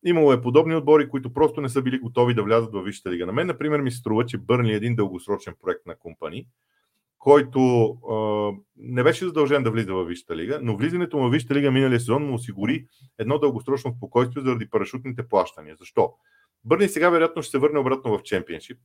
Имало 0.05 0.32
е 0.32 0.40
подобни 0.40 0.76
отбори, 0.76 1.09
които 1.09 1.32
просто 1.32 1.61
не 1.61 1.68
са 1.68 1.82
били 1.82 1.98
готови 1.98 2.34
да 2.34 2.42
влязат 2.42 2.72
в 2.72 2.82
Висшата 2.82 3.11
лига. 3.11 3.26
На 3.26 3.32
мен, 3.32 3.46
например, 3.46 3.80
ми 3.80 3.90
струва, 3.90 4.26
че 4.26 4.38
Бърни 4.38 4.72
е 4.72 4.76
един 4.76 4.96
дългосрочен 4.96 5.55
проект 5.62 5.86
на 5.86 5.96
компании, 5.98 6.46
който 7.18 7.88
а, 8.11 8.51
не 8.76 9.03
беше 9.03 9.26
задължен 9.26 9.62
да 9.62 9.70
влиза 9.70 9.94
в 9.94 10.05
Висшата 10.05 10.36
лига, 10.36 10.59
но 10.62 10.76
влизането 10.76 11.18
в 11.18 11.30
Висшата 11.30 11.55
лига 11.55 11.70
миналия 11.70 12.01
сезон 12.01 12.26
му 12.26 12.34
осигури 12.34 12.86
едно 13.18 13.38
дългосрочно 13.38 13.94
спокойствие 13.96 14.42
заради 14.42 14.70
парашутните 14.70 15.28
плащания. 15.28 15.76
Защо? 15.76 16.12
Бърни 16.64 16.88
сега 16.88 17.11
вероятно 17.11 17.42
ще 17.42 17.50
се 17.50 17.58
върне 17.58 17.78
обратно 17.78 18.18
в 18.18 18.22
чемпионшип, 18.22 18.78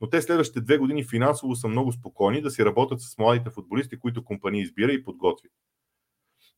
но 0.00 0.08
те 0.08 0.22
следващите 0.22 0.60
две 0.60 0.78
години 0.78 1.04
финансово 1.04 1.56
са 1.56 1.68
много 1.68 1.92
спокойни 1.92 2.42
да 2.42 2.50
си 2.50 2.64
работят 2.64 3.00
с 3.00 3.18
младите 3.18 3.50
футболисти, 3.50 3.98
които 3.98 4.24
компания 4.24 4.62
избира 4.62 4.92
и 4.92 5.04
подготви. 5.04 5.48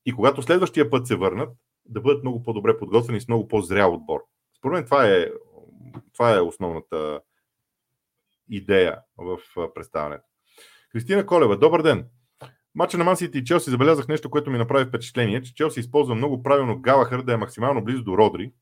И 0.06 0.12
когато 0.12 0.42
следващия 0.42 0.90
път 0.90 1.06
се 1.06 1.16
върнат, 1.16 1.56
да 1.84 2.00
бъдат 2.00 2.22
много 2.22 2.42
по-добре 2.42 2.78
подготвени 2.78 3.20
с 3.20 3.28
много 3.28 3.48
по-зрял 3.48 3.94
отбор. 3.94 4.20
Според 4.58 4.74
мен 4.74 4.84
това 4.84 5.08
е, 5.08 5.26
това 6.12 6.36
е 6.36 6.40
основната 6.40 7.20
идея 8.48 8.98
в 9.16 9.38
представянето. 9.74 10.24
Кристина 10.92 11.26
Колева, 11.26 11.58
добър 11.58 11.82
ден! 11.82 12.06
Мача 12.74 12.98
на 12.98 13.04
Мансити 13.04 13.38
и 13.38 13.44
Челси 13.44 13.70
забелязах 13.70 14.08
нещо, 14.08 14.30
което 14.30 14.50
ми 14.50 14.58
направи 14.58 14.84
впечатление, 14.84 15.42
че 15.42 15.54
Челси 15.54 15.80
използва 15.80 16.14
много 16.14 16.42
правилно 16.42 16.80
Галахър 16.80 17.22
да 17.22 17.32
е 17.32 17.36
максимално 17.36 17.84
близо 17.84 18.04
до 18.04 18.18
Родри. 18.18 18.52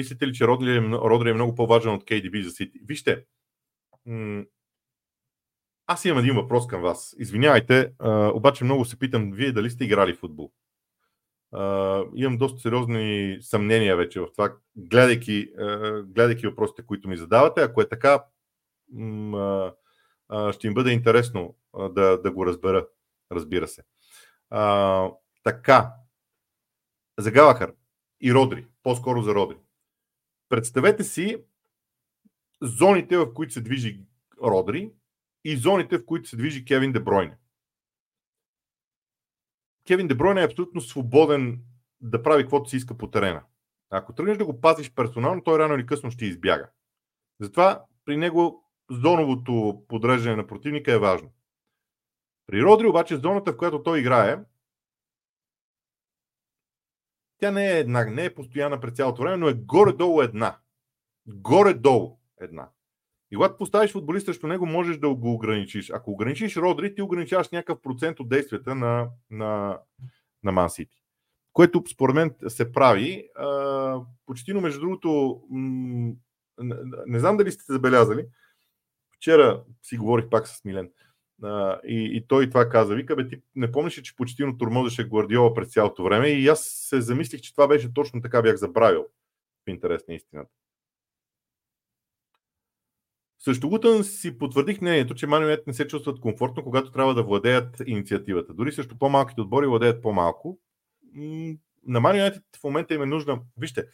Мислите 0.00 0.26
ли, 0.26 0.32
че 0.32 0.46
Родри 0.46 0.76
е, 0.76 0.80
Родри 0.80 1.30
е 1.30 1.34
много 1.34 1.54
по-важен 1.54 1.92
от 1.92 2.04
KDB 2.04 2.42
за 2.42 2.50
Сити? 2.50 2.80
Вижте, 2.84 3.24
аз 5.86 6.04
имам 6.04 6.18
един 6.18 6.34
въпрос 6.34 6.66
към 6.66 6.82
вас. 6.82 7.16
Извинявайте, 7.18 7.92
обаче 8.34 8.64
много 8.64 8.84
се 8.84 8.98
питам, 8.98 9.32
вие 9.32 9.52
дали 9.52 9.70
сте 9.70 9.84
играли 9.84 10.14
в 10.14 10.18
футбол? 10.18 10.52
Имам 12.14 12.38
доста 12.38 12.60
сериозни 12.60 13.38
съмнения 13.40 13.96
вече 13.96 14.20
в 14.20 14.32
това, 14.32 14.56
гледайки, 14.76 15.52
гледайки 16.04 16.46
въпросите, 16.46 16.86
които 16.86 17.08
ми 17.08 17.16
задавате. 17.16 17.60
Ако 17.60 17.80
е 17.80 17.88
така, 17.88 18.24
ще 20.52 20.66
им 20.66 20.74
бъде 20.74 20.90
интересно 20.90 21.56
да, 21.74 22.22
да 22.22 22.30
го 22.30 22.46
разбера, 22.46 22.86
разбира 23.32 23.68
се. 23.68 23.82
Така, 25.42 25.92
за 27.18 27.30
Галахър 27.30 27.72
и 28.20 28.34
Родри, 28.34 28.66
по-скоро 28.82 29.22
за 29.22 29.34
Родри. 29.34 29.56
Представете 30.50 31.04
си 31.04 31.36
зоните, 32.62 33.16
в 33.18 33.34
които 33.34 33.52
се 33.52 33.60
движи 33.60 34.00
Родри 34.42 34.92
и 35.44 35.56
зоните, 35.56 35.98
в 35.98 36.06
които 36.06 36.28
се 36.28 36.36
движи 36.36 36.64
Кевин 36.64 36.92
Дебройне. 36.92 37.36
Кевин 39.86 40.08
Дебройн 40.08 40.38
е 40.38 40.44
абсолютно 40.44 40.80
свободен 40.80 41.62
да 42.00 42.22
прави 42.22 42.42
каквото 42.42 42.70
си 42.70 42.76
иска 42.76 42.98
по 42.98 43.10
терена. 43.10 43.42
Ако 43.90 44.12
тръгнеш 44.12 44.38
да 44.38 44.44
го 44.44 44.60
пазиш 44.60 44.94
персонално, 44.94 45.42
той 45.42 45.58
рано 45.58 45.74
или 45.74 45.86
късно 45.86 46.10
ще 46.10 46.24
избяга. 46.24 46.68
Затова 47.40 47.84
при 48.04 48.16
него 48.16 48.64
зоновото 48.90 49.84
подреждане 49.88 50.36
на 50.36 50.46
противника 50.46 50.92
е 50.92 50.98
важно. 50.98 51.32
При 52.46 52.62
Родри 52.62 52.86
обаче 52.86 53.16
зоната, 53.16 53.52
в 53.52 53.56
която 53.56 53.82
той 53.82 54.00
играе, 54.00 54.38
тя 57.40 57.50
не 57.50 57.72
е 57.72 57.78
една, 57.78 58.04
не 58.04 58.24
е 58.24 58.34
постоянна 58.34 58.80
през 58.80 58.92
цялото 58.92 59.22
време, 59.22 59.36
но 59.36 59.48
е 59.48 59.54
горе-долу 59.54 60.22
една. 60.22 60.58
Горе-долу 61.26 62.18
една. 62.40 62.68
И 63.30 63.36
когато 63.36 63.56
поставиш 63.56 63.92
футболист 63.92 64.26
срещу 64.26 64.46
него, 64.46 64.66
можеш 64.66 64.98
да 64.98 65.14
го 65.14 65.32
ограничиш. 65.32 65.90
Ако 65.90 66.10
ограничиш 66.10 66.56
Родри, 66.56 66.94
ти 66.94 67.02
ограничаваш 67.02 67.48
някакъв 67.50 67.82
процент 67.82 68.20
от 68.20 68.28
действията 68.28 68.74
на, 68.74 69.08
на, 69.30 69.78
на 70.42 70.52
Man 70.52 70.66
City. 70.66 71.00
Което 71.52 71.84
според 71.90 72.14
мен 72.14 72.34
се 72.48 72.72
прави. 72.72 73.28
Почти, 74.26 74.52
между 74.52 74.80
другото, 74.80 75.40
не, 75.50 76.76
не 77.06 77.18
знам 77.18 77.36
дали 77.36 77.52
сте 77.52 77.72
забелязали. 77.72 78.26
Вчера 79.16 79.64
си 79.82 79.96
говорих 79.96 80.28
пак 80.28 80.48
с 80.48 80.64
Милен. 80.64 80.90
А, 80.90 80.90
и, 81.84 82.10
и 82.16 82.26
той 82.28 82.48
това 82.48 82.68
каза. 82.68 82.94
Вика, 82.94 83.16
бе, 83.16 83.28
ти 83.28 83.40
не 83.54 83.72
помниш, 83.72 84.02
че 84.02 84.16
почти 84.16 84.44
тормозеше 84.58 85.08
Гвардиола 85.08 85.54
през 85.54 85.72
цялото 85.72 86.04
време. 86.04 86.28
И 86.28 86.48
аз 86.48 86.64
се 86.64 87.00
замислих, 87.00 87.40
че 87.40 87.54
това 87.54 87.68
беше 87.68 87.94
точно 87.94 88.22
така, 88.22 88.42
бях 88.42 88.56
забравил 88.56 89.06
в 89.66 89.70
интерес 89.70 90.02
на 90.08 90.14
истината. 90.14 90.50
Също 93.38 93.68
Гутън 93.68 94.04
си 94.04 94.38
потвърдих 94.38 94.80
мнението, 94.80 95.14
че 95.14 95.26
Man 95.26 95.62
не 95.66 95.72
се 95.72 95.86
чувстват 95.86 96.20
комфортно, 96.20 96.64
когато 96.64 96.92
трябва 96.92 97.14
да 97.14 97.22
владеят 97.22 97.82
инициативата. 97.86 98.54
Дори 98.54 98.72
също 98.72 98.98
по-малките 98.98 99.40
отбори 99.40 99.66
владеят 99.66 100.02
по-малко. 100.02 100.58
На 101.86 102.00
Man 102.00 102.42
в 102.60 102.64
момента 102.64 102.94
им 102.94 103.02
е 103.02 103.06
нужна... 103.06 103.40
Вижте, 103.56 103.84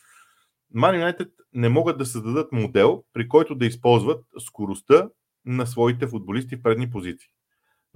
United 0.74 1.30
не 1.53 1.68
могат 1.68 1.99
да 1.99 2.07
създадат 2.07 2.53
модел, 2.53 3.05
при 3.12 3.28
който 3.28 3.55
да 3.55 3.66
използват 3.66 4.24
скоростта 4.38 5.09
на 5.44 5.66
своите 5.66 6.07
футболисти 6.07 6.57
в 6.57 6.62
предни 6.62 6.90
позиции. 6.90 7.28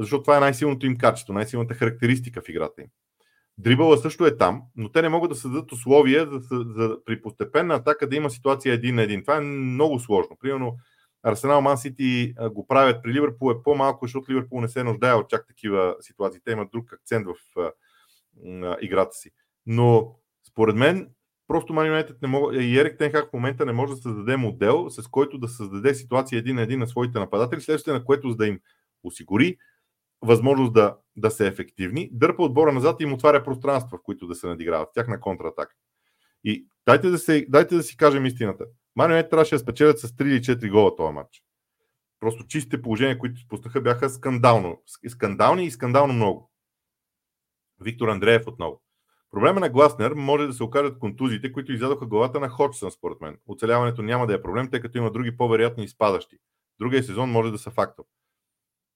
Защото 0.01 0.22
това 0.22 0.36
е 0.36 0.40
най-силното 0.40 0.86
им 0.86 0.98
качество, 0.98 1.32
най-силната 1.32 1.74
характеристика 1.74 2.42
в 2.42 2.48
играта 2.48 2.82
им. 2.82 2.88
Дрибъла 3.59 3.96
също 3.96 4.26
е 4.26 4.36
там, 4.36 4.62
но 4.76 4.92
те 4.92 5.03
не 5.03 5.09
могат 5.09 5.30
да 5.30 5.36
създадат 5.36 5.72
условия 5.72 6.26
за, 6.26 6.38
за, 6.38 6.64
за 6.76 6.96
при 7.05 7.22
постепенна 7.22 7.74
атака 7.74 8.09
да 8.09 8.16
има 8.16 8.30
ситуация 8.30 8.74
един 8.74 8.94
на 8.94 9.03
един. 9.03 9.22
Това 9.22 9.36
е 9.36 9.40
много 9.40 10.01
сложно. 10.01 10.36
Примерно, 10.40 10.76
Арсенал 11.22 11.61
Ман 11.61 11.78
Сити 11.78 12.34
го 12.53 12.66
правят 12.66 13.03
при 13.03 13.12
Ливърпул 13.12 13.51
е 13.51 13.62
по-малко, 13.64 14.07
защото 14.07 14.32
Ливърпул 14.32 14.61
не 14.61 14.68
се 14.68 14.84
нуждае 14.84 15.14
от 15.14 15.28
чак 15.28 15.46
такива 15.46 15.96
ситуации. 16.01 16.40
Те 16.44 16.53
имат 16.53 16.70
друг 16.72 16.92
акцент 16.92 17.26
в 17.26 17.72
играта 18.80 19.12
си. 19.12 19.30
Но 19.66 20.16
според 20.48 20.76
мен 20.76 21.09
просто 21.48 21.72
Man 21.72 22.05
United 22.05 22.16
не 22.22 22.28
мога, 22.28 22.62
и 22.62 22.78
Ерик 22.78 22.98
Тенхак 22.98 23.30
в 23.30 23.32
момента 23.32 23.66
не 23.66 23.72
може 23.72 23.92
да 23.92 23.98
създаде 23.98 24.36
модел, 24.36 24.90
с 24.90 25.09
който 25.09 25.38
да 25.38 25.48
създаде 25.48 25.94
ситуация 25.94 26.38
един 26.38 26.57
на 26.57 26.62
един 26.62 26.78
на 26.78 26.86
своите 26.86 27.18
нападатели, 27.18 27.61
следствие 27.61 27.94
на 27.94 28.05
което 28.05 28.30
за 28.30 28.36
да 28.36 28.46
им 28.46 28.61
осигури 29.05 29.57
възможност 30.22 30.72
да, 30.72 30.96
да 31.16 31.30
са 31.30 31.46
ефективни, 31.46 32.10
дърпа 32.12 32.42
отбора 32.42 32.72
назад 32.72 33.00
и 33.00 33.02
им 33.04 33.12
отваря 33.12 33.44
пространства, 33.44 33.98
в 33.98 34.02
които 34.02 34.26
да 34.26 34.34
се 34.34 34.46
надиграват, 34.46 34.88
тях 34.94 35.08
на 35.08 35.20
контратака. 35.20 35.74
И 36.44 36.66
дайте 36.86 37.10
да, 37.10 37.18
се, 37.18 37.46
дайте 37.48 37.74
да 37.74 37.82
си 37.82 37.96
кажем 37.96 38.26
истината. 38.26 38.66
Юнайтед 39.02 39.30
трябваше 39.30 39.54
да 39.54 39.58
спечелят 39.58 39.98
с 39.98 40.08
3 40.08 40.24
или 40.24 40.40
4 40.40 40.70
гола 40.70 40.96
този 40.96 41.14
матч. 41.14 41.42
Просто 42.20 42.46
чистите 42.46 42.82
положения, 42.82 43.18
които 43.18 43.40
спуснаха, 43.40 43.80
бяха 43.80 44.10
скандално. 44.10 44.82
Скандални 45.08 45.64
и 45.64 45.70
скандално 45.70 46.12
много. 46.12 46.50
Виктор 47.80 48.08
Андреев 48.08 48.46
отново. 48.46 48.82
Проблема 49.30 49.60
на 49.60 49.68
Гласнер 49.68 50.12
може 50.12 50.46
да 50.46 50.52
се 50.52 50.62
окажат 50.62 50.98
контузиите, 50.98 51.52
които 51.52 51.72
издадоха 51.72 52.06
главата 52.06 52.40
на 52.40 52.48
Ходжсън, 52.48 52.90
според 52.90 53.20
мен. 53.20 53.38
Оцеляването 53.46 54.02
няма 54.02 54.26
да 54.26 54.34
е 54.34 54.42
проблем, 54.42 54.70
тъй 54.70 54.80
като 54.80 54.98
има 54.98 55.10
други 55.10 55.36
по-вероятни 55.36 55.84
изпадащи. 55.84 56.36
Другия 56.78 57.02
сезон 57.02 57.30
може 57.30 57.50
да 57.50 57.58
са 57.58 57.70
фактор. 57.70 58.04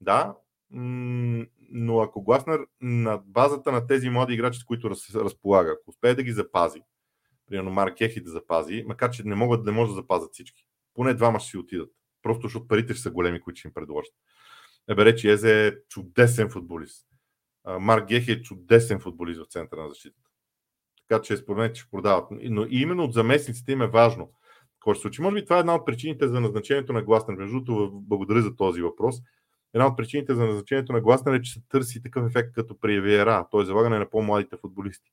Да, 0.01 0.37
но 0.71 2.01
ако 2.01 2.23
Гласнер 2.23 2.61
на 2.81 3.19
базата 3.27 3.73
на 3.73 3.87
тези 3.87 4.11
млади 4.11 4.35
играчи, 4.35 4.59
с 4.59 4.65
които 4.65 4.91
разполага, 5.15 5.71
ако 5.71 5.91
успее 5.91 6.15
да 6.15 6.23
ги 6.23 6.33
запази, 6.33 6.81
примерно 7.47 7.71
Марк 7.71 8.01
Ехи 8.01 8.21
да 8.21 8.31
запази, 8.31 8.85
макар 8.87 9.11
че 9.11 9.23
не 9.25 9.35
могат 9.35 9.65
да 9.65 9.73
може 9.73 9.89
да 9.89 9.95
запазят 9.95 10.33
всички. 10.33 10.67
Поне 10.95 11.15
двама 11.15 11.41
ще 11.41 11.51
си 11.51 11.59
отидат. 11.59 11.91
Просто 12.23 12.43
защото 12.47 12.69
парите 12.69 12.93
ще 12.93 13.03
са 13.03 13.11
големи, 13.11 13.41
които 13.41 13.59
ще 13.59 13.69
им 13.69 13.75
предложат. 13.75 14.15
Еберечи 14.89 15.29
Езе 15.29 15.67
е 15.67 15.73
чудесен 15.89 16.51
футболист. 16.51 17.07
Марк 17.81 18.09
Гехи 18.09 18.33
е 18.33 18.43
чудесен 18.43 19.01
футболист 19.01 19.41
в 19.41 19.53
центъра 19.53 19.83
на 19.83 19.89
защитата. 19.89 20.31
Така 21.09 21.23
че 21.23 21.37
според 21.37 21.59
мен 21.59 21.75
ще 21.75 21.91
продават. 21.91 22.29
Но 22.31 22.67
именно 22.71 23.05
от 23.05 23.13
заместниците 23.13 23.73
им 23.73 23.83
е 23.83 23.87
важно. 23.87 24.33
Какво 24.73 24.95
ще 24.95 25.03
случи? 25.03 25.23
Може 25.23 25.35
би 25.35 25.45
това 25.45 25.57
е 25.57 25.61
една 25.61 25.75
от 25.75 25.87
причините 25.87 26.29
за 26.29 26.41
назначението 26.41 26.93
на 26.93 27.03
Гласнер. 27.03 27.35
Между 27.35 27.61
другото, 27.61 28.01
благодаря 28.03 28.43
за 28.43 28.57
този 28.57 28.83
въпрос. 28.83 29.17
Една 29.75 29.87
от 29.87 29.97
причините 29.97 30.35
за 30.35 30.45
назначението 30.45 30.93
на 30.93 31.01
Гласнер 31.01 31.35
е, 31.35 31.43
че 31.43 31.53
се 31.53 31.61
търси 31.69 32.03
такъв 32.03 32.27
ефект 32.27 32.55
като 32.55 32.81
при 32.81 33.01
Виера, 33.01 33.47
т.е. 33.53 33.65
залагане 33.65 33.99
на 33.99 34.11
по-младите 34.11 34.57
футболисти 34.57 35.11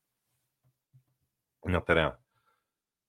на 1.65 1.85
терена. 1.85 2.15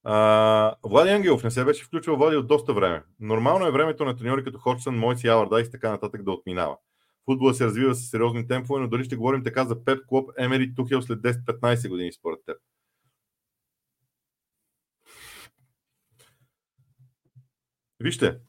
А, 0.03 0.75
Влади 0.83 1.09
Ангелов 1.09 1.43
не 1.43 1.51
се 1.51 1.65
беше 1.65 1.85
включил 1.85 2.15
Влади 2.15 2.35
от 2.35 2.47
доста 2.47 2.73
време. 2.73 3.03
Нормално 3.19 3.67
е 3.67 3.71
времето 3.71 4.05
на 4.05 4.17
треньори 4.17 4.43
като 4.43 4.59
Ходжсън, 4.59 4.97
Мойси, 4.97 5.27
Алардайс 5.27 5.67
и 5.67 5.71
така 5.71 5.89
нататък 5.89 6.23
да 6.23 6.31
отминава. 6.31 6.77
Футбола 7.25 7.53
се 7.53 7.65
развива 7.65 7.95
с 7.95 8.09
сериозни 8.09 8.47
темпове, 8.47 8.81
но 8.81 8.87
дали 8.87 9.03
ще 9.03 9.15
говорим 9.15 9.43
така 9.43 9.65
за 9.65 9.85
Пеп 9.85 9.99
Клоп, 10.07 10.31
Емери, 10.37 10.75
Тухел 10.75 11.01
след 11.01 11.19
10-15 11.19 11.89
години 11.89 12.13
според 12.13 12.39
теб? 12.45 12.57
Вижте, 17.99 18.39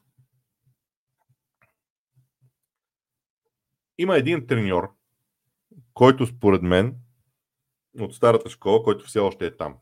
има 3.97 4.17
един 4.17 4.47
треньор, 4.47 4.93
който 5.93 6.27
според 6.27 6.61
мен 6.61 6.95
от 7.99 8.15
старата 8.15 8.49
школа, 8.49 8.83
който 8.83 9.05
все 9.05 9.19
още 9.19 9.45
е 9.45 9.57
там. 9.57 9.77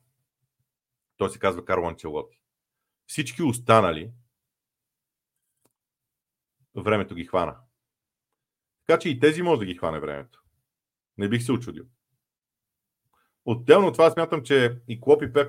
Той 1.18 1.30
се 1.30 1.40
казва 1.40 1.66
Карло 1.66 1.88
Анчелоти. 1.88 2.42
Всички 3.08 3.44
останали 3.44 4.12
времето 6.76 7.16
ги 7.16 7.26
хвана. 7.26 7.58
Така 8.88 9.00
че 9.00 9.10
и 9.10 9.20
тези 9.20 9.42
може 9.42 9.60
да 9.60 9.66
ги 9.66 9.78
хване 9.78 10.00
времето. 10.00 10.44
Не 11.18 11.30
бих 11.30 11.44
се 11.44 11.52
очудил. 11.52 11.86
Отделно 13.46 13.88
от 13.88 13.94
това 13.94 14.12
смятам, 14.12 14.44
че 14.44 14.82
и 14.88 15.02
Клоп 15.02 15.24
и 15.24 15.34
Пеп 15.34 15.48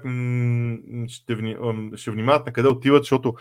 ще, 1.08 1.34
вни, 1.34 1.56
ще 1.96 2.10
внимават 2.10 2.46
на 2.46 2.52
къде 2.52 2.68
отиват, 2.68 3.02
защото 3.02 3.34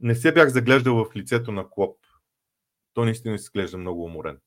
не 0.00 0.14
се 0.14 0.34
бях 0.34 0.48
заглеждал 0.48 1.04
в 1.04 1.16
лицето 1.16 1.52
на 1.52 1.70
Клоп. 1.70 1.98
Той 3.00 3.04
наистина 3.06 3.34
изглежда 3.34 3.78
много 3.78 4.04
уморен. 4.04 4.38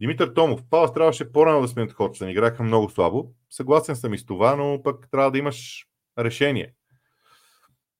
Димитър 0.00 0.28
Томов. 0.28 0.60
Палас 0.70 0.92
трябваше 0.92 1.32
по-рано 1.32 1.60
да 1.60 1.68
сменят 1.68 1.92
Ходжсън. 1.92 2.28
Играха 2.28 2.62
много 2.62 2.90
слабо. 2.90 3.34
Съгласен 3.50 3.96
съм 3.96 4.14
и 4.14 4.18
с 4.18 4.26
това, 4.26 4.56
но 4.56 4.82
пък 4.82 5.10
трябва 5.10 5.30
да 5.30 5.38
имаш 5.38 5.86
решение. 6.18 6.74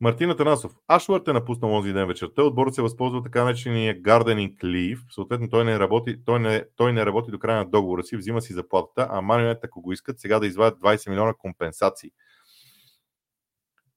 Мартина 0.00 0.36
Танасов. 0.36 0.72
Ашвард 0.88 1.28
е 1.28 1.32
напуснал 1.32 1.72
онзи 1.72 1.92
ден 1.92 2.06
вечерта. 2.06 2.42
Отборът 2.42 2.74
се 2.74 2.82
възползва 2.82 3.22
така 3.22 3.44
наречения 3.44 4.02
Gardening 4.02 4.56
Leave. 4.56 5.14
Съответно, 5.14 5.50
той 5.50 5.64
не, 5.64 5.78
работи, 5.78 6.24
той, 6.24 6.40
не, 6.40 6.64
той 6.76 6.92
не 6.92 7.06
работи 7.06 7.30
до 7.30 7.38
края 7.38 7.58
на 7.58 7.70
договора 7.70 8.02
си, 8.02 8.16
взима 8.16 8.42
си 8.42 8.52
заплатата, 8.52 9.08
а 9.10 9.20
Манионет, 9.20 9.64
ако 9.64 9.80
го 9.80 9.92
искат, 9.92 10.20
сега 10.20 10.38
да 10.38 10.46
извадят 10.46 10.80
20 10.80 11.10
милиона 11.10 11.34
компенсации. 11.34 12.10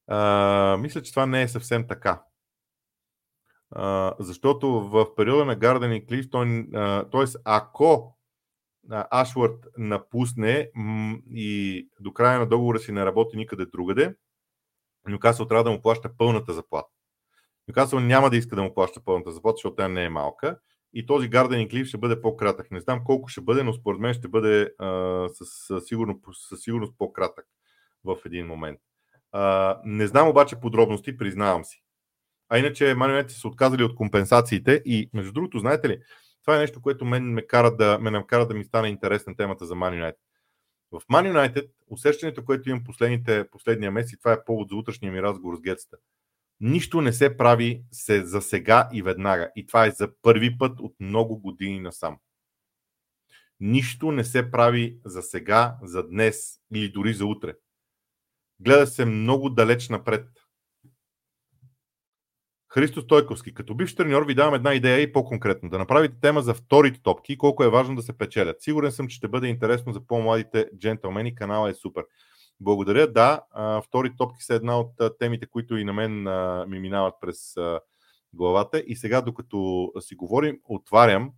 А, 0.07 0.77
мисля, 0.79 1.01
че 1.01 1.11
това 1.11 1.25
не 1.25 1.41
е 1.41 1.47
съвсем 1.47 1.87
така. 1.87 2.21
Защото 4.19 4.67
в 4.69 5.15
периода 5.15 5.45
на 5.45 5.57
Gardening 5.57 6.05
Leave, 6.05 6.31
той, 6.31 6.67
т.е. 7.11 7.39
ако 7.43 8.17
Ашвард 8.91 9.67
напусне 9.77 10.71
и 11.31 11.87
до 11.99 12.13
края 12.13 12.39
на 12.39 12.45
договора 12.45 12.79
си 12.79 12.91
не 12.91 13.05
работи 13.05 13.37
никъде 13.37 13.65
другаде, 13.65 14.15
Нюкасъл 15.07 15.45
трябва 15.45 15.63
да 15.63 15.71
му 15.71 15.81
плаща 15.81 16.17
пълната 16.17 16.53
заплата. 16.53 16.89
Нюкасъл 17.67 17.99
няма 17.99 18.29
да 18.29 18.37
иска 18.37 18.55
да 18.55 18.63
му 18.63 18.73
плаща 18.73 19.01
пълната 19.05 19.31
заплата, 19.31 19.55
защото 19.55 19.75
тя 19.75 19.87
не 19.87 20.03
е 20.03 20.09
малка. 20.09 20.59
И 20.93 21.05
този 21.05 21.27
гарден 21.27 21.69
клип 21.69 21.85
ще 21.85 21.97
бъде 21.97 22.21
по-кратък. 22.21 22.71
Не 22.71 22.79
знам 22.79 23.03
колко 23.03 23.27
ще 23.27 23.41
бъде, 23.41 23.63
но 23.63 23.73
според 23.73 23.99
мен 23.99 24.13
ще 24.13 24.27
бъде 24.27 24.73
а, 24.79 25.29
със, 25.33 25.87
сигурно, 25.87 26.19
със 26.33 26.61
сигурност 26.61 26.93
по-кратък 26.97 27.45
в 28.03 28.17
един 28.25 28.47
момент. 28.47 28.79
А, 29.31 29.77
не 29.85 30.07
знам 30.07 30.27
обаче 30.27 30.59
подробности, 30.59 31.17
признавам 31.17 31.65
си. 31.65 31.83
А 32.49 32.57
иначе 32.57 32.95
Манионет 32.95 33.31
са 33.31 33.47
отказали 33.47 33.83
от 33.83 33.95
компенсациите 33.95 34.81
и 34.85 35.09
между 35.13 35.31
другото, 35.31 35.59
знаете 35.59 35.89
ли, 35.89 35.99
това 36.45 36.55
е 36.55 36.59
нещо, 36.59 36.81
което 36.81 37.05
мен 37.05 37.23
ме 37.23 37.47
кара 37.47 37.75
да, 37.75 37.99
ме 37.99 38.23
кара 38.27 38.47
да 38.47 38.53
ми 38.53 38.63
стане 38.63 38.87
интересна 38.87 39.35
темата 39.35 39.65
за 39.65 39.75
Man 39.75 40.03
United. 40.03 40.17
В 40.91 41.01
Man 41.01 41.33
United 41.33 41.69
усещането, 41.87 42.45
което 42.45 42.69
имам 42.69 42.83
последните, 42.83 43.49
последния 43.51 43.91
месец, 43.91 44.11
и 44.13 44.17
това 44.17 44.33
е 44.33 44.43
повод 44.45 44.69
за 44.69 44.75
утрешния 44.75 45.11
ми 45.11 45.21
разговор 45.21 45.55
с 45.55 45.61
Гетста, 45.61 45.97
нищо 46.59 47.01
не 47.01 47.13
се 47.13 47.37
прави 47.37 47.83
се 47.91 48.25
за 48.25 48.41
сега 48.41 48.89
и 48.93 49.01
веднага. 49.01 49.51
И 49.55 49.65
това 49.65 49.85
е 49.85 49.91
за 49.91 50.09
първи 50.21 50.57
път 50.57 50.79
от 50.79 50.95
много 50.99 51.37
години 51.37 51.79
насам. 51.79 52.17
Нищо 53.59 54.11
не 54.11 54.23
се 54.23 54.51
прави 54.51 54.99
за 55.05 55.21
сега, 55.21 55.77
за 55.83 56.07
днес 56.07 56.59
или 56.73 56.91
дори 56.91 57.13
за 57.13 57.25
утре. 57.25 57.53
Гледа 58.59 58.87
се 58.87 59.05
много 59.05 59.49
далеч 59.49 59.89
напред. 59.89 60.27
Христо 62.73 63.01
Стойковски. 63.01 63.53
Като 63.53 63.75
бивш 63.75 63.95
треньор 63.95 64.25
ви 64.25 64.35
давам 64.35 64.53
една 64.53 64.73
идея 64.73 65.01
и 65.01 65.11
по-конкретно. 65.11 65.69
Да 65.69 65.77
направите 65.77 66.19
тема 66.21 66.41
за 66.41 66.53
вторите 66.53 67.01
топки 67.01 67.33
и 67.33 67.37
колко 67.37 67.63
е 67.63 67.69
важно 67.69 67.95
да 67.95 68.01
се 68.01 68.17
печелят. 68.17 68.61
Сигурен 68.61 68.91
съм, 68.91 69.07
че 69.07 69.15
ще 69.15 69.27
бъде 69.27 69.47
интересно 69.47 69.93
за 69.93 70.05
по-младите 70.07 70.69
джентълмени. 70.77 71.35
Канала 71.35 71.69
е 71.69 71.73
супер. 71.73 72.05
Благодаря. 72.59 73.11
Да, 73.11 73.41
втори 73.85 74.15
топки 74.17 74.43
са 74.43 74.53
една 74.53 74.79
от 74.79 74.91
темите, 75.19 75.45
които 75.45 75.77
и 75.77 75.83
на 75.83 75.93
мен 75.93 76.23
ми 76.69 76.79
минават 76.79 77.13
през 77.21 77.53
главата. 78.33 78.83
И 78.87 78.95
сега, 78.95 79.21
докато 79.21 79.91
си 79.99 80.15
говорим, 80.15 80.59
отварям, 80.65 81.31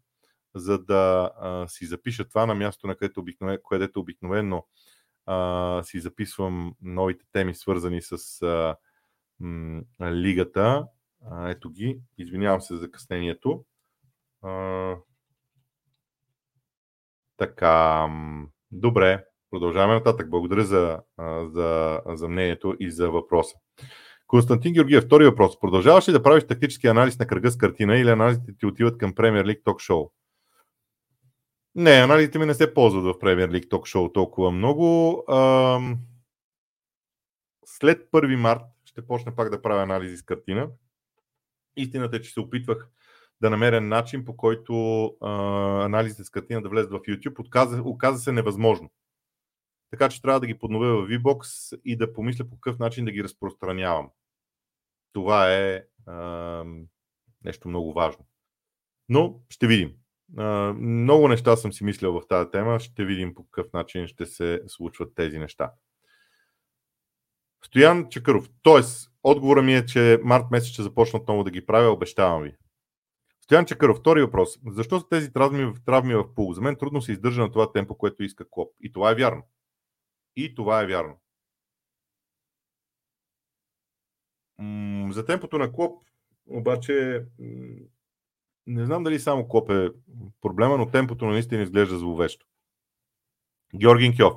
за 0.55 0.79
да 0.79 1.31
си 1.67 1.85
запиша 1.85 2.29
това 2.29 2.45
на 2.45 2.55
място, 2.55 2.87
на 2.87 2.95
където 2.95 3.19
обикновено, 3.19 3.59
където 3.69 3.99
обикновено 3.99 4.65
си 5.83 5.99
записвам 5.99 6.75
новите 6.81 7.25
теми, 7.31 7.55
свързани 7.55 8.01
с 8.01 8.75
лигата. 10.01 10.87
А, 11.29 11.49
ето 11.49 11.69
ги. 11.69 11.99
Извинявам 12.17 12.61
се 12.61 12.73
за 12.73 12.79
закъснението. 12.79 13.65
А, 14.41 14.95
така. 17.37 18.07
Добре. 18.71 19.25
Продължаваме 19.51 19.93
нататък. 19.93 20.29
Благодаря 20.29 20.63
за, 20.63 20.99
за, 21.53 22.01
за 22.05 22.27
мнението 22.27 22.75
и 22.79 22.91
за 22.91 23.11
въпроса. 23.11 23.55
Константин 24.27 24.73
Георгиев, 24.73 25.03
втори 25.03 25.25
въпрос. 25.25 25.59
Продължаваш 25.59 26.07
ли 26.07 26.11
да 26.11 26.23
правиш 26.23 26.43
тактически 26.47 26.87
анализ 26.87 27.19
на 27.19 27.27
кръга 27.27 27.51
с 27.51 27.57
картина 27.57 27.97
или 27.97 28.09
анализите 28.09 28.57
ти 28.59 28.65
отиват 28.65 28.97
към 28.97 29.13
Premier 29.13 29.43
League 29.43 29.63
Talk 29.63 29.89
Show? 29.89 30.11
Не, 31.75 31.91
анализите 31.91 32.39
ми 32.39 32.45
не 32.45 32.53
се 32.53 32.73
ползват 32.73 33.03
в 33.03 33.19
Premier 33.19 33.47
League 33.47 33.67
Talk 33.67 33.95
Show 33.95 34.13
толкова 34.13 34.51
много. 34.51 35.23
След 37.65 38.11
1 38.11 38.35
март 38.35 38.61
ще 38.85 39.07
почна 39.07 39.35
пак 39.35 39.49
да 39.49 39.61
правя 39.61 39.83
анализи 39.83 40.17
с 40.17 40.23
картина. 40.23 40.67
Истината 41.75 42.17
е, 42.17 42.21
че 42.21 42.31
се 42.33 42.39
опитвах 42.39 42.87
да 43.41 43.49
намеря 43.49 43.81
начин, 43.81 44.25
по 44.25 44.37
който 44.37 45.05
а, 45.21 45.29
анализите 45.85 46.23
с 46.23 46.29
картина 46.29 46.61
да 46.61 46.69
влезат 46.69 46.91
в 46.91 46.99
YouTube. 46.99 47.39
Отказа, 47.39 47.81
оказа 47.81 48.19
се 48.19 48.31
невъзможно. 48.31 48.91
Така 49.91 50.09
че 50.09 50.21
трябва 50.21 50.39
да 50.39 50.47
ги 50.47 50.59
подновя 50.59 50.87
в 50.87 51.07
VBOX 51.09 51.75
и 51.85 51.97
да 51.97 52.13
помисля 52.13 52.49
по 52.49 52.59
какъв 52.59 52.79
начин 52.79 53.05
да 53.05 53.11
ги 53.11 53.23
разпространявам. 53.23 54.09
Това 55.13 55.53
е 55.53 55.83
а, 56.05 56.65
нещо 57.43 57.67
много 57.67 57.93
важно. 57.93 58.25
Но 59.09 59.41
ще 59.49 59.67
видим. 59.67 59.93
А, 60.37 60.73
много 60.73 61.27
неща 61.27 61.55
съм 61.55 61.73
си 61.73 61.83
мислил 61.83 62.13
в 62.13 62.27
тази 62.27 62.51
тема. 62.51 62.79
Ще 62.79 63.05
видим 63.05 63.33
по 63.35 63.43
какъв 63.43 63.73
начин 63.73 64.07
ще 64.07 64.25
се 64.25 64.61
случват 64.67 65.15
тези 65.15 65.39
неща. 65.39 65.71
Стоян 67.65 68.09
Чакъров. 68.09 68.49
Тоест, 68.61 69.10
отговора 69.23 69.61
ми 69.61 69.75
е, 69.75 69.85
че 69.85 70.19
март 70.23 70.45
месец 70.51 70.69
ще 70.69 70.83
започна 70.83 71.19
отново 71.19 71.43
да 71.43 71.51
ги 71.51 71.65
правя, 71.65 71.91
обещавам 71.91 72.43
ви. 72.43 72.55
Стоян 73.41 73.65
Чакъров, 73.65 73.97
втори 73.97 74.21
въпрос. 74.21 74.59
Защо 74.67 74.99
са 74.99 75.09
тези 75.09 75.33
травми, 75.33 75.73
травми 75.85 76.15
в 76.15 76.35
пул? 76.35 76.53
За 76.53 76.61
мен 76.61 76.75
трудно 76.75 77.01
се 77.01 77.11
издържа 77.11 77.41
на 77.41 77.51
това 77.51 77.71
темпо, 77.71 77.97
което 77.97 78.23
иска 78.23 78.49
Клоп. 78.49 78.73
И 78.81 78.91
това 78.91 79.11
е 79.11 79.15
вярно. 79.15 79.43
И 80.35 80.55
това 80.55 80.81
е 80.81 80.87
вярно. 80.87 81.17
За 85.13 85.25
темпото 85.25 85.57
на 85.57 85.73
Клоп, 85.73 86.03
обаче, 86.49 87.25
не 88.67 88.85
знам 88.85 89.03
дали 89.03 89.19
само 89.19 89.47
Клоп 89.47 89.69
е 89.69 89.89
проблема, 90.41 90.77
но 90.77 90.91
темпото 90.91 91.25
на 91.25 91.31
наистина 91.31 91.63
изглежда 91.63 91.97
зловещо. 91.97 92.45
Георгин 93.75 94.17
Кьов. 94.17 94.33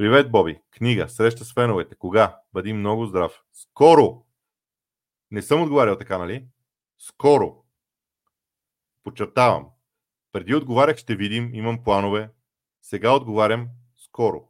Привет, 0.00 0.30
Боби. 0.30 0.60
Книга. 0.70 1.08
Среща 1.08 1.44
с 1.44 1.54
феновете. 1.54 1.94
Кога? 1.94 2.36
Бъди 2.52 2.72
много 2.72 3.06
здрав. 3.06 3.42
Скоро! 3.52 4.26
Не 5.30 5.42
съм 5.42 5.62
отговарял 5.62 5.98
така, 5.98 6.18
нали? 6.18 6.46
Скоро. 6.98 7.64
Подчертавам. 9.04 9.66
Преди 10.32 10.54
отговарях, 10.54 10.96
ще 10.96 11.16
видим, 11.16 11.54
имам 11.54 11.84
планове. 11.84 12.30
Сега 12.82 13.14
отговарям 13.14 13.68
скоро. 13.96 14.48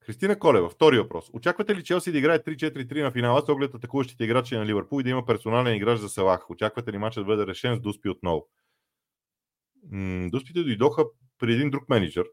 Христина 0.00 0.38
Колева, 0.38 0.70
втори 0.70 0.98
въпрос. 0.98 1.30
Очаквате 1.32 1.76
ли 1.76 1.84
Челси 1.84 2.12
да 2.12 2.18
играе 2.18 2.38
3-4-3 2.38 3.02
на 3.02 3.10
финала 3.10 3.42
с 3.46 3.48
оглед 3.48 3.74
атакуващите 3.74 4.24
играчи 4.24 4.56
на 4.56 4.66
Ливърпул 4.66 5.00
и 5.00 5.02
да 5.02 5.10
има 5.10 5.26
персонален 5.26 5.76
играч 5.76 5.98
за 5.98 6.08
Салах? 6.08 6.50
Очаквате 6.50 6.92
ли 6.92 6.98
матчът 6.98 7.22
да 7.24 7.26
бъде 7.26 7.46
решен 7.46 7.76
с 7.76 7.80
Дуспи 7.80 8.08
отново? 8.08 8.48
М- 9.90 10.28
Дуспите 10.30 10.62
дойдоха 10.62 11.04
при 11.38 11.52
един 11.52 11.70
друг 11.70 11.88
менеджер, 11.88 12.24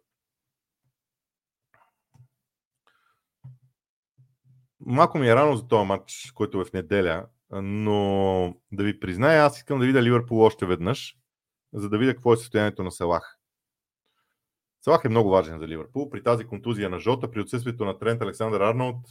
малко 4.86 5.18
ми 5.18 5.30
е 5.30 5.36
рано 5.36 5.56
за 5.56 5.68
този 5.68 5.88
матч, 5.88 6.32
който 6.36 6.62
е 6.62 6.66
в 6.66 6.74
неделя, 6.74 7.28
но 7.52 8.56
да 8.72 8.84
ви 8.84 9.00
призная, 9.00 9.44
аз 9.44 9.58
искам 9.58 9.80
да 9.80 9.86
видя 9.86 10.04
Ливърпул 10.04 10.42
още 10.42 10.66
веднъж, 10.66 11.18
за 11.74 11.90
да 11.90 11.98
видя 11.98 12.14
какво 12.14 12.34
е 12.34 12.38
състоянието 12.38 12.84
на 12.84 12.92
Салах. 12.92 13.38
Салах 14.82 15.02
е 15.06 15.10
много 15.10 15.30
важен 15.30 15.60
за 15.60 15.68
Ливърпул. 15.68 16.10
При 16.10 16.24
тази 16.24 16.46
контузия 16.46 16.90
на 16.90 17.00
Жота, 17.00 17.32
при 17.32 17.42
отсъствието 17.42 17.86
на 17.86 17.98
Трент 17.98 18.22
Александър 18.22 18.62
Арнолд, 18.62 19.06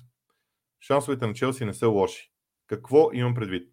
шансовете 0.80 1.26
на 1.26 1.34
Челси 1.34 1.64
не 1.64 1.74
са 1.74 1.88
лоши. 1.88 2.32
Какво 2.66 3.10
имам 3.12 3.34
предвид? 3.34 3.72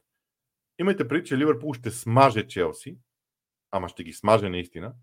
Имайте 0.80 1.08
предвид, 1.08 1.28
че 1.28 1.38
Ливърпул 1.38 1.74
ще 1.74 1.92
смаже 1.92 2.48
Челси, 2.48 2.98
ама 3.72 3.90
ще 3.90 4.04
ги 4.04 4.14
смаже 4.14 4.50
наистина, 4.50 4.94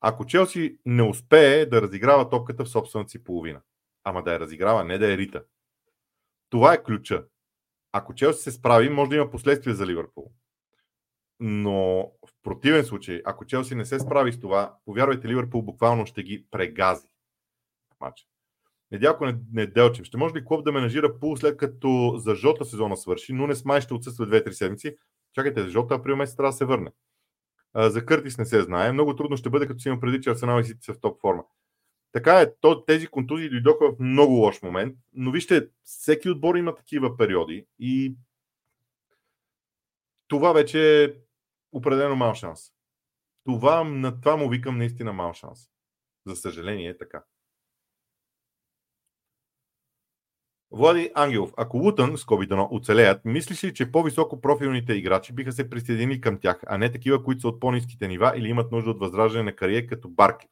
ако 0.00 0.26
Челси 0.26 0.78
не 0.86 1.02
успее 1.02 1.66
да 1.66 1.82
разиграва 1.82 2.28
топката 2.30 2.64
в 2.64 2.68
собствената 2.68 3.10
си 3.10 3.24
половина. 3.24 3.60
Ама 4.04 4.22
да 4.22 4.32
я 4.32 4.40
разиграва, 4.40 4.84
не 4.84 4.98
да 4.98 5.12
е 5.12 5.16
рита. 5.16 5.44
Това 6.52 6.74
е 6.74 6.82
ключа. 6.82 7.24
Ако 7.92 8.14
Челси 8.14 8.42
се 8.42 8.50
справи, 8.50 8.88
може 8.88 9.08
да 9.08 9.16
има 9.16 9.30
последствия 9.30 9.74
за 9.74 9.86
Ливърпул. 9.86 10.32
Но 11.40 12.02
в 12.02 12.32
противен 12.42 12.84
случай, 12.84 13.22
ако 13.24 13.44
Челси 13.44 13.74
не 13.74 13.84
се 13.84 14.00
справи 14.00 14.32
с 14.32 14.40
това, 14.40 14.76
повярвайте, 14.84 15.28
Ливърпул 15.28 15.62
буквално 15.62 16.06
ще 16.06 16.22
ги 16.22 16.46
прегази 16.50 17.08
матча. 18.00 18.24
Недялко 18.90 19.26
Неделчев. 19.52 20.06
Ще 20.06 20.16
може 20.16 20.34
ли 20.34 20.44
клуб 20.44 20.64
да 20.64 20.72
менажира 20.72 21.18
пул 21.18 21.36
след 21.36 21.56
като 21.56 22.14
за 22.16 22.34
Жота 22.34 22.64
сезона 22.64 22.96
свърши, 22.96 23.32
но 23.32 23.46
не 23.46 23.54
смай 23.54 23.80
ще 23.80 23.94
отсъства 23.94 24.26
2-3 24.26 24.50
седмици? 24.50 24.96
Чакайте, 25.34 25.62
за 25.62 25.68
Жота 25.68 25.94
април 25.94 26.16
месец 26.16 26.36
трябва 26.36 26.50
да 26.50 26.56
се 26.56 26.64
върне. 26.64 26.90
За 27.76 28.06
Къртис 28.06 28.38
не 28.38 28.44
се 28.44 28.62
знае. 28.62 28.92
Много 28.92 29.16
трудно 29.16 29.36
ще 29.36 29.50
бъде, 29.50 29.66
като 29.66 29.80
си 29.80 29.88
има 29.88 30.00
преди, 30.00 30.20
че 30.20 30.30
Арсенал 30.30 30.60
и 30.60 30.64
Сити 30.64 30.82
са 30.82 30.94
в 30.94 31.00
топ 31.00 31.20
форма. 31.20 31.44
Така 32.12 32.40
е, 32.40 32.54
то, 32.60 32.84
тези 32.84 33.06
контузии 33.06 33.50
дойдоха 33.50 33.92
в 33.92 33.98
много 34.00 34.32
лош 34.32 34.62
момент, 34.62 34.96
но 35.12 35.30
вижте, 35.30 35.68
всеки 35.82 36.30
отбор 36.30 36.54
има 36.54 36.74
такива 36.74 37.16
периоди 37.16 37.66
и 37.78 38.16
това 40.28 40.52
вече 40.52 41.04
е 41.04 41.14
определено 41.72 42.16
мал 42.16 42.34
шанс. 42.34 42.72
Това, 43.44 43.84
на 43.84 44.20
това 44.20 44.36
му 44.36 44.48
викам 44.48 44.78
наистина 44.78 45.12
мал 45.12 45.32
шанс. 45.32 45.60
За 46.26 46.36
съжаление 46.36 46.88
е 46.88 46.98
така. 46.98 47.22
Влади 50.70 51.10
Ангелов, 51.14 51.52
ако 51.56 51.76
Лутън, 51.76 52.18
скоби 52.18 52.46
дано, 52.46 52.68
оцелеят, 52.70 53.24
мислиш 53.24 53.64
ли, 53.64 53.74
че 53.74 53.92
по-високо 53.92 54.40
профилните 54.40 54.92
играчи 54.92 55.32
биха 55.32 55.52
се 55.52 55.70
присъединили 55.70 56.20
към 56.20 56.40
тях, 56.40 56.60
а 56.66 56.78
не 56.78 56.92
такива, 56.92 57.24
които 57.24 57.40
са 57.40 57.48
от 57.48 57.60
по-низките 57.60 58.08
нива 58.08 58.32
или 58.36 58.48
имат 58.48 58.72
нужда 58.72 58.90
от 58.90 58.98
възраждане 58.98 59.44
на 59.44 59.56
кариера 59.56 59.86
като 59.86 60.08
Барки? 60.08 60.48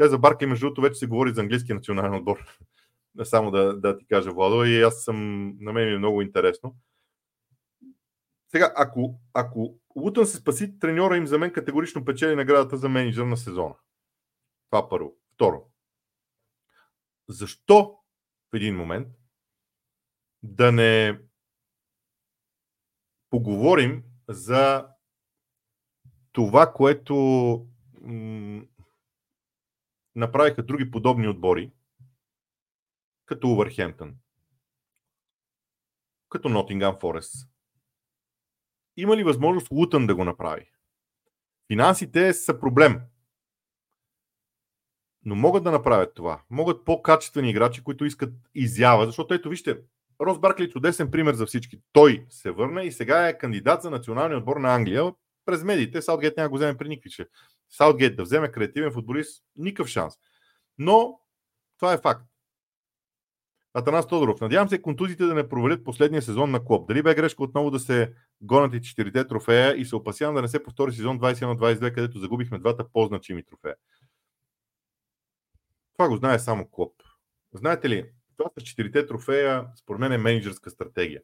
Те 0.00 0.08
за 0.08 0.18
Барки, 0.18 0.46
между 0.46 0.66
другото, 0.66 0.80
вече 0.80 0.98
се 0.98 1.06
говори 1.06 1.34
за 1.34 1.40
английски 1.40 1.74
национален 1.74 2.14
отбор. 2.14 2.58
Само 3.24 3.50
да, 3.50 3.80
да 3.80 3.98
ти 3.98 4.06
кажа, 4.06 4.32
Владо, 4.32 4.64
и 4.64 4.82
аз 4.82 5.04
съм, 5.04 5.48
на 5.60 5.72
мен 5.72 5.88
е 5.88 5.98
много 5.98 6.22
интересно. 6.22 6.76
Сега, 8.48 8.72
ако, 8.76 9.20
ако 9.34 9.78
Лутън 9.96 10.26
се 10.26 10.36
спаси, 10.36 10.78
треньора 10.78 11.16
им 11.16 11.26
за 11.26 11.38
мен 11.38 11.52
категорично 11.52 12.04
печели 12.04 12.36
наградата 12.36 12.76
за 12.76 12.88
менеджер 12.88 13.22
на 13.22 13.36
сезона. 13.36 13.74
Това 14.70 14.88
първо. 14.88 15.16
Второ. 15.34 15.70
Защо 17.28 17.98
в 18.52 18.56
един 18.56 18.76
момент 18.76 19.08
да 20.42 20.72
не 20.72 21.20
поговорим 23.30 24.04
за 24.28 24.86
това, 26.32 26.72
което 26.72 27.66
направиха 30.14 30.62
други 30.62 30.90
подобни 30.90 31.28
отбори, 31.28 31.72
като 33.26 33.48
Увърхемптън, 33.48 34.14
като 36.28 36.48
Нотингам 36.48 36.96
Форест. 37.00 37.48
Има 38.96 39.16
ли 39.16 39.24
възможност 39.24 39.70
Лутън 39.70 40.06
да 40.06 40.14
го 40.14 40.24
направи? 40.24 40.72
Финансите 41.72 42.34
са 42.34 42.60
проблем. 42.60 43.00
Но 45.24 45.34
могат 45.34 45.64
да 45.64 45.70
направят 45.70 46.14
това. 46.14 46.42
Могат 46.50 46.84
по-качествени 46.84 47.50
играчи, 47.50 47.84
които 47.84 48.04
искат 48.04 48.34
изява. 48.54 49.06
Защото 49.06 49.34
ето 49.34 49.48
вижте, 49.48 49.78
Рос 50.20 50.38
Баркли 50.38 50.64
е 50.64 50.68
чудесен 50.68 51.10
пример 51.10 51.34
за 51.34 51.46
всички. 51.46 51.80
Той 51.92 52.26
се 52.28 52.50
върна 52.50 52.84
и 52.84 52.92
сега 52.92 53.28
е 53.28 53.38
кандидат 53.38 53.82
за 53.82 53.90
националния 53.90 54.38
отбор 54.38 54.56
на 54.56 54.74
Англия 54.74 55.12
през 55.44 55.64
медиите. 55.64 56.02
Саутгейт 56.02 56.36
няма 56.36 56.48
го 56.48 56.56
вземе 56.56 56.76
при 56.76 56.88
никакви, 56.88 57.10
че 57.10 57.26
Саутгейт 57.70 58.16
да 58.16 58.22
вземе 58.22 58.52
креативен 58.52 58.92
футболист, 58.92 59.44
никакъв 59.56 59.88
шанс. 59.88 60.14
Но 60.78 61.20
това 61.78 61.92
е 61.92 61.98
факт. 61.98 62.30
Атанас 63.74 64.06
Тодоров. 64.06 64.40
Надявам 64.40 64.68
се 64.68 64.82
контузите 64.82 65.24
да 65.24 65.34
не 65.34 65.48
провалят 65.48 65.84
последния 65.84 66.22
сезон 66.22 66.50
на 66.50 66.64
клуб. 66.64 66.88
Дали 66.88 67.02
бе 67.02 67.14
грешка 67.14 67.42
отново 67.42 67.70
да 67.70 67.78
се 67.78 68.12
гонят 68.40 68.74
и 68.74 68.82
четирите 68.82 69.26
трофея 69.26 69.76
и 69.76 69.84
се 69.84 69.96
опасявам 69.96 70.34
да 70.34 70.42
не 70.42 70.48
се 70.48 70.62
повтори 70.62 70.92
сезон 70.92 71.20
21-22, 71.20 71.94
където 71.94 72.18
загубихме 72.18 72.58
двата 72.58 72.88
по-значими 72.92 73.44
трофея. 73.44 73.74
Това 75.92 76.08
го 76.08 76.16
знае 76.16 76.38
само 76.38 76.68
клуб. 76.70 76.94
Знаете 77.52 77.88
ли, 77.88 78.10
това 78.36 78.50
с 78.58 78.62
четирите 78.62 79.06
трофея, 79.06 79.66
според 79.76 80.00
мен 80.00 80.12
е 80.12 80.18
менеджерска 80.18 80.70
стратегия. 80.70 81.22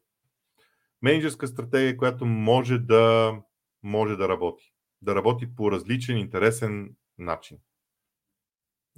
Менеджерска 1.03 1.47
стратегия, 1.47 1.97
която 1.97 2.27
може 2.27 2.79
да, 2.79 3.35
може 3.83 4.17
да 4.17 4.29
работи. 4.29 4.76
Да 5.03 5.15
работи 5.15 5.55
по 5.57 5.73
различен, 5.73 6.19
интересен 6.19 6.97
начин. 7.19 7.59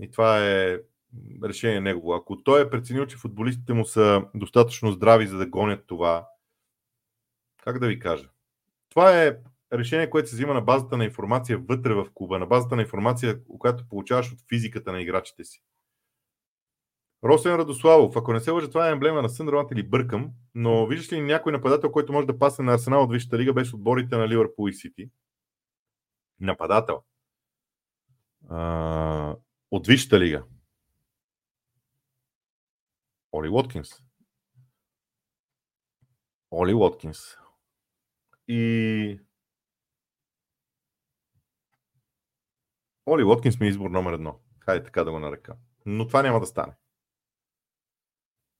И 0.01 0.11
това 0.11 0.46
е 0.46 0.78
решение 1.44 1.80
негово. 1.80 2.14
Ако 2.14 2.42
той 2.42 2.62
е 2.62 2.70
преценил, 2.70 3.07
че 3.07 3.16
футболистите 3.16 3.72
му 3.72 3.84
са 3.84 4.24
достатъчно 4.34 4.92
здрави, 4.92 5.26
за 5.26 5.38
да 5.38 5.46
гонят 5.46 5.86
това, 5.86 6.28
как 7.64 7.78
да 7.78 7.86
ви 7.86 7.99
кажа? 7.99 8.28
Това 8.88 9.22
е 9.22 9.38
решение, 9.72 10.11
което 10.11 10.28
се 10.28 10.36
взима 10.36 10.55
на 10.55 10.61
базата 10.61 10.96
на 10.96 11.05
информация 11.05 11.59
вътре 11.59 11.94
в 11.94 12.07
клуба, 12.14 12.38
на 12.38 12.46
базата 12.46 12.76
на 12.76 12.82
информация, 12.82 13.40
която 13.59 13.88
получаваш 13.88 14.32
от 14.32 14.38
физиката 14.49 14.92
на 14.92 15.03
играчите 15.03 15.44
си. 15.44 15.62
Росен 17.24 17.55
Радославов, 17.55 18.16
ако 18.16 18.32
не 18.32 18.40
се 18.40 18.51
лъжа, 18.51 18.68
това 18.68 18.88
е 18.88 18.92
емблема 18.92 19.22
на 19.22 19.28
Съндърланд 19.28 19.70
или 19.70 19.82
бъркам, 19.82 20.30
но 20.55 20.86
виждаш 20.86 21.12
ли 21.12 21.20
някой 21.20 21.53
нападател, 21.53 21.90
който 21.90 22.12
може 22.12 22.26
да 22.26 22.38
пасне 22.38 22.64
на 22.64 22.74
Арсенал 22.74 23.03
от 23.03 23.12
Висшата 23.12 23.38
лига 23.38 23.53
без 23.53 23.74
отборите 23.74 24.16
на 24.16 24.28
Ливърпул 24.28 24.68
и 24.68 24.72
Сити? 24.72 25.11
Нападател. 26.41 27.03
А, 28.49 29.36
от 29.70 29.86
Висшата 29.86 30.20
лига. 30.20 30.45
Оли 33.32 33.49
Уоткинс. 33.49 34.03
Оли 36.51 36.74
Уоткинс. 36.74 37.18
И 38.49 39.20
Оли 43.07 43.24
Уоткинс 43.24 43.61
ми 43.61 43.66
е 43.66 43.70
избор 43.70 43.91
номер 43.91 44.12
едно. 44.12 44.41
Хайде 44.61 44.84
така 44.84 45.05
да 45.05 45.11
го 45.11 45.18
нарека. 45.18 45.57
Но 45.86 46.07
това 46.07 46.22
няма 46.22 46.41
да 46.41 46.47
стане. 46.47 46.72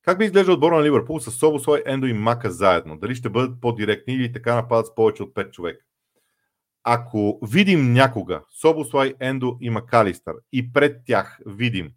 Как 0.03 0.19
би 0.19 0.25
изглежда 0.25 0.53
отбора 0.53 0.77
на 0.77 0.85
Ливърпул 0.85 1.21
с 1.21 1.31
Собослой, 1.31 1.83
Ендо 1.87 2.07
и 2.07 2.13
Мака 2.13 2.51
заедно? 2.51 2.99
Дали 2.99 3.15
ще 3.15 3.31
бъдат 3.31 3.61
по-директни 3.61 4.15
или 4.15 4.33
така 4.33 4.55
нападат 4.55 4.87
с 4.87 4.95
повече 4.95 5.23
от 5.23 5.35
5 5.35 5.51
човека? 5.51 5.85
Ако 6.91 7.39
видим 7.43 7.93
някога 7.93 8.43
Собослай, 8.51 9.15
Ендо 9.21 9.57
и 9.61 9.71
Макалистър 9.71 10.35
и 10.53 10.73
пред 10.73 11.01
тях 11.05 11.39
видим 11.47 11.91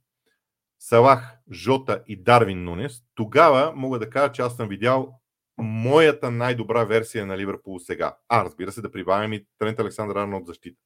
Салах, 0.79 1.37
Жота 1.51 2.03
и 2.07 2.23
Дарвин 2.23 2.63
Нунес, 2.63 3.01
тогава 3.15 3.73
мога 3.75 3.99
да 3.99 4.09
кажа, 4.09 4.31
че 4.31 4.41
аз 4.41 4.55
съм 4.55 4.67
видял 4.67 5.13
моята 5.57 6.31
най-добра 6.31 6.83
версия 6.83 7.25
на 7.25 7.37
Ливърпул 7.37 7.79
сега. 7.79 8.15
А, 8.29 8.45
разбира 8.45 8.71
се, 8.71 8.81
да 8.81 8.91
прибавим 8.91 9.33
и 9.33 9.45
Трент 9.59 9.79
Александър 9.79 10.15
Арно 10.15 10.37
от 10.37 10.45
защита. 10.45 10.81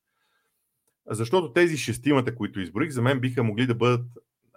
Защото 1.10 1.53
тези 1.53 1.78
шестимата, 1.78 2.36
които 2.36 2.60
изборих, 2.60 2.89
за 2.89 3.01
мен 3.01 3.20
биха 3.20 3.43
могли 3.43 3.68
да 3.68 3.76
бъдат 3.76 4.06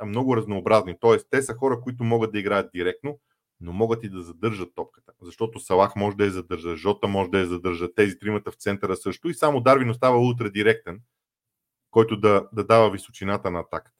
много 0.07 0.37
разнообразни. 0.37 0.97
Тоест, 1.01 1.27
те 1.31 1.43
са 1.43 1.55
хора, 1.55 1.81
които 1.81 2.05
могат 2.05 2.33
да 2.33 2.39
играят 2.39 2.71
директно, 2.75 3.19
но 3.61 3.73
могат 3.73 4.05
и 4.05 4.09
да 4.09 4.23
задържат 4.23 4.75
топката. 4.75 5.13
Защото 5.23 5.61
Салах 5.61 5.97
може 5.97 6.17
да 6.17 6.25
я 6.25 6.31
задържа, 6.31 6.77
Жота 6.77 7.09
може 7.09 7.31
да 7.31 7.39
я 7.39 7.47
задържа, 7.47 7.95
тези 7.95 8.19
тримата 8.19 8.51
в 8.51 8.55
центъра 8.55 8.97
също 8.97 9.29
и 9.29 9.35
само 9.35 9.61
Дарвин 9.61 9.91
остава 9.91 10.19
ултра 10.19 10.51
директен, 10.51 11.01
който 11.91 12.17
да, 12.17 12.49
да 12.53 12.65
дава 12.65 12.91
височината 12.91 13.51
на 13.51 13.61
атаката. 13.61 13.99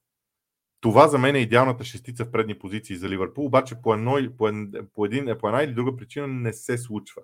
Това 0.81 1.09
за 1.09 1.19
мен 1.19 1.37
е 1.37 1.39
идеалната 1.39 1.85
шестица 1.85 2.25
в 2.25 2.31
предни 2.31 2.59
позиции 2.59 2.97
за 2.97 3.09
Ливърпул, 3.09 3.45
обаче 3.45 3.83
по, 3.83 3.95
едно, 3.95 4.19
по, 4.39 4.49
един, 4.49 4.89
по, 4.95 5.05
един, 5.05 5.37
по 5.41 5.49
една 5.49 5.63
или 5.63 5.75
друга 5.75 5.97
причина 5.97 6.29
не 6.29 6.53
се 6.53 6.79
случва. 6.79 7.23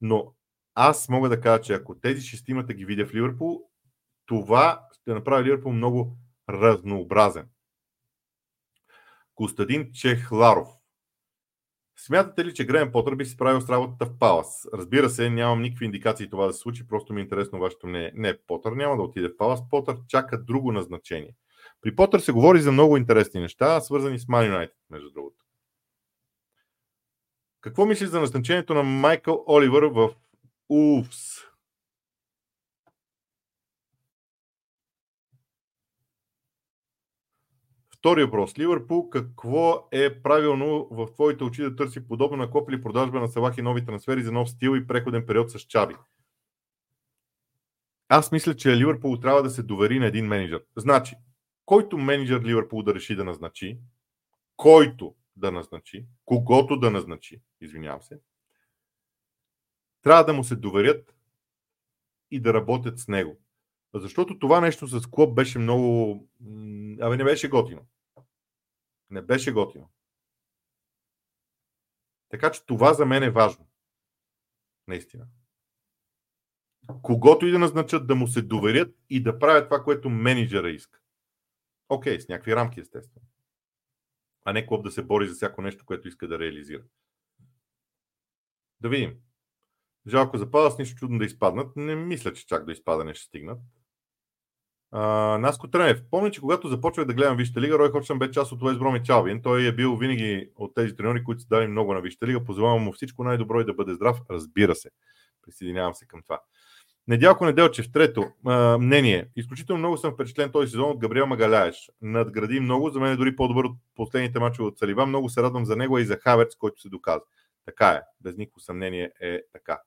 Но 0.00 0.34
аз 0.74 1.08
мога 1.08 1.28
да 1.28 1.40
кажа, 1.40 1.62
че 1.62 1.72
ако 1.72 2.00
тези 2.00 2.22
шестимата 2.22 2.74
ги 2.74 2.84
видя 2.84 3.06
в 3.06 3.14
Ливърпул, 3.14 3.70
това 4.26 4.86
ще 4.92 5.14
направи 5.14 5.44
Ливърпул 5.44 5.72
много 5.72 6.16
разнообразен. 6.48 7.48
Костадин 9.34 9.92
Чехларов. 9.92 10.68
Смятате 11.98 12.44
ли, 12.44 12.54
че 12.54 12.66
Грен 12.66 12.92
Потър 12.92 13.14
би 13.14 13.24
се 13.24 13.30
справил 13.30 13.60
с 13.60 13.68
работата 13.68 14.06
в 14.06 14.18
Палас? 14.18 14.68
Разбира 14.74 15.10
се, 15.10 15.30
нямам 15.30 15.62
никакви 15.62 15.84
индикации 15.84 16.30
това 16.30 16.46
да 16.46 16.52
се 16.52 16.58
случи, 16.58 16.86
просто 16.86 17.12
ми 17.12 17.20
е 17.20 17.24
интересно 17.24 17.58
вашето 17.58 17.86
мнение. 17.86 18.12
Не, 18.14 18.38
Потър 18.46 18.72
няма 18.72 18.96
да 18.96 19.02
отиде 19.02 19.28
в 19.28 19.36
Палас, 19.36 19.68
Потър 19.70 19.96
чака 20.08 20.44
друго 20.44 20.72
назначение. 20.72 21.34
При 21.80 21.96
Потър 21.96 22.20
се 22.20 22.32
говори 22.32 22.60
за 22.60 22.72
много 22.72 22.96
интересни 22.96 23.40
неща, 23.40 23.80
свързани 23.80 24.18
с 24.18 24.26
Man 24.26 24.50
United, 24.52 24.72
между 24.90 25.10
другото. 25.10 25.36
Какво 27.60 27.86
мислиш 27.86 28.08
за 28.08 28.20
назначението 28.20 28.74
на 28.74 28.82
Майкъл 28.82 29.44
Оливър 29.48 29.82
в 29.82 30.10
Улфс? 30.68 31.36
Втори 38.06 38.24
въпрос. 38.24 38.58
Ливърпул, 38.58 39.10
какво 39.10 39.88
е 39.92 40.22
правилно 40.22 40.88
в 40.90 41.12
твоите 41.14 41.44
очи 41.44 41.62
да 41.62 41.76
търси 41.76 42.08
подобно 42.08 42.36
на 42.36 42.50
Коп 42.50 42.70
или 42.70 42.82
продажба 42.82 43.20
на 43.20 43.28
Салах 43.28 43.58
и 43.58 43.62
нови 43.62 43.84
трансфери 43.84 44.22
за 44.22 44.32
нов 44.32 44.50
стил 44.50 44.76
и 44.76 44.86
преходен 44.86 45.26
период 45.26 45.50
с 45.50 45.60
Чаби? 45.60 45.94
Аз 48.08 48.32
мисля, 48.32 48.56
че 48.56 48.76
Ливърпул 48.76 49.16
трябва 49.16 49.42
да 49.42 49.50
се 49.50 49.62
довери 49.62 49.98
на 49.98 50.06
един 50.06 50.26
менеджер. 50.26 50.64
Значи, 50.76 51.16
който 51.64 51.98
менеджер 51.98 52.42
Ливърпул 52.42 52.82
да 52.82 52.94
реши 52.94 53.16
да 53.16 53.24
назначи, 53.24 53.78
който 54.56 55.14
да 55.36 55.52
назначи, 55.52 56.06
когото 56.24 56.76
да 56.76 56.90
назначи, 56.90 57.40
извинявам 57.60 58.02
се, 58.02 58.20
трябва 60.02 60.24
да 60.24 60.32
му 60.32 60.44
се 60.44 60.56
доверят 60.56 61.16
и 62.30 62.40
да 62.40 62.54
работят 62.54 62.98
с 62.98 63.08
него. 63.08 63.36
Защото 63.94 64.38
това 64.38 64.60
нещо 64.60 64.86
с 64.86 65.06
Клоп 65.06 65.34
беше 65.34 65.58
много... 65.58 66.28
Абе, 67.00 67.16
не 67.16 67.24
беше 67.24 67.48
готино. 67.48 67.80
Не 69.10 69.22
беше 69.22 69.52
готино. 69.52 69.90
Така 72.28 72.52
че 72.52 72.66
това 72.66 72.94
за 72.94 73.06
мен 73.06 73.22
е 73.22 73.30
важно. 73.30 73.68
Наистина. 74.88 75.26
Когато 77.02 77.46
и 77.46 77.50
да 77.50 77.58
назначат, 77.58 78.06
да 78.06 78.14
му 78.14 78.28
се 78.28 78.42
доверят 78.42 78.96
и 79.10 79.22
да 79.22 79.38
правят 79.38 79.66
това, 79.66 79.84
което 79.84 80.10
менеджера 80.10 80.70
иска. 80.70 81.00
Окей, 81.88 82.20
с 82.20 82.28
някакви 82.28 82.56
рамки, 82.56 82.80
естествено. 82.80 83.26
А 84.44 84.52
не 84.52 84.66
клуб 84.66 84.84
да 84.84 84.90
се 84.90 85.02
бори 85.02 85.28
за 85.28 85.34
всяко 85.34 85.62
нещо, 85.62 85.84
което 85.84 86.08
иска 86.08 86.28
да 86.28 86.38
реализира. 86.38 86.82
Да 88.80 88.88
видим. 88.88 89.20
Жалко 90.06 90.38
за 90.38 90.50
Палас, 90.50 90.78
нищо 90.78 90.98
чудно 90.98 91.18
да 91.18 91.24
изпаднат. 91.24 91.76
Не 91.76 91.94
мисля, 91.94 92.32
че 92.32 92.46
чак 92.46 92.64
до 92.64 92.72
изпадане 92.72 93.14
ще 93.14 93.24
стигнат. 93.24 93.60
А, 94.98 95.38
Наско 95.38 95.68
Тренев. 95.68 96.02
Помня, 96.10 96.30
че 96.30 96.40
когато 96.40 96.68
започвах 96.68 97.06
да 97.06 97.14
гледам 97.14 97.36
Висшата 97.36 97.60
лига, 97.60 97.78
Рой 97.78 97.90
Ходжсън 97.90 98.18
бе 98.18 98.30
част 98.30 98.52
от 98.52 98.62
Уест 98.62 98.78
Бром 98.78 98.96
и 98.96 99.02
Чалвин. 99.02 99.42
Той 99.42 99.66
е 99.66 99.72
бил 99.72 99.96
винаги 99.96 100.50
от 100.56 100.74
тези 100.74 100.96
треньори, 100.96 101.24
които 101.24 101.42
са 101.42 101.48
дали 101.48 101.66
много 101.66 101.94
на 101.94 102.00
Висшата 102.00 102.26
лига. 102.26 102.44
Позволявам 102.44 102.82
му 102.82 102.92
всичко 102.92 103.24
най-добро 103.24 103.60
и 103.60 103.64
да 103.64 103.74
бъде 103.74 103.94
здрав. 103.94 104.18
Разбира 104.30 104.74
се. 104.74 104.90
Присъединявам 105.42 105.94
се 105.94 106.06
към 106.06 106.22
това. 106.22 106.40
Недялко 107.08 107.44
Неделчев, 107.44 107.92
трето 107.92 108.24
а, 108.46 108.78
мнение. 108.78 109.26
Изключително 109.36 109.78
много 109.78 109.96
съм 109.96 110.12
впечатлен 110.12 110.52
този 110.52 110.70
сезон 110.70 110.90
от 110.90 110.98
Габриел 110.98 111.26
Магаляеш. 111.26 111.90
Надгради 112.02 112.60
много, 112.60 112.90
за 112.90 113.00
мен 113.00 113.12
е 113.12 113.16
дори 113.16 113.36
по-добър 113.36 113.64
от 113.64 113.76
последните 113.94 114.38
мачове 114.38 114.68
от 114.68 114.78
Салива. 114.78 115.06
Много 115.06 115.28
се 115.28 115.42
радвам 115.42 115.64
за 115.64 115.76
него 115.76 115.98
и 115.98 116.04
за 116.04 116.16
Хаверц, 116.16 116.54
който 116.54 116.80
се 116.80 116.88
доказа. 116.88 117.24
Така 117.64 117.88
е, 117.88 118.00
без 118.20 118.36
никакво 118.36 118.60
съмнение 118.60 119.10
е 119.20 119.40
така. 119.52 119.80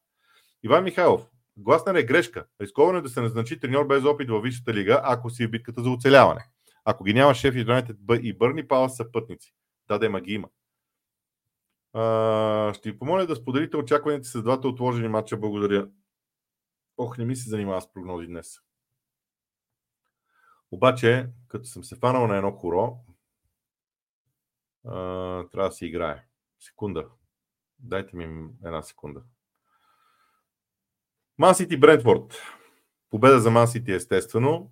Иван 0.63 0.83
Михайлов, 0.83 1.29
Гласнер 1.61 1.95
е 1.95 2.03
грешка. 2.03 2.45
Рисковано 2.61 2.97
е 2.97 3.01
да 3.01 3.09
се 3.09 3.21
назначи 3.21 3.59
треньор 3.59 3.87
без 3.87 4.03
опит 4.03 4.29
във 4.29 4.43
Висшата 4.43 4.73
лига, 4.73 5.01
ако 5.03 5.29
си 5.29 5.43
е 5.43 5.47
битката 5.47 5.83
за 5.83 5.89
оцеляване. 5.89 6.45
Ако 6.85 7.03
ги 7.03 7.13
няма 7.13 7.35
шеф 7.35 7.55
Юнайтед 7.55 7.97
и 8.21 8.37
Бърни, 8.37 8.67
Пала 8.67 8.89
са 8.89 9.11
пътници. 9.11 9.55
Да, 9.87 9.99
да, 9.99 10.09
ма 10.09 10.21
ги 10.21 10.33
има. 10.33 10.49
А, 11.93 12.73
ще 12.73 12.91
ви 12.91 12.99
помоля 12.99 13.25
да 13.25 13.35
споделите 13.35 13.77
очакваните 13.77 14.27
с 14.27 14.41
двата 14.41 14.67
отложени 14.67 15.07
матча. 15.07 15.37
Благодаря. 15.37 15.89
Ох, 16.97 17.17
не 17.17 17.25
ми 17.25 17.35
се 17.35 17.49
занимава 17.49 17.81
с 17.81 17.93
прогнози 17.93 18.27
днес. 18.27 18.59
Обаче, 20.71 21.29
като 21.47 21.65
съм 21.65 21.83
се 21.83 21.95
фанал 21.95 22.27
на 22.27 22.37
едно 22.37 22.51
хоро, 22.51 22.97
а, 24.85 24.93
трябва 25.51 25.69
да 25.69 25.71
си 25.71 25.85
играе. 25.85 26.25
Секунда. 26.59 27.09
Дайте 27.79 28.15
ми 28.15 28.49
една 28.65 28.81
секунда. 28.81 29.21
Ман 31.39 31.55
Сити 31.55 31.77
Брентфорд. 31.77 32.35
Победа 33.09 33.39
за 33.39 33.51
Ман 33.51 33.67
естествено. 33.87 34.71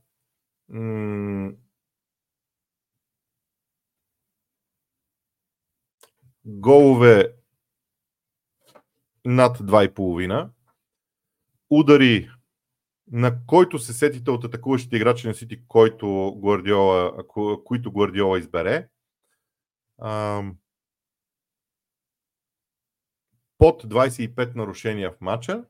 Голове 6.46 7.36
над 9.26 9.58
2,5. 9.58 10.50
Удари 11.70 12.30
на 13.12 13.46
който 13.46 13.80
се 13.80 13.94
сетите 13.94 14.32
от 14.32 14.44
атакуващите 14.44 14.96
играчи 14.96 15.28
на 15.28 15.34
Сити, 15.34 15.68
който 15.68 16.36
Гвардиола, 16.42 17.24
които 17.66 17.92
Гвардиола 17.92 18.40
избере. 18.40 18.90
под 23.58 23.84
25 23.84 24.56
нарушения 24.56 25.12
в 25.12 25.22
матча. 25.22 25.66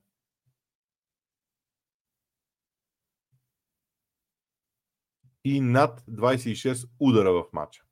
И 5.49 5.61
над 5.61 6.01
26 6.01 6.89
удара 6.99 7.33
в 7.33 7.45
матча. 7.53 7.83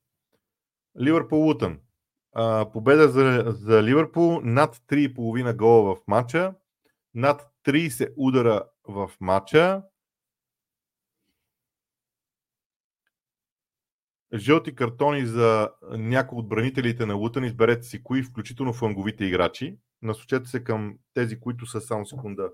Ливърпул 1.01 1.39
Лутън. 1.39 1.79
Победа 2.73 3.09
за, 3.09 3.43
за 3.47 3.83
Ливърпул, 3.83 4.41
над 4.43 4.75
3,5 4.75 5.55
гола 5.55 5.95
в 5.95 5.99
матча, 6.07 6.55
над 7.13 7.49
30 7.65 8.13
удара 8.17 8.63
в 8.87 9.11
матча. 9.19 9.83
Жълти 14.33 14.75
картони 14.75 15.25
за 15.25 15.69
някои 15.91 16.39
от 16.39 16.49
бранителите 16.49 17.05
на 17.05 17.15
Лутън. 17.15 17.43
Изберете 17.43 17.83
си 17.83 18.03
кои, 18.03 18.23
включително 18.23 18.73
фланговите 18.73 19.25
играчи. 19.25 19.77
Насочете 20.01 20.49
се 20.49 20.63
към 20.63 20.97
тези, 21.13 21.39
които 21.39 21.65
са 21.65 21.81
само 21.81 22.05
секунда 22.05 22.49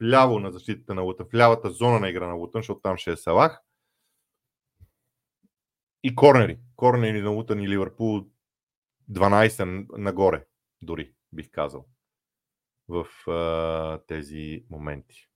вляво 0.00 0.38
на 0.38 0.52
защитата 0.52 0.94
на 0.94 1.02
Лутън, 1.02 1.26
в 1.26 1.34
лявата 1.34 1.70
зона 1.70 2.00
на 2.00 2.08
игра 2.08 2.26
на 2.26 2.34
Лутън, 2.34 2.58
защото 2.58 2.80
там 2.80 2.96
ще 2.96 3.12
е 3.12 3.16
Салах. 3.16 3.62
И 6.02 6.14
корнери. 6.14 6.58
Корнери 6.76 7.22
на 7.22 7.30
Лутън 7.30 7.60
и 7.60 7.68
Ливърпул 7.68 8.26
12 9.10 9.98
нагоре, 9.98 10.44
дори 10.82 11.12
бих 11.32 11.50
казал, 11.50 11.86
в 12.88 13.06
а, 13.30 14.00
тези 14.06 14.64
моменти. 14.70 15.28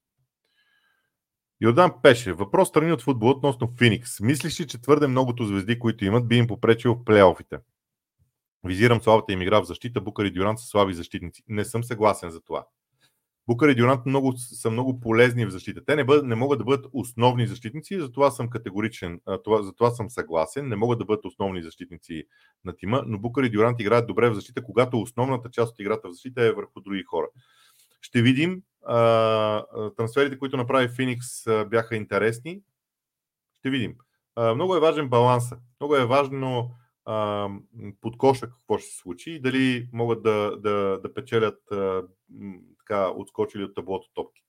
Йордан 1.60 1.92
Пеше. 2.02 2.32
Въпрос 2.32 2.68
страни 2.68 2.92
от 2.92 3.02
футбол 3.02 3.30
относно 3.30 3.74
Феникс. 3.78 4.20
Мислиш 4.20 4.60
ли, 4.60 4.66
че 4.66 4.80
твърде 4.80 5.06
многото 5.06 5.44
звезди, 5.44 5.78
които 5.78 6.04
имат, 6.04 6.28
би 6.28 6.36
им 6.36 6.46
попречил 6.46 6.94
в 6.94 7.04
плейофите? 7.04 7.58
Визирам 8.64 9.00
слабата 9.00 9.32
им 9.32 9.42
игра 9.42 9.60
в 9.60 9.64
защита. 9.64 10.00
Букър 10.00 10.24
и 10.24 10.30
Дюрант 10.30 10.58
са 10.58 10.66
слаби 10.66 10.94
защитници. 10.94 11.42
Не 11.48 11.64
съм 11.64 11.84
съгласен 11.84 12.30
за 12.30 12.40
това. 12.40 12.66
Букър 13.50 13.68
и 13.68 13.74
Дюрант 13.74 14.06
много, 14.06 14.32
са 14.36 14.70
много 14.70 15.00
полезни 15.00 15.46
в 15.46 15.50
защита. 15.50 15.84
Те 15.84 15.96
не, 15.96 16.04
бъд, 16.04 16.26
не 16.26 16.34
могат 16.34 16.58
да 16.58 16.64
бъдат 16.64 16.86
основни 16.92 17.46
защитници 17.46 18.00
затова 18.00 18.30
съм 18.30 18.50
категоричен, 18.50 19.20
това, 19.44 19.62
затова 19.62 19.90
съм 19.90 20.10
съгласен. 20.10 20.68
Не 20.68 20.76
могат 20.76 20.98
да 20.98 21.04
бъдат 21.04 21.24
основни 21.24 21.62
защитници 21.62 22.24
на 22.64 22.76
тима, 22.76 23.02
но 23.06 23.18
Букър 23.18 23.42
и 23.42 23.50
Дюрант 23.50 23.80
играят 23.80 24.06
добре 24.06 24.30
в 24.30 24.34
защита, 24.34 24.62
когато 24.62 25.00
основната 25.00 25.50
част 25.50 25.72
от 25.72 25.80
играта 25.80 26.08
в 26.08 26.12
защита 26.12 26.42
е 26.42 26.52
върху 26.52 26.80
други 26.80 27.02
хора. 27.02 27.26
Ще 28.00 28.22
видим. 28.22 28.62
Трансферите, 29.96 30.38
които 30.38 30.56
направи 30.56 30.88
Феникс, 30.88 31.26
бяха 31.70 31.96
интересни. 31.96 32.60
Ще 33.58 33.70
видим. 33.70 33.94
Много 34.54 34.76
е 34.76 34.80
важен 34.80 35.08
баланса. 35.08 35.58
Много 35.80 35.96
е 35.96 36.06
важно 36.06 36.70
а, 37.04 37.48
под 38.00 38.16
коша 38.16 38.46
какво 38.46 38.78
ще 38.78 38.90
се 38.90 38.96
случи 38.96 39.30
и 39.30 39.40
дали 39.40 39.88
могат 39.92 40.22
да, 40.22 40.56
да, 40.60 41.00
да 41.02 41.14
печелят 41.14 41.58
така 42.90 43.08
отскочили 43.08 43.64
от 43.64 43.74
таблото 43.74 44.08
топки. 44.14 44.42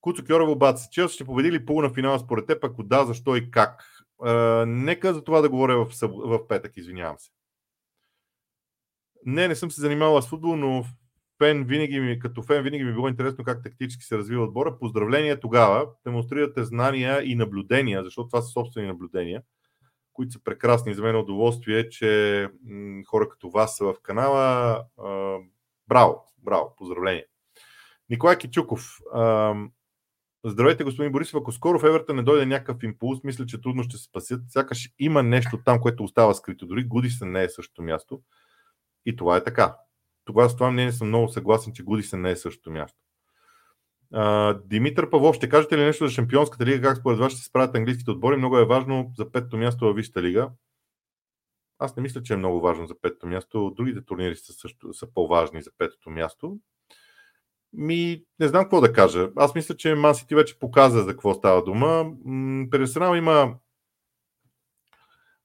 Куцо 0.00 0.24
Кьорово 0.24 0.56
Бац, 0.56 0.88
Челси 0.90 1.14
ще 1.14 1.24
победи 1.24 1.52
ли 1.52 1.64
на 1.68 1.90
финала 1.90 2.18
според 2.18 2.46
теб? 2.46 2.64
Ако 2.64 2.82
да, 2.82 3.04
защо 3.04 3.36
и 3.36 3.50
как? 3.50 3.84
А, 4.22 4.64
нека 4.66 5.14
за 5.14 5.24
това 5.24 5.40
да 5.40 5.48
говоря 5.48 5.84
в, 5.84 5.88
в 6.02 6.48
петък, 6.48 6.76
извинявам 6.76 7.18
се. 7.18 7.30
Не, 9.24 9.48
не 9.48 9.54
съм 9.54 9.70
се 9.70 9.80
занимавал 9.80 10.22
с 10.22 10.28
футбол, 10.28 10.56
но 10.56 10.84
фен 11.38 11.64
винаги 11.64 12.00
ми, 12.00 12.18
като 12.18 12.42
фен 12.42 12.62
винаги 12.62 12.84
ми 12.84 12.90
е 12.90 12.94
било 12.94 13.08
интересно 13.08 13.44
как 13.44 13.62
тактически 13.62 14.04
се 14.04 14.18
развива 14.18 14.44
отбора. 14.44 14.78
Поздравления 14.78 15.40
тогава. 15.40 15.88
Демонстрирате 16.04 16.64
знания 16.64 17.22
и 17.24 17.34
наблюдения, 17.34 18.04
защото 18.04 18.28
това 18.28 18.42
са 18.42 18.48
собствени 18.48 18.86
наблюдения, 18.86 19.42
които 20.12 20.32
са 20.32 20.42
прекрасни. 20.44 20.94
За 20.94 21.02
мен 21.02 21.14
е 21.14 21.18
удоволствие, 21.18 21.88
че 21.88 22.48
хора 23.06 23.28
като 23.28 23.50
вас 23.50 23.76
са 23.76 23.84
в 23.84 23.94
канала. 24.02 24.84
Браво, 25.88 26.27
браво, 26.44 26.74
поздравления. 26.76 27.24
Николай 28.10 28.38
Кичуков. 28.38 28.98
Здравейте, 30.44 30.84
господин 30.84 31.12
Борисов. 31.12 31.40
Ако 31.40 31.52
скоро 31.52 31.78
в 31.78 31.84
Еверта 31.84 32.14
не 32.14 32.22
дойде 32.22 32.46
някакъв 32.46 32.82
импулс, 32.82 33.24
мисля, 33.24 33.46
че 33.46 33.60
трудно 33.60 33.82
ще 33.82 33.96
се 33.96 34.04
спасят. 34.04 34.40
Сякаш 34.48 34.90
има 34.98 35.22
нещо 35.22 35.58
там, 35.64 35.80
което 35.80 36.04
остава 36.04 36.34
скрито. 36.34 36.66
Дори 36.66 36.84
Гудисън 36.84 37.32
не 37.32 37.44
е 37.44 37.48
същото 37.48 37.82
място. 37.82 38.22
И 39.06 39.16
това 39.16 39.36
е 39.36 39.44
така 39.44 39.76
тогава 40.24 40.50
с 40.50 40.56
това 40.56 40.70
мнение 40.70 40.92
съм 40.92 41.08
много 41.08 41.28
съгласен, 41.28 41.72
че 41.72 41.82
Гудисън 41.82 42.20
не 42.20 42.30
е 42.30 42.36
същото 42.36 42.70
място. 42.70 42.98
Димитър 44.64 45.10
Павлов, 45.10 45.36
ще 45.36 45.48
кажете 45.48 45.78
ли 45.78 45.84
нещо 45.84 46.06
за 46.06 46.12
Шампионската 46.12 46.66
лига? 46.66 46.88
Как 46.88 46.98
според 46.98 47.18
вас 47.18 47.32
ще 47.32 47.40
се 47.40 47.46
справят 47.46 47.76
английските 47.76 48.10
отбори? 48.10 48.36
Много 48.36 48.58
е 48.58 48.66
важно 48.66 49.12
за 49.16 49.32
петото 49.32 49.56
място 49.56 49.84
във 49.84 49.96
Висшата 49.96 50.22
лига. 50.22 50.50
Аз 51.78 51.96
не 51.96 52.02
мисля, 52.02 52.22
че 52.22 52.32
е 52.32 52.36
много 52.36 52.60
важно 52.60 52.86
за 52.86 53.00
петото 53.00 53.26
място. 53.26 53.72
Другите 53.76 54.04
турнири 54.04 54.36
са, 54.36 54.52
също, 54.52 54.92
са 54.92 55.12
по-важни 55.14 55.62
за 55.62 55.70
петото 55.78 56.10
място. 56.10 56.58
Ми, 57.72 58.22
не 58.40 58.48
знам 58.48 58.62
какво 58.62 58.80
да 58.80 58.92
кажа. 58.92 59.30
Аз 59.36 59.54
мисля, 59.54 59.76
че 59.76 59.94
Ман 59.94 60.14
вече 60.32 60.58
показа 60.58 61.02
за 61.02 61.10
какво 61.10 61.34
става 61.34 61.64
дума. 61.64 62.10
Пересонал 62.70 63.14
има 63.14 63.54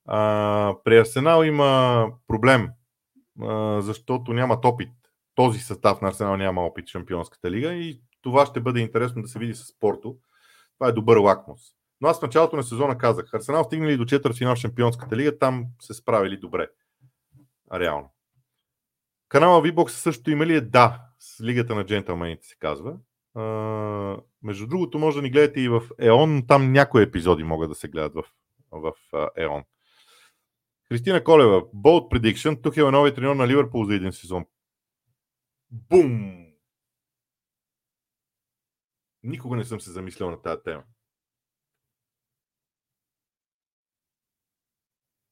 А, 0.05 0.75
при 0.84 0.97
Арсенал 0.97 1.43
има 1.43 2.07
проблем, 2.27 2.69
а, 3.41 3.81
защото 3.81 4.34
нямат 4.34 4.65
опит. 4.65 4.89
Този 5.36 5.59
състав 5.59 6.01
на 6.01 6.07
Арсенал 6.07 6.38
няма 6.38 6.61
опит 6.61 6.88
в 6.88 6.91
Шампионската 6.91 7.51
лига 7.51 7.73
и 7.73 8.01
това 8.21 8.45
ще 8.45 8.61
бъде 8.61 8.79
интересно 8.79 9.21
да 9.21 9.27
се 9.27 9.39
види 9.39 9.53
с 9.53 9.65
спорто. 9.65 10.17
Това 10.77 10.89
е 10.89 10.91
добър 10.91 11.17
лакмус. 11.17 11.61
Но 12.04 12.10
аз 12.10 12.20
в 12.20 12.22
началото 12.22 12.56
на 12.56 12.64
сезона 12.64 12.97
казах, 12.97 13.34
Арсенал 13.34 13.64
стигнали 13.64 13.97
до 13.97 14.06
четвърт 14.06 14.38
финал 14.38 14.56
в 14.56 14.60
Шампионската 14.60 15.18
лига, 15.18 15.38
там 15.38 15.66
се 15.82 15.93
справили 15.93 16.38
добре. 16.38 16.68
Реално. 17.74 18.14
Канала 19.30 19.62
VBOX 19.62 19.88
също 19.88 20.32
има 20.32 20.45
ли 20.45 20.56
е? 20.56 20.62
Да, 20.62 21.01
с 21.20 21.43
Лигата 21.43 21.76
на 21.76 21.86
джентълмените 21.86 22.47
се 22.47 22.56
казва. 22.60 22.97
А, 23.36 23.43
между 24.41 24.68
другото, 24.68 24.99
може 24.99 25.16
да 25.18 25.22
ни 25.22 25.30
гледате 25.30 25.62
и 25.62 25.70
в 25.70 25.82
ЕОН, 25.99 26.47
там 26.47 26.72
някои 26.72 27.04
епизоди 27.04 27.43
могат 27.43 27.70
да 27.70 27.76
се 27.76 27.88
гледат 27.88 28.14
в, 28.14 28.24
в 28.72 28.93
ЕОН. 29.38 29.64
Кристина 30.89 31.24
Колева, 31.24 31.62
Bold 31.62 32.12
Prediction, 32.12 32.64
тук 32.64 32.78
е 32.78 32.82
новият 32.82 33.16
треньор 33.16 33.36
на 33.36 33.47
Ливърпул 33.47 33.86
за 33.86 33.95
един 33.95 34.12
сезон. 34.12 34.45
Бум! 35.72 36.45
Никога 39.24 39.56
не 39.56 39.64
съм 39.64 39.82
се 39.82 39.91
замислял 39.91 40.32
на 40.32 40.41
тази 40.41 40.64
тема. 40.64 40.84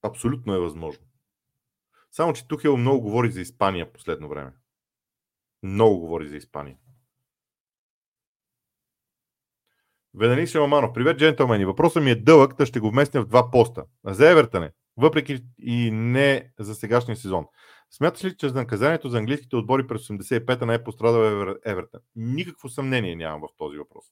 Абсолютно 0.01 0.53
е 0.53 0.59
възможно. 0.59 1.05
Само, 2.11 2.33
че 2.33 2.47
Тухел 2.47 2.77
много 2.77 3.01
говори 3.01 3.31
за 3.31 3.41
Испания 3.41 3.93
последно 3.93 4.29
време. 4.29 4.51
Много 5.63 5.99
говори 5.99 6.27
за 6.27 6.37
Испания. 6.37 6.77
Ведени 10.13 10.47
Шамаманов. 10.47 10.93
Привет, 10.93 11.17
джентълмени. 11.17 11.65
Въпросът 11.65 12.03
ми 12.03 12.11
е 12.11 12.15
дълъг, 12.15 12.57
да 12.57 12.65
ще 12.65 12.79
го 12.79 12.89
вместя 12.89 13.21
в 13.21 13.27
два 13.27 13.51
поста. 13.51 13.85
За 14.05 14.31
Евертане, 14.31 14.71
въпреки 14.97 15.43
и 15.59 15.91
не 15.91 16.51
за 16.59 16.75
сегашния 16.75 17.17
сезон. 17.17 17.45
Смяташ 17.91 18.23
ли, 18.23 18.37
че 18.37 18.49
за 18.49 18.55
наказанието 18.55 19.09
за 19.09 19.17
английските 19.17 19.55
отбори 19.55 19.87
през 19.87 20.07
85-та 20.07 20.65
не 20.65 20.73
е 20.73 20.83
пострадал 20.83 21.55
Евертън? 21.65 22.01
Никакво 22.15 22.69
съмнение 22.69 23.15
нямам 23.15 23.41
в 23.41 23.57
този 23.57 23.77
въпрос. 23.77 24.05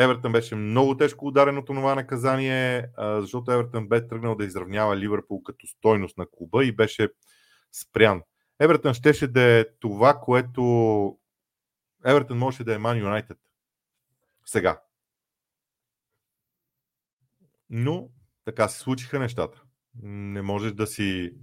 Евертън 0.00 0.32
беше 0.32 0.54
много 0.54 0.96
тежко 0.96 1.26
ударен 1.26 1.58
от 1.58 1.66
това 1.66 1.94
наказание, 1.94 2.86
защото 2.98 3.52
Евертън 3.52 3.88
бе 3.88 4.08
тръгнал 4.08 4.34
да 4.34 4.44
изравнява 4.44 4.96
Ливърпул 4.96 5.42
като 5.42 5.66
стойност 5.66 6.18
на 6.18 6.26
клуба 6.32 6.64
и 6.64 6.72
беше 6.72 7.08
спрян. 7.72 8.22
Евертън 8.60 8.94
щеше 8.94 9.26
да 9.26 9.42
е 9.42 9.64
това, 9.80 10.20
което 10.20 11.18
Евертън 12.04 12.38
можеше 12.38 12.64
да 12.64 12.74
е 12.74 12.78
Ман 12.78 12.98
Юнайтед. 12.98 13.38
Сега. 14.46 14.80
Но 17.70 18.08
така 18.44 18.68
се 18.68 18.78
случиха 18.78 19.18
нещата. 19.18 19.62
Не 20.02 20.42
можеш 20.42 20.72
да 20.72 20.86
си 20.86 21.34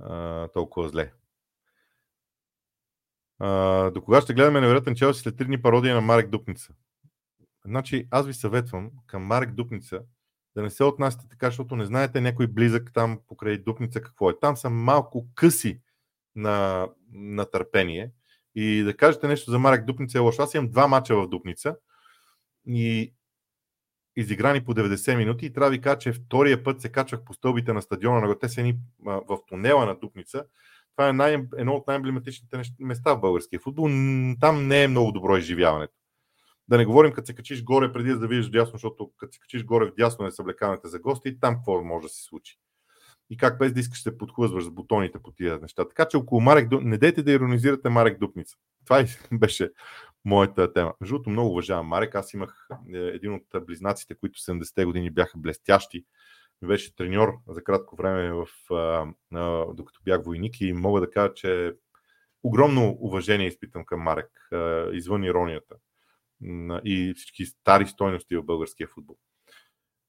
а, 0.00 0.48
толкова 0.48 0.88
зле. 0.88 1.12
А, 3.38 3.90
до 3.90 4.02
кога 4.02 4.20
ще 4.20 4.34
гледаме 4.34 4.60
невероятен 4.60 4.94
Челси 4.94 5.20
след 5.20 5.36
три 5.36 5.44
дни 5.44 5.62
пародия 5.62 5.94
на 5.94 6.00
Марек 6.00 6.28
Дупница? 6.30 6.72
Значи, 7.64 8.08
аз 8.10 8.26
ви 8.26 8.34
съветвам 8.34 8.90
към 9.06 9.22
Марек 9.22 9.50
Дупница 9.50 10.00
да 10.54 10.62
не 10.62 10.70
се 10.70 10.84
отнасяте 10.84 11.28
така, 11.28 11.46
защото 11.46 11.76
не 11.76 11.84
знаете 11.84 12.20
някой 12.20 12.46
близък 12.46 12.90
там 12.94 13.20
покрай 13.28 13.58
Дупница 13.58 14.02
какво 14.02 14.30
е. 14.30 14.38
Там 14.40 14.56
са 14.56 14.70
малко 14.70 15.28
къси 15.34 15.80
на, 16.34 16.88
на 17.12 17.50
търпение 17.50 18.10
и 18.54 18.82
да 18.82 18.96
кажете 18.96 19.28
нещо 19.28 19.50
за 19.50 19.58
Марек 19.58 19.84
Дупница 19.84 20.18
е 20.18 20.20
лошо. 20.20 20.42
Аз 20.42 20.54
имам 20.54 20.70
два 20.70 20.88
мача 20.88 21.16
в 21.16 21.28
Дупница 21.28 21.76
и 22.66 23.14
изиграни 24.16 24.64
по 24.64 24.74
90 24.74 25.16
минути 25.16 25.46
и 25.46 25.52
трябва 25.52 25.70
да 25.70 25.76
ви 25.76 25.80
кажа, 25.80 25.98
че 25.98 26.12
втория 26.12 26.64
път 26.64 26.80
се 26.80 26.92
качвах 26.92 27.24
по 27.24 27.34
стълбите 27.34 27.72
на 27.72 27.82
стадиона 27.82 28.20
на 28.20 28.26
Готесени 28.26 28.78
в 29.04 29.38
тунела 29.48 29.86
на 29.86 29.94
Дупница. 29.94 30.44
Това 30.96 31.08
е 31.08 31.12
най- 31.12 31.46
едно 31.56 31.74
от 31.74 31.86
най-емблематичните 31.86 32.62
места 32.78 33.14
в 33.14 33.20
българския 33.20 33.60
футбол. 33.60 33.84
Там 34.40 34.66
не 34.68 34.82
е 34.82 34.88
много 34.88 35.12
добро 35.12 35.36
изживяването. 35.36 35.94
Да 36.72 36.78
не 36.78 36.84
говорим, 36.84 37.12
като 37.12 37.26
се 37.26 37.34
качиш 37.34 37.64
горе 37.64 37.92
преди 37.92 38.14
да 38.14 38.26
видиш 38.26 38.48
дясно, 38.48 38.72
защото 38.72 39.10
като 39.18 39.32
се 39.32 39.40
качиш 39.40 39.64
горе 39.64 39.86
в 39.86 39.94
дясно 39.94 40.24
не 40.24 40.30
съблекавате 40.30 40.88
за 40.88 40.98
гости, 40.98 41.40
там 41.40 41.54
какво 41.54 41.84
може 41.84 42.02
да 42.02 42.08
се 42.08 42.22
случи. 42.22 42.58
И 43.30 43.36
как 43.36 43.58
без 43.58 43.72
да 43.72 43.80
искаш 43.80 44.02
се 44.02 44.18
подхлъзваш 44.18 44.64
с 44.64 44.70
бутоните 44.70 45.18
по 45.18 45.32
тия 45.32 45.58
неща. 45.58 45.88
Така 45.88 46.08
че 46.08 46.16
около 46.16 46.40
Марек 46.40 46.68
не 46.82 46.98
дейте 46.98 47.22
да 47.22 47.32
иронизирате 47.32 47.88
Марек 47.88 48.18
Дупница. 48.18 48.56
Това 48.84 49.04
беше 49.32 49.70
моята 50.24 50.72
тема. 50.72 50.94
Между 51.00 51.14
другото, 51.14 51.30
много 51.30 51.50
уважавам 51.50 51.86
Марек. 51.86 52.14
Аз 52.14 52.34
имах 52.34 52.68
е, 52.94 52.98
един 52.98 53.34
от 53.34 53.66
близнаците, 53.66 54.14
които 54.14 54.40
70-те 54.40 54.84
години 54.84 55.10
бяха 55.10 55.38
блестящи. 55.38 56.04
Беше 56.64 56.96
треньор 56.96 57.32
за 57.48 57.64
кратко 57.64 57.96
време, 57.96 58.32
в, 58.32 58.46
докато 59.74 60.00
бях 60.04 60.24
войник 60.24 60.60
и 60.60 60.72
мога 60.72 61.00
да 61.00 61.10
кажа, 61.10 61.34
че 61.34 61.74
огромно 62.42 62.96
уважение 63.00 63.46
изпитам 63.46 63.84
към 63.84 64.00
Марек, 64.00 64.48
извън 64.92 65.24
иронията 65.24 65.76
и 66.84 67.14
всички 67.16 67.46
стари 67.46 67.86
стойности 67.86 68.36
в 68.36 68.42
българския 68.42 68.88
футбол. 68.88 69.16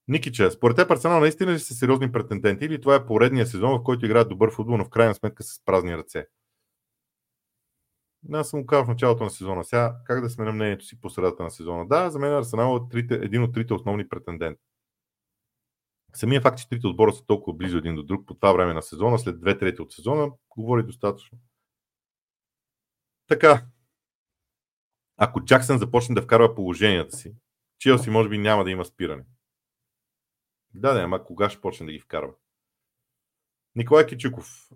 Никича, 0.07 0.51
според 0.51 0.75
теб 0.77 0.91
Арсенал 0.91 1.19
наистина 1.19 1.51
ли 1.51 1.59
са 1.59 1.73
сериозни 1.73 2.11
претенденти 2.11 2.65
или 2.65 2.81
това 2.81 2.95
е 2.95 3.05
поредния 3.05 3.47
сезон, 3.47 3.79
в 3.79 3.83
който 3.83 4.05
играят 4.05 4.29
добър 4.29 4.51
футбол, 4.51 4.77
но 4.77 4.85
в 4.85 4.89
крайна 4.89 5.15
сметка 5.15 5.43
с 5.43 5.65
празни 5.65 5.97
ръце? 5.97 6.27
Аз 8.33 8.49
съм 8.49 8.61
го 8.61 8.65
казал 8.65 8.85
в 8.85 8.87
началото 8.87 9.23
на 9.23 9.29
сезона. 9.29 9.63
Сега, 9.63 9.95
как 10.05 10.21
да 10.21 10.29
сме 10.29 10.45
на 10.45 10.51
мнението 10.51 10.85
си 10.85 11.01
по 11.01 11.09
средата 11.09 11.43
на 11.43 11.51
сезона? 11.51 11.87
Да, 11.87 12.09
за 12.09 12.19
мен 12.19 12.33
Арсенал 12.33 12.77
е 12.77 12.89
трите, 12.89 13.15
един 13.15 13.43
от 13.43 13.53
трите 13.53 13.73
основни 13.73 14.09
претенденти. 14.09 14.61
Самия 16.15 16.41
факт, 16.41 16.57
че 16.57 16.69
трите 16.69 16.87
отбора 16.87 17.13
са 17.13 17.25
толкова 17.25 17.57
близо 17.57 17.77
един 17.77 17.95
до 17.95 18.03
друг 18.03 18.27
по 18.27 18.33
това 18.33 18.53
време 18.53 18.73
на 18.73 18.81
сезона, 18.81 19.19
след 19.19 19.39
две 19.39 19.57
трети 19.57 19.81
от 19.81 19.91
сезона, 19.91 20.31
говори 20.49 20.83
достатъчно. 20.83 21.37
Така, 23.27 23.65
ако 25.17 25.45
Джаксън 25.45 25.77
започне 25.77 26.15
да 26.15 26.21
вкарва 26.21 26.55
положенията 26.55 27.17
си, 27.17 27.35
Челси 27.79 28.09
може 28.09 28.29
би 28.29 28.37
няма 28.37 28.63
да 28.63 28.71
има 28.71 28.85
спиране. 28.85 29.23
Да, 30.73 30.93
да, 30.93 31.01
ама 31.01 31.23
кога 31.23 31.49
ще 31.49 31.61
почне 31.61 31.85
да 31.85 31.91
ги 31.91 31.99
вкарва? 31.99 32.33
Николай 33.75 34.05
Кичуков. 34.05 34.69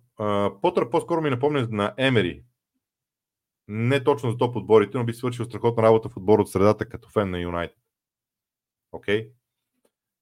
Потър 0.61 0.89
по-скоро 0.89 1.21
ми 1.21 1.29
напомня 1.29 1.67
на 1.71 1.93
Емери. 1.97 2.43
Не 3.67 4.03
точно 4.03 4.31
за 4.31 4.37
топ 4.37 4.55
отборите, 4.55 4.97
но 4.97 5.05
би 5.05 5.13
свършил 5.13 5.45
страхотна 5.45 5.83
работа 5.83 6.09
в 6.09 6.17
отбор 6.17 6.39
от 6.39 6.51
средата 6.51 6.89
като 6.89 7.09
фен 7.09 7.29
на 7.29 7.39
Юнайтед. 7.39 7.77
Окей? 8.91 9.27
Okay? 9.27 9.31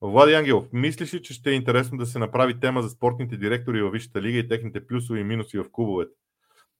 Влади 0.01 0.33
Ангелов, 0.33 0.67
мислиш 0.73 1.13
ли, 1.13 1.21
че 1.21 1.33
ще 1.33 1.51
е 1.51 1.53
интересно 1.53 1.97
да 1.97 2.05
се 2.05 2.19
направи 2.19 2.59
тема 2.59 2.81
за 2.81 2.89
спортните 2.89 3.37
директори 3.37 3.81
във 3.81 3.91
Висшата 3.91 4.21
лига 4.21 4.37
и 4.37 4.47
техните 4.47 4.87
плюсови 4.87 5.19
и 5.19 5.23
минуси 5.23 5.57
в 5.57 5.71
клубовете? 5.71 6.11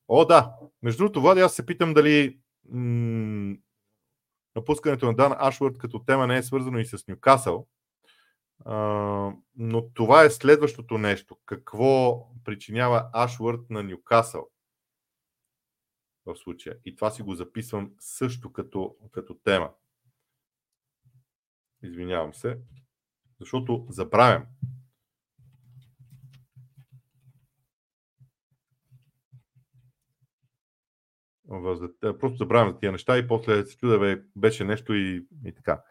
О, 0.08 0.26
да. 0.26 0.54
Между 0.84 0.98
другото, 0.98 1.22
Влади, 1.22 1.42
аз 1.42 1.56
се 1.56 1.66
питам 1.66 1.94
дали 1.94 2.40
напускането 4.55 5.05
на 5.05 5.16
Дан 5.16 5.34
Ашвард 5.38 5.78
като 5.78 5.99
тема 5.99 6.28
не 6.28 6.38
е 6.38 6.43
свързано 6.43 6.80
и 6.80 6.86
с 6.86 7.07
Нюкасъл. 7.07 7.68
Но 9.55 9.89
това 9.93 10.24
е 10.24 10.30
следващото 10.30 10.97
нещо. 10.97 11.38
Какво 11.45 12.28
причинява 12.43 13.09
Ашвард 13.13 13.70
на 13.70 13.84
Нюкасъл 13.84 14.49
в 16.26 16.36
случая? 16.36 16.78
И 16.86 16.95
това 16.95 17.11
си 17.11 17.22
го 17.22 17.36
записвам 17.36 17.91
също 17.99 18.53
като, 18.53 18.95
като 19.11 19.34
тема. 19.34 19.72
Извинявам 21.84 22.34
се, 22.34 22.59
защото 23.39 23.86
забравям. 23.89 24.45
Просто 32.20 32.38
забравям 32.38 32.72
за 32.72 32.80
тия 32.80 32.91
неща 32.91 33.18
и 33.18 33.28
после 33.28 33.66
се 33.66 33.78
чуда, 33.78 34.00
бе, 34.00 34.22
беше 34.36 34.64
нещо 34.64 34.93
и, 34.93 35.26
и 35.46 35.56
така. 35.56 35.82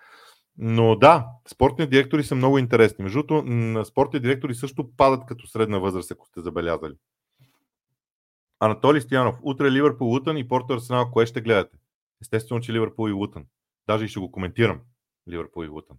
Но 0.58 0.96
да, 0.96 1.26
спортни 1.48 1.86
директори 1.86 2.24
са 2.24 2.34
много 2.34 2.58
интересни. 2.58 3.02
Между 3.02 3.22
другото, 3.22 3.84
спортни 3.84 4.20
директори 4.20 4.54
също 4.54 4.90
падат 4.96 5.26
като 5.26 5.46
средна 5.46 5.78
възраст, 5.78 6.10
ако 6.10 6.26
сте 6.26 6.40
забелязали. 6.40 6.94
Анатолий 8.60 9.00
Стоянов. 9.00 9.36
Утре 9.42 9.70
Ливърпул 9.70 10.06
Лутън 10.06 10.36
и 10.36 10.48
Порто 10.48 10.74
Арсенал. 10.74 11.10
Кое 11.10 11.26
ще 11.26 11.40
гледате? 11.40 11.78
Естествено, 12.20 12.60
че 12.60 12.72
Ливърпул 12.72 13.08
и 13.08 13.12
Лутън. 13.12 13.44
Даже 13.86 14.04
и 14.04 14.08
ще 14.08 14.20
го 14.20 14.32
коментирам. 14.32 14.80
Ливърпул 15.28 15.64
и 15.64 15.68
Лутън. 15.68 15.96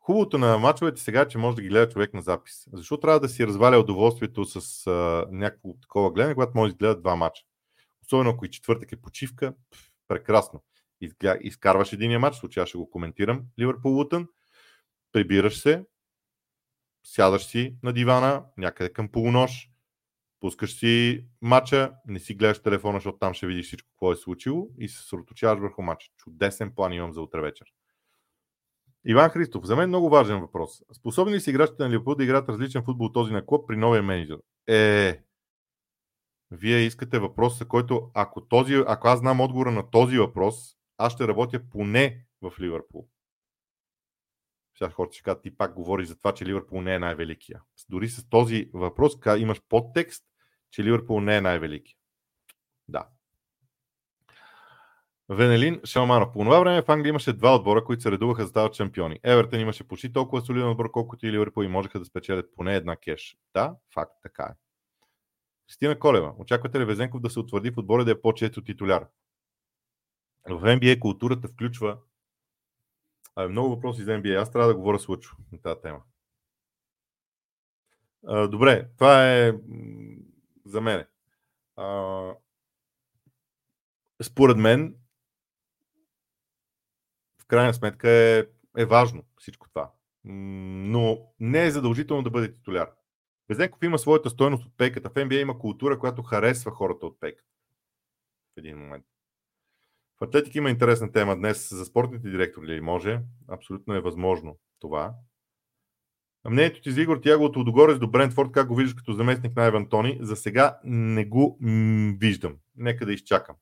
Хубавото 0.00 0.38
на 0.38 0.58
мачовете 0.58 1.00
сега 1.00 1.20
е, 1.20 1.28
че 1.28 1.38
може 1.38 1.56
да 1.56 1.62
ги 1.62 1.68
гледа 1.68 1.88
човек 1.88 2.14
на 2.14 2.22
запис. 2.22 2.68
Защо 2.72 2.96
трябва 2.96 3.20
да 3.20 3.28
си 3.28 3.46
разваля 3.46 3.78
удоволствието 3.78 4.44
с 4.44 4.86
а, 4.86 5.26
някакво 5.30 5.72
такова 5.82 6.12
гледане, 6.12 6.34
когато 6.34 6.52
може 6.54 6.72
да 6.72 6.76
гледа 6.76 7.00
два 7.00 7.16
мача? 7.16 7.42
Особено 8.12 8.30
ако 8.30 8.44
и 8.44 8.50
четвъртък 8.50 8.92
е 8.92 9.00
почивка, 9.00 9.54
прекрасно. 10.08 10.62
Изкарваш 11.40 11.92
единия 11.92 12.20
матч, 12.20 12.36
случая 12.36 12.66
ще 12.66 12.78
го 12.78 12.90
коментирам, 12.90 13.42
Ливърпул 13.60 13.92
Лутън, 13.92 14.28
прибираш 15.12 15.58
се, 15.58 15.84
сядаш 17.04 17.44
си 17.44 17.76
на 17.82 17.92
дивана, 17.92 18.44
някъде 18.56 18.92
към 18.92 19.08
полунощ, 19.08 19.70
пускаш 20.40 20.78
си 20.78 21.24
матча, 21.40 21.92
не 22.06 22.18
си 22.18 22.34
гледаш 22.34 22.62
телефона, 22.62 22.96
защото 22.96 23.18
там 23.18 23.34
ще 23.34 23.46
видиш 23.46 23.66
всичко, 23.66 23.88
какво 23.90 24.12
е 24.12 24.16
случило 24.16 24.68
и 24.78 24.88
се 24.88 24.96
съсредоточаваш 24.96 25.60
върху 25.60 25.82
матча. 25.82 26.10
Чудесен 26.16 26.74
план 26.74 26.92
имам 26.92 27.12
за 27.12 27.20
утре 27.20 27.40
вечер. 27.40 27.66
Иван 29.04 29.30
Христов, 29.30 29.64
за 29.64 29.76
мен 29.76 29.88
много 29.88 30.10
важен 30.10 30.40
въпрос. 30.40 30.82
Способни 30.92 31.34
ли 31.34 31.40
си 31.40 31.50
играчите 31.50 31.82
на 31.82 31.90
Ливърпул 31.90 32.14
да 32.14 32.24
играят 32.24 32.48
различен 32.48 32.84
футбол 32.84 33.06
от 33.06 33.14
този 33.14 33.32
на 33.32 33.46
клуб 33.46 33.68
при 33.68 33.76
новия 33.76 34.02
менеджер? 34.02 34.38
Е, 34.68 35.22
вие 36.52 36.78
искате 36.78 37.18
въпрос, 37.18 37.62
който, 37.68 38.10
ако, 38.14 38.40
този, 38.40 38.82
ако 38.86 39.08
аз 39.08 39.18
знам 39.18 39.40
отговора 39.40 39.70
на 39.70 39.90
този 39.90 40.18
въпрос, 40.18 40.76
аз 40.98 41.12
ще 41.12 41.28
работя 41.28 41.60
поне 41.70 42.24
в 42.42 42.52
Ливърпул. 42.60 43.08
Сега 44.78 44.90
хората 44.90 45.14
ще 45.14 45.22
кажат, 45.22 45.42
ти 45.42 45.56
пак 45.56 45.74
говориш 45.74 46.08
за 46.08 46.18
това, 46.18 46.32
че 46.32 46.46
Ливърпул 46.46 46.82
не 46.82 46.94
е 46.94 46.98
най-великия. 46.98 47.62
Дори 47.88 48.08
с 48.08 48.28
този 48.28 48.70
въпрос 48.74 49.12
имаш 49.38 49.62
подтекст, 49.68 50.24
че 50.70 50.84
Ливърпул 50.84 51.20
не 51.20 51.36
е 51.36 51.40
най-великия. 51.40 51.96
Да. 52.88 53.06
Венелин 55.28 55.80
Шалманов. 55.84 56.32
По 56.32 56.38
това 56.38 56.60
време 56.60 56.82
в 56.82 56.88
Англия 56.88 57.10
имаше 57.10 57.32
два 57.32 57.54
отбора, 57.54 57.84
които 57.84 58.02
се 58.02 58.10
редуваха 58.10 58.42
за 58.42 58.48
стават 58.48 58.74
шампиони. 58.74 59.20
Евертън 59.22 59.60
имаше 59.60 59.88
почти 59.88 60.12
толкова 60.12 60.42
солиден 60.42 60.68
отбор, 60.68 60.90
колкото 60.90 61.26
и 61.26 61.32
Ливърпул 61.32 61.62
и 61.62 61.68
можеха 61.68 61.98
да 61.98 62.04
спечелят 62.04 62.54
поне 62.54 62.76
една 62.76 62.96
кеш. 62.96 63.36
Да, 63.54 63.76
факт, 63.94 64.12
така 64.22 64.42
е. 64.42 64.54
Кристина 65.72 65.98
Колева. 65.98 66.34
Очаквате 66.38 66.80
ли 66.80 66.84
Везенков 66.84 67.20
да 67.20 67.30
се 67.30 67.38
утвърди 67.38 67.70
в 67.70 67.78
отбора 67.78 68.04
да 68.04 68.10
е 68.10 68.20
по-често 68.20 68.64
титуляр? 68.64 69.06
В 70.48 70.60
NBA 70.60 70.98
културата 70.98 71.48
включва 71.48 71.98
а, 73.36 73.48
много 73.48 73.68
въпроси 73.68 74.02
за 74.02 74.10
NBA. 74.10 74.42
Аз 74.42 74.50
трябва 74.50 74.68
да 74.68 74.74
говоря 74.74 74.98
с 74.98 75.08
Лъчо 75.08 75.36
на 75.52 75.62
тази 75.62 75.80
тема. 75.80 76.02
А, 78.26 78.48
добре, 78.48 78.88
това 78.96 79.32
е 79.32 79.52
за 80.64 80.80
мен. 80.80 81.06
А, 81.76 82.34
според 84.22 84.56
мен, 84.56 84.96
в 87.42 87.46
крайна 87.46 87.74
сметка 87.74 88.10
е, 88.10 88.46
е 88.78 88.84
важно 88.84 89.24
всичко 89.38 89.68
това. 89.68 89.92
Но 90.24 91.18
не 91.40 91.64
е 91.64 91.70
задължително 91.70 92.22
да 92.22 92.30
бъде 92.30 92.52
титуляр. 92.52 92.90
Безенков 93.48 93.82
има 93.82 93.98
своята 93.98 94.30
стойност 94.30 94.66
от 94.66 94.76
пейката. 94.76 95.10
В 95.10 95.14
NBA 95.14 95.40
има 95.40 95.58
култура, 95.58 95.98
която 95.98 96.22
харесва 96.22 96.70
хората 96.70 97.06
от 97.06 97.20
пейката. 97.20 97.48
В 98.54 98.58
един 98.58 98.78
момент. 98.78 99.04
В 100.20 100.24
Атлетик 100.24 100.54
има 100.54 100.70
интересна 100.70 101.12
тема 101.12 101.36
днес 101.36 101.70
за 101.70 101.84
спортните 101.84 102.30
директори 102.30 102.66
ли 102.66 102.80
може. 102.80 103.20
Абсолютно 103.48 103.94
е 103.94 104.00
възможно 104.00 104.58
това. 104.80 105.14
Мнението 106.50 106.80
ти 106.80 106.92
за 106.92 107.02
Игор 107.02 107.20
Тяго 107.20 107.44
от 107.44 107.56
Удогорец 107.56 107.98
до 107.98 108.08
Брентфорд, 108.08 108.52
как 108.52 108.68
го 108.68 108.74
виждаш 108.74 108.94
като 108.94 109.12
заместник 109.12 109.56
на 109.56 109.64
Еван 109.64 109.88
Тони? 109.88 110.18
За 110.20 110.36
сега 110.36 110.78
не 110.84 111.24
го 111.24 111.58
м- 111.60 112.14
виждам. 112.18 112.56
Нека 112.76 113.06
да 113.06 113.12
изчакам. 113.12 113.56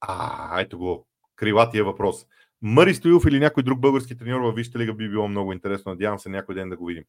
А, 0.00 0.60
ето 0.60 0.78
го. 0.78 1.06
Крилатия 1.36 1.84
въпрос. 1.84 2.26
Мари 2.62 2.94
Стоилов 2.94 3.24
или 3.28 3.38
някой 3.38 3.62
друг 3.62 3.80
български 3.80 4.16
треньор 4.16 4.40
във 4.40 4.54
Висшата 4.54 4.78
лига 4.78 4.94
би 4.94 5.08
било 5.08 5.28
много 5.28 5.52
интересно. 5.52 5.92
Надявам 5.92 6.18
се 6.18 6.28
някой 6.28 6.54
ден 6.54 6.68
да 6.68 6.76
го 6.76 6.86
видим. 6.86 7.04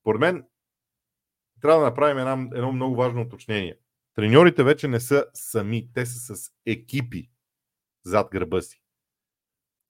Според 0.00 0.20
мен 0.20 0.44
трябва 1.60 1.80
да 1.80 1.86
направим 1.86 2.18
една, 2.18 2.48
едно 2.54 2.72
много 2.72 2.96
важно 2.96 3.22
уточнение. 3.22 3.76
Треньорите 4.14 4.62
вече 4.62 4.88
не 4.88 5.00
са 5.00 5.26
сами, 5.34 5.88
те 5.94 6.06
са 6.06 6.36
с 6.36 6.50
екипи 6.66 7.30
зад 8.04 8.28
гърба 8.32 8.60
си. 8.60 8.82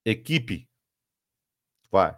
Екипи. 0.04 0.68
Това 1.84 2.06
е. 2.06 2.14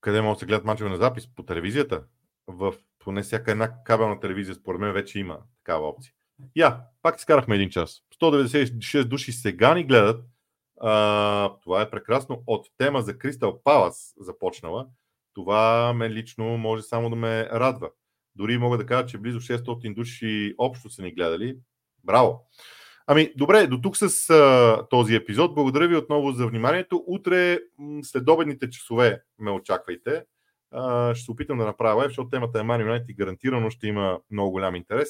Къде 0.00 0.22
могат 0.22 0.36
да 0.36 0.40
се 0.40 0.46
гледат 0.46 0.64
мачове 0.64 0.90
на 0.90 0.96
запис? 0.96 1.34
По 1.34 1.42
телевизията? 1.42 2.04
В 2.46 2.74
поне 2.98 3.22
всяка 3.22 3.50
една 3.50 3.82
кабелна 3.82 4.20
телевизия, 4.20 4.54
според 4.54 4.80
мен, 4.80 4.92
вече 4.92 5.18
има 5.18 5.38
такава 5.58 5.88
опция. 5.88 6.12
Я, 6.56 6.80
пак 7.02 7.16
изкарахме 7.18 7.54
един 7.54 7.70
час. 7.70 8.02
196 8.20 9.04
души 9.04 9.32
сега 9.32 9.74
ни 9.74 9.84
гледат. 9.84 10.24
А, 10.80 11.52
това 11.62 11.82
е 11.82 11.90
прекрасно. 11.90 12.42
От 12.46 12.66
тема 12.78 13.02
за 13.02 13.18
Кристал 13.18 13.62
Палас 13.64 14.14
започнала. 14.18 14.86
Това 15.34 15.92
мен 15.92 16.12
лично 16.12 16.44
може 16.44 16.82
само 16.82 17.10
да 17.10 17.16
ме 17.16 17.48
радва. 17.52 17.90
Дори 18.36 18.58
мога 18.58 18.78
да 18.78 18.86
кажа, 18.86 19.06
че 19.06 19.18
близо 19.18 19.40
600 19.40 19.94
души 19.94 20.54
общо 20.58 20.90
са 20.90 21.02
ни 21.02 21.12
гледали. 21.12 21.56
Браво! 22.04 22.48
Ами, 23.06 23.32
добре, 23.36 23.66
до 23.66 23.80
тук 23.80 23.96
с 23.96 24.30
а, 24.30 24.86
този 24.90 25.14
епизод. 25.14 25.54
Благодаря 25.54 25.88
ви 25.88 25.96
отново 25.96 26.32
за 26.32 26.46
вниманието. 26.46 27.04
Утре, 27.06 27.58
след 28.02 28.28
обедните 28.28 28.70
часове, 28.70 29.22
ме 29.38 29.50
очаквайте. 29.50 30.24
А, 30.70 31.14
ще 31.14 31.24
се 31.24 31.30
опитам 31.30 31.58
да 31.58 31.64
направя 31.64 32.04
защото 32.04 32.30
темата 32.30 32.60
е 32.60 32.62
Мани 32.62 32.82
Юнайтед 32.82 33.08
и 33.08 33.14
гарантирано 33.14 33.70
ще 33.70 33.86
има 33.86 34.20
много 34.30 34.50
голям 34.50 34.74
интерес. 34.74 35.08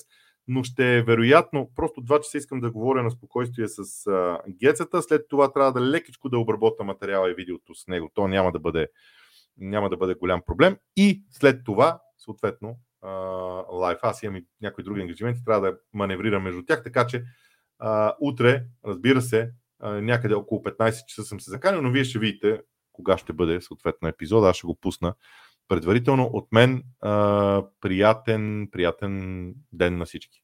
Но 0.49 0.62
ще 0.62 0.97
е 0.97 1.03
вероятно, 1.03 1.70
просто 1.76 2.01
два 2.01 2.20
часа 2.20 2.38
искам 2.38 2.61
да 2.61 2.70
говоря 2.70 3.03
на 3.03 3.11
спокойствие 3.11 3.68
с 3.68 4.07
а, 4.07 4.38
гецата. 4.49 5.03
След 5.03 5.28
това 5.28 5.53
трябва 5.53 5.72
да 5.72 5.80
лекичко 5.80 6.28
да 6.28 6.38
обработа 6.38 6.84
материала 6.84 7.30
и 7.30 7.34
видеото 7.34 7.74
с 7.74 7.86
него. 7.86 8.11
То 8.14 8.28
няма 8.28 8.53
да 8.53 8.59
бъде, 8.59 8.88
няма 9.57 9.90
да 9.90 9.97
бъде 9.97 10.14
голям 10.14 10.42
проблем. 10.47 10.76
И 10.97 11.24
след 11.30 11.64
това, 11.64 12.01
съответно, 12.18 12.78
лайф. 13.72 13.99
Аз 14.03 14.22
имам 14.22 14.36
и 14.36 14.47
някои 14.61 14.84
други 14.84 15.01
ангажименти, 15.01 15.45
трябва 15.45 15.70
да 15.70 15.78
маневрирам 15.92 16.42
между 16.42 16.62
тях, 16.64 16.82
така 16.82 17.07
че 17.07 17.24
а, 17.78 18.14
утре, 18.20 18.64
разбира 18.84 19.22
се, 19.22 19.51
а, 19.80 19.90
някъде 19.90 20.34
около 20.34 20.62
15 20.62 21.07
часа 21.07 21.24
съм 21.24 21.40
се 21.40 21.51
заканил, 21.51 21.82
но 21.82 21.90
вие 21.90 22.05
ще 22.05 22.18
видите 22.18 22.61
кога 22.92 23.18
ще 23.18 23.32
бъде 23.32 23.61
съответно 23.61 24.09
епизода. 24.09 24.49
Аз 24.49 24.57
ще 24.57 24.66
го 24.66 24.74
пусна 24.80 25.14
предварително. 25.68 26.30
От 26.32 26.52
мен 26.52 26.82
а, 27.00 27.62
приятен, 27.80 28.68
приятен 28.72 29.54
ден 29.72 29.98
на 29.98 30.04
всички. 30.04 30.43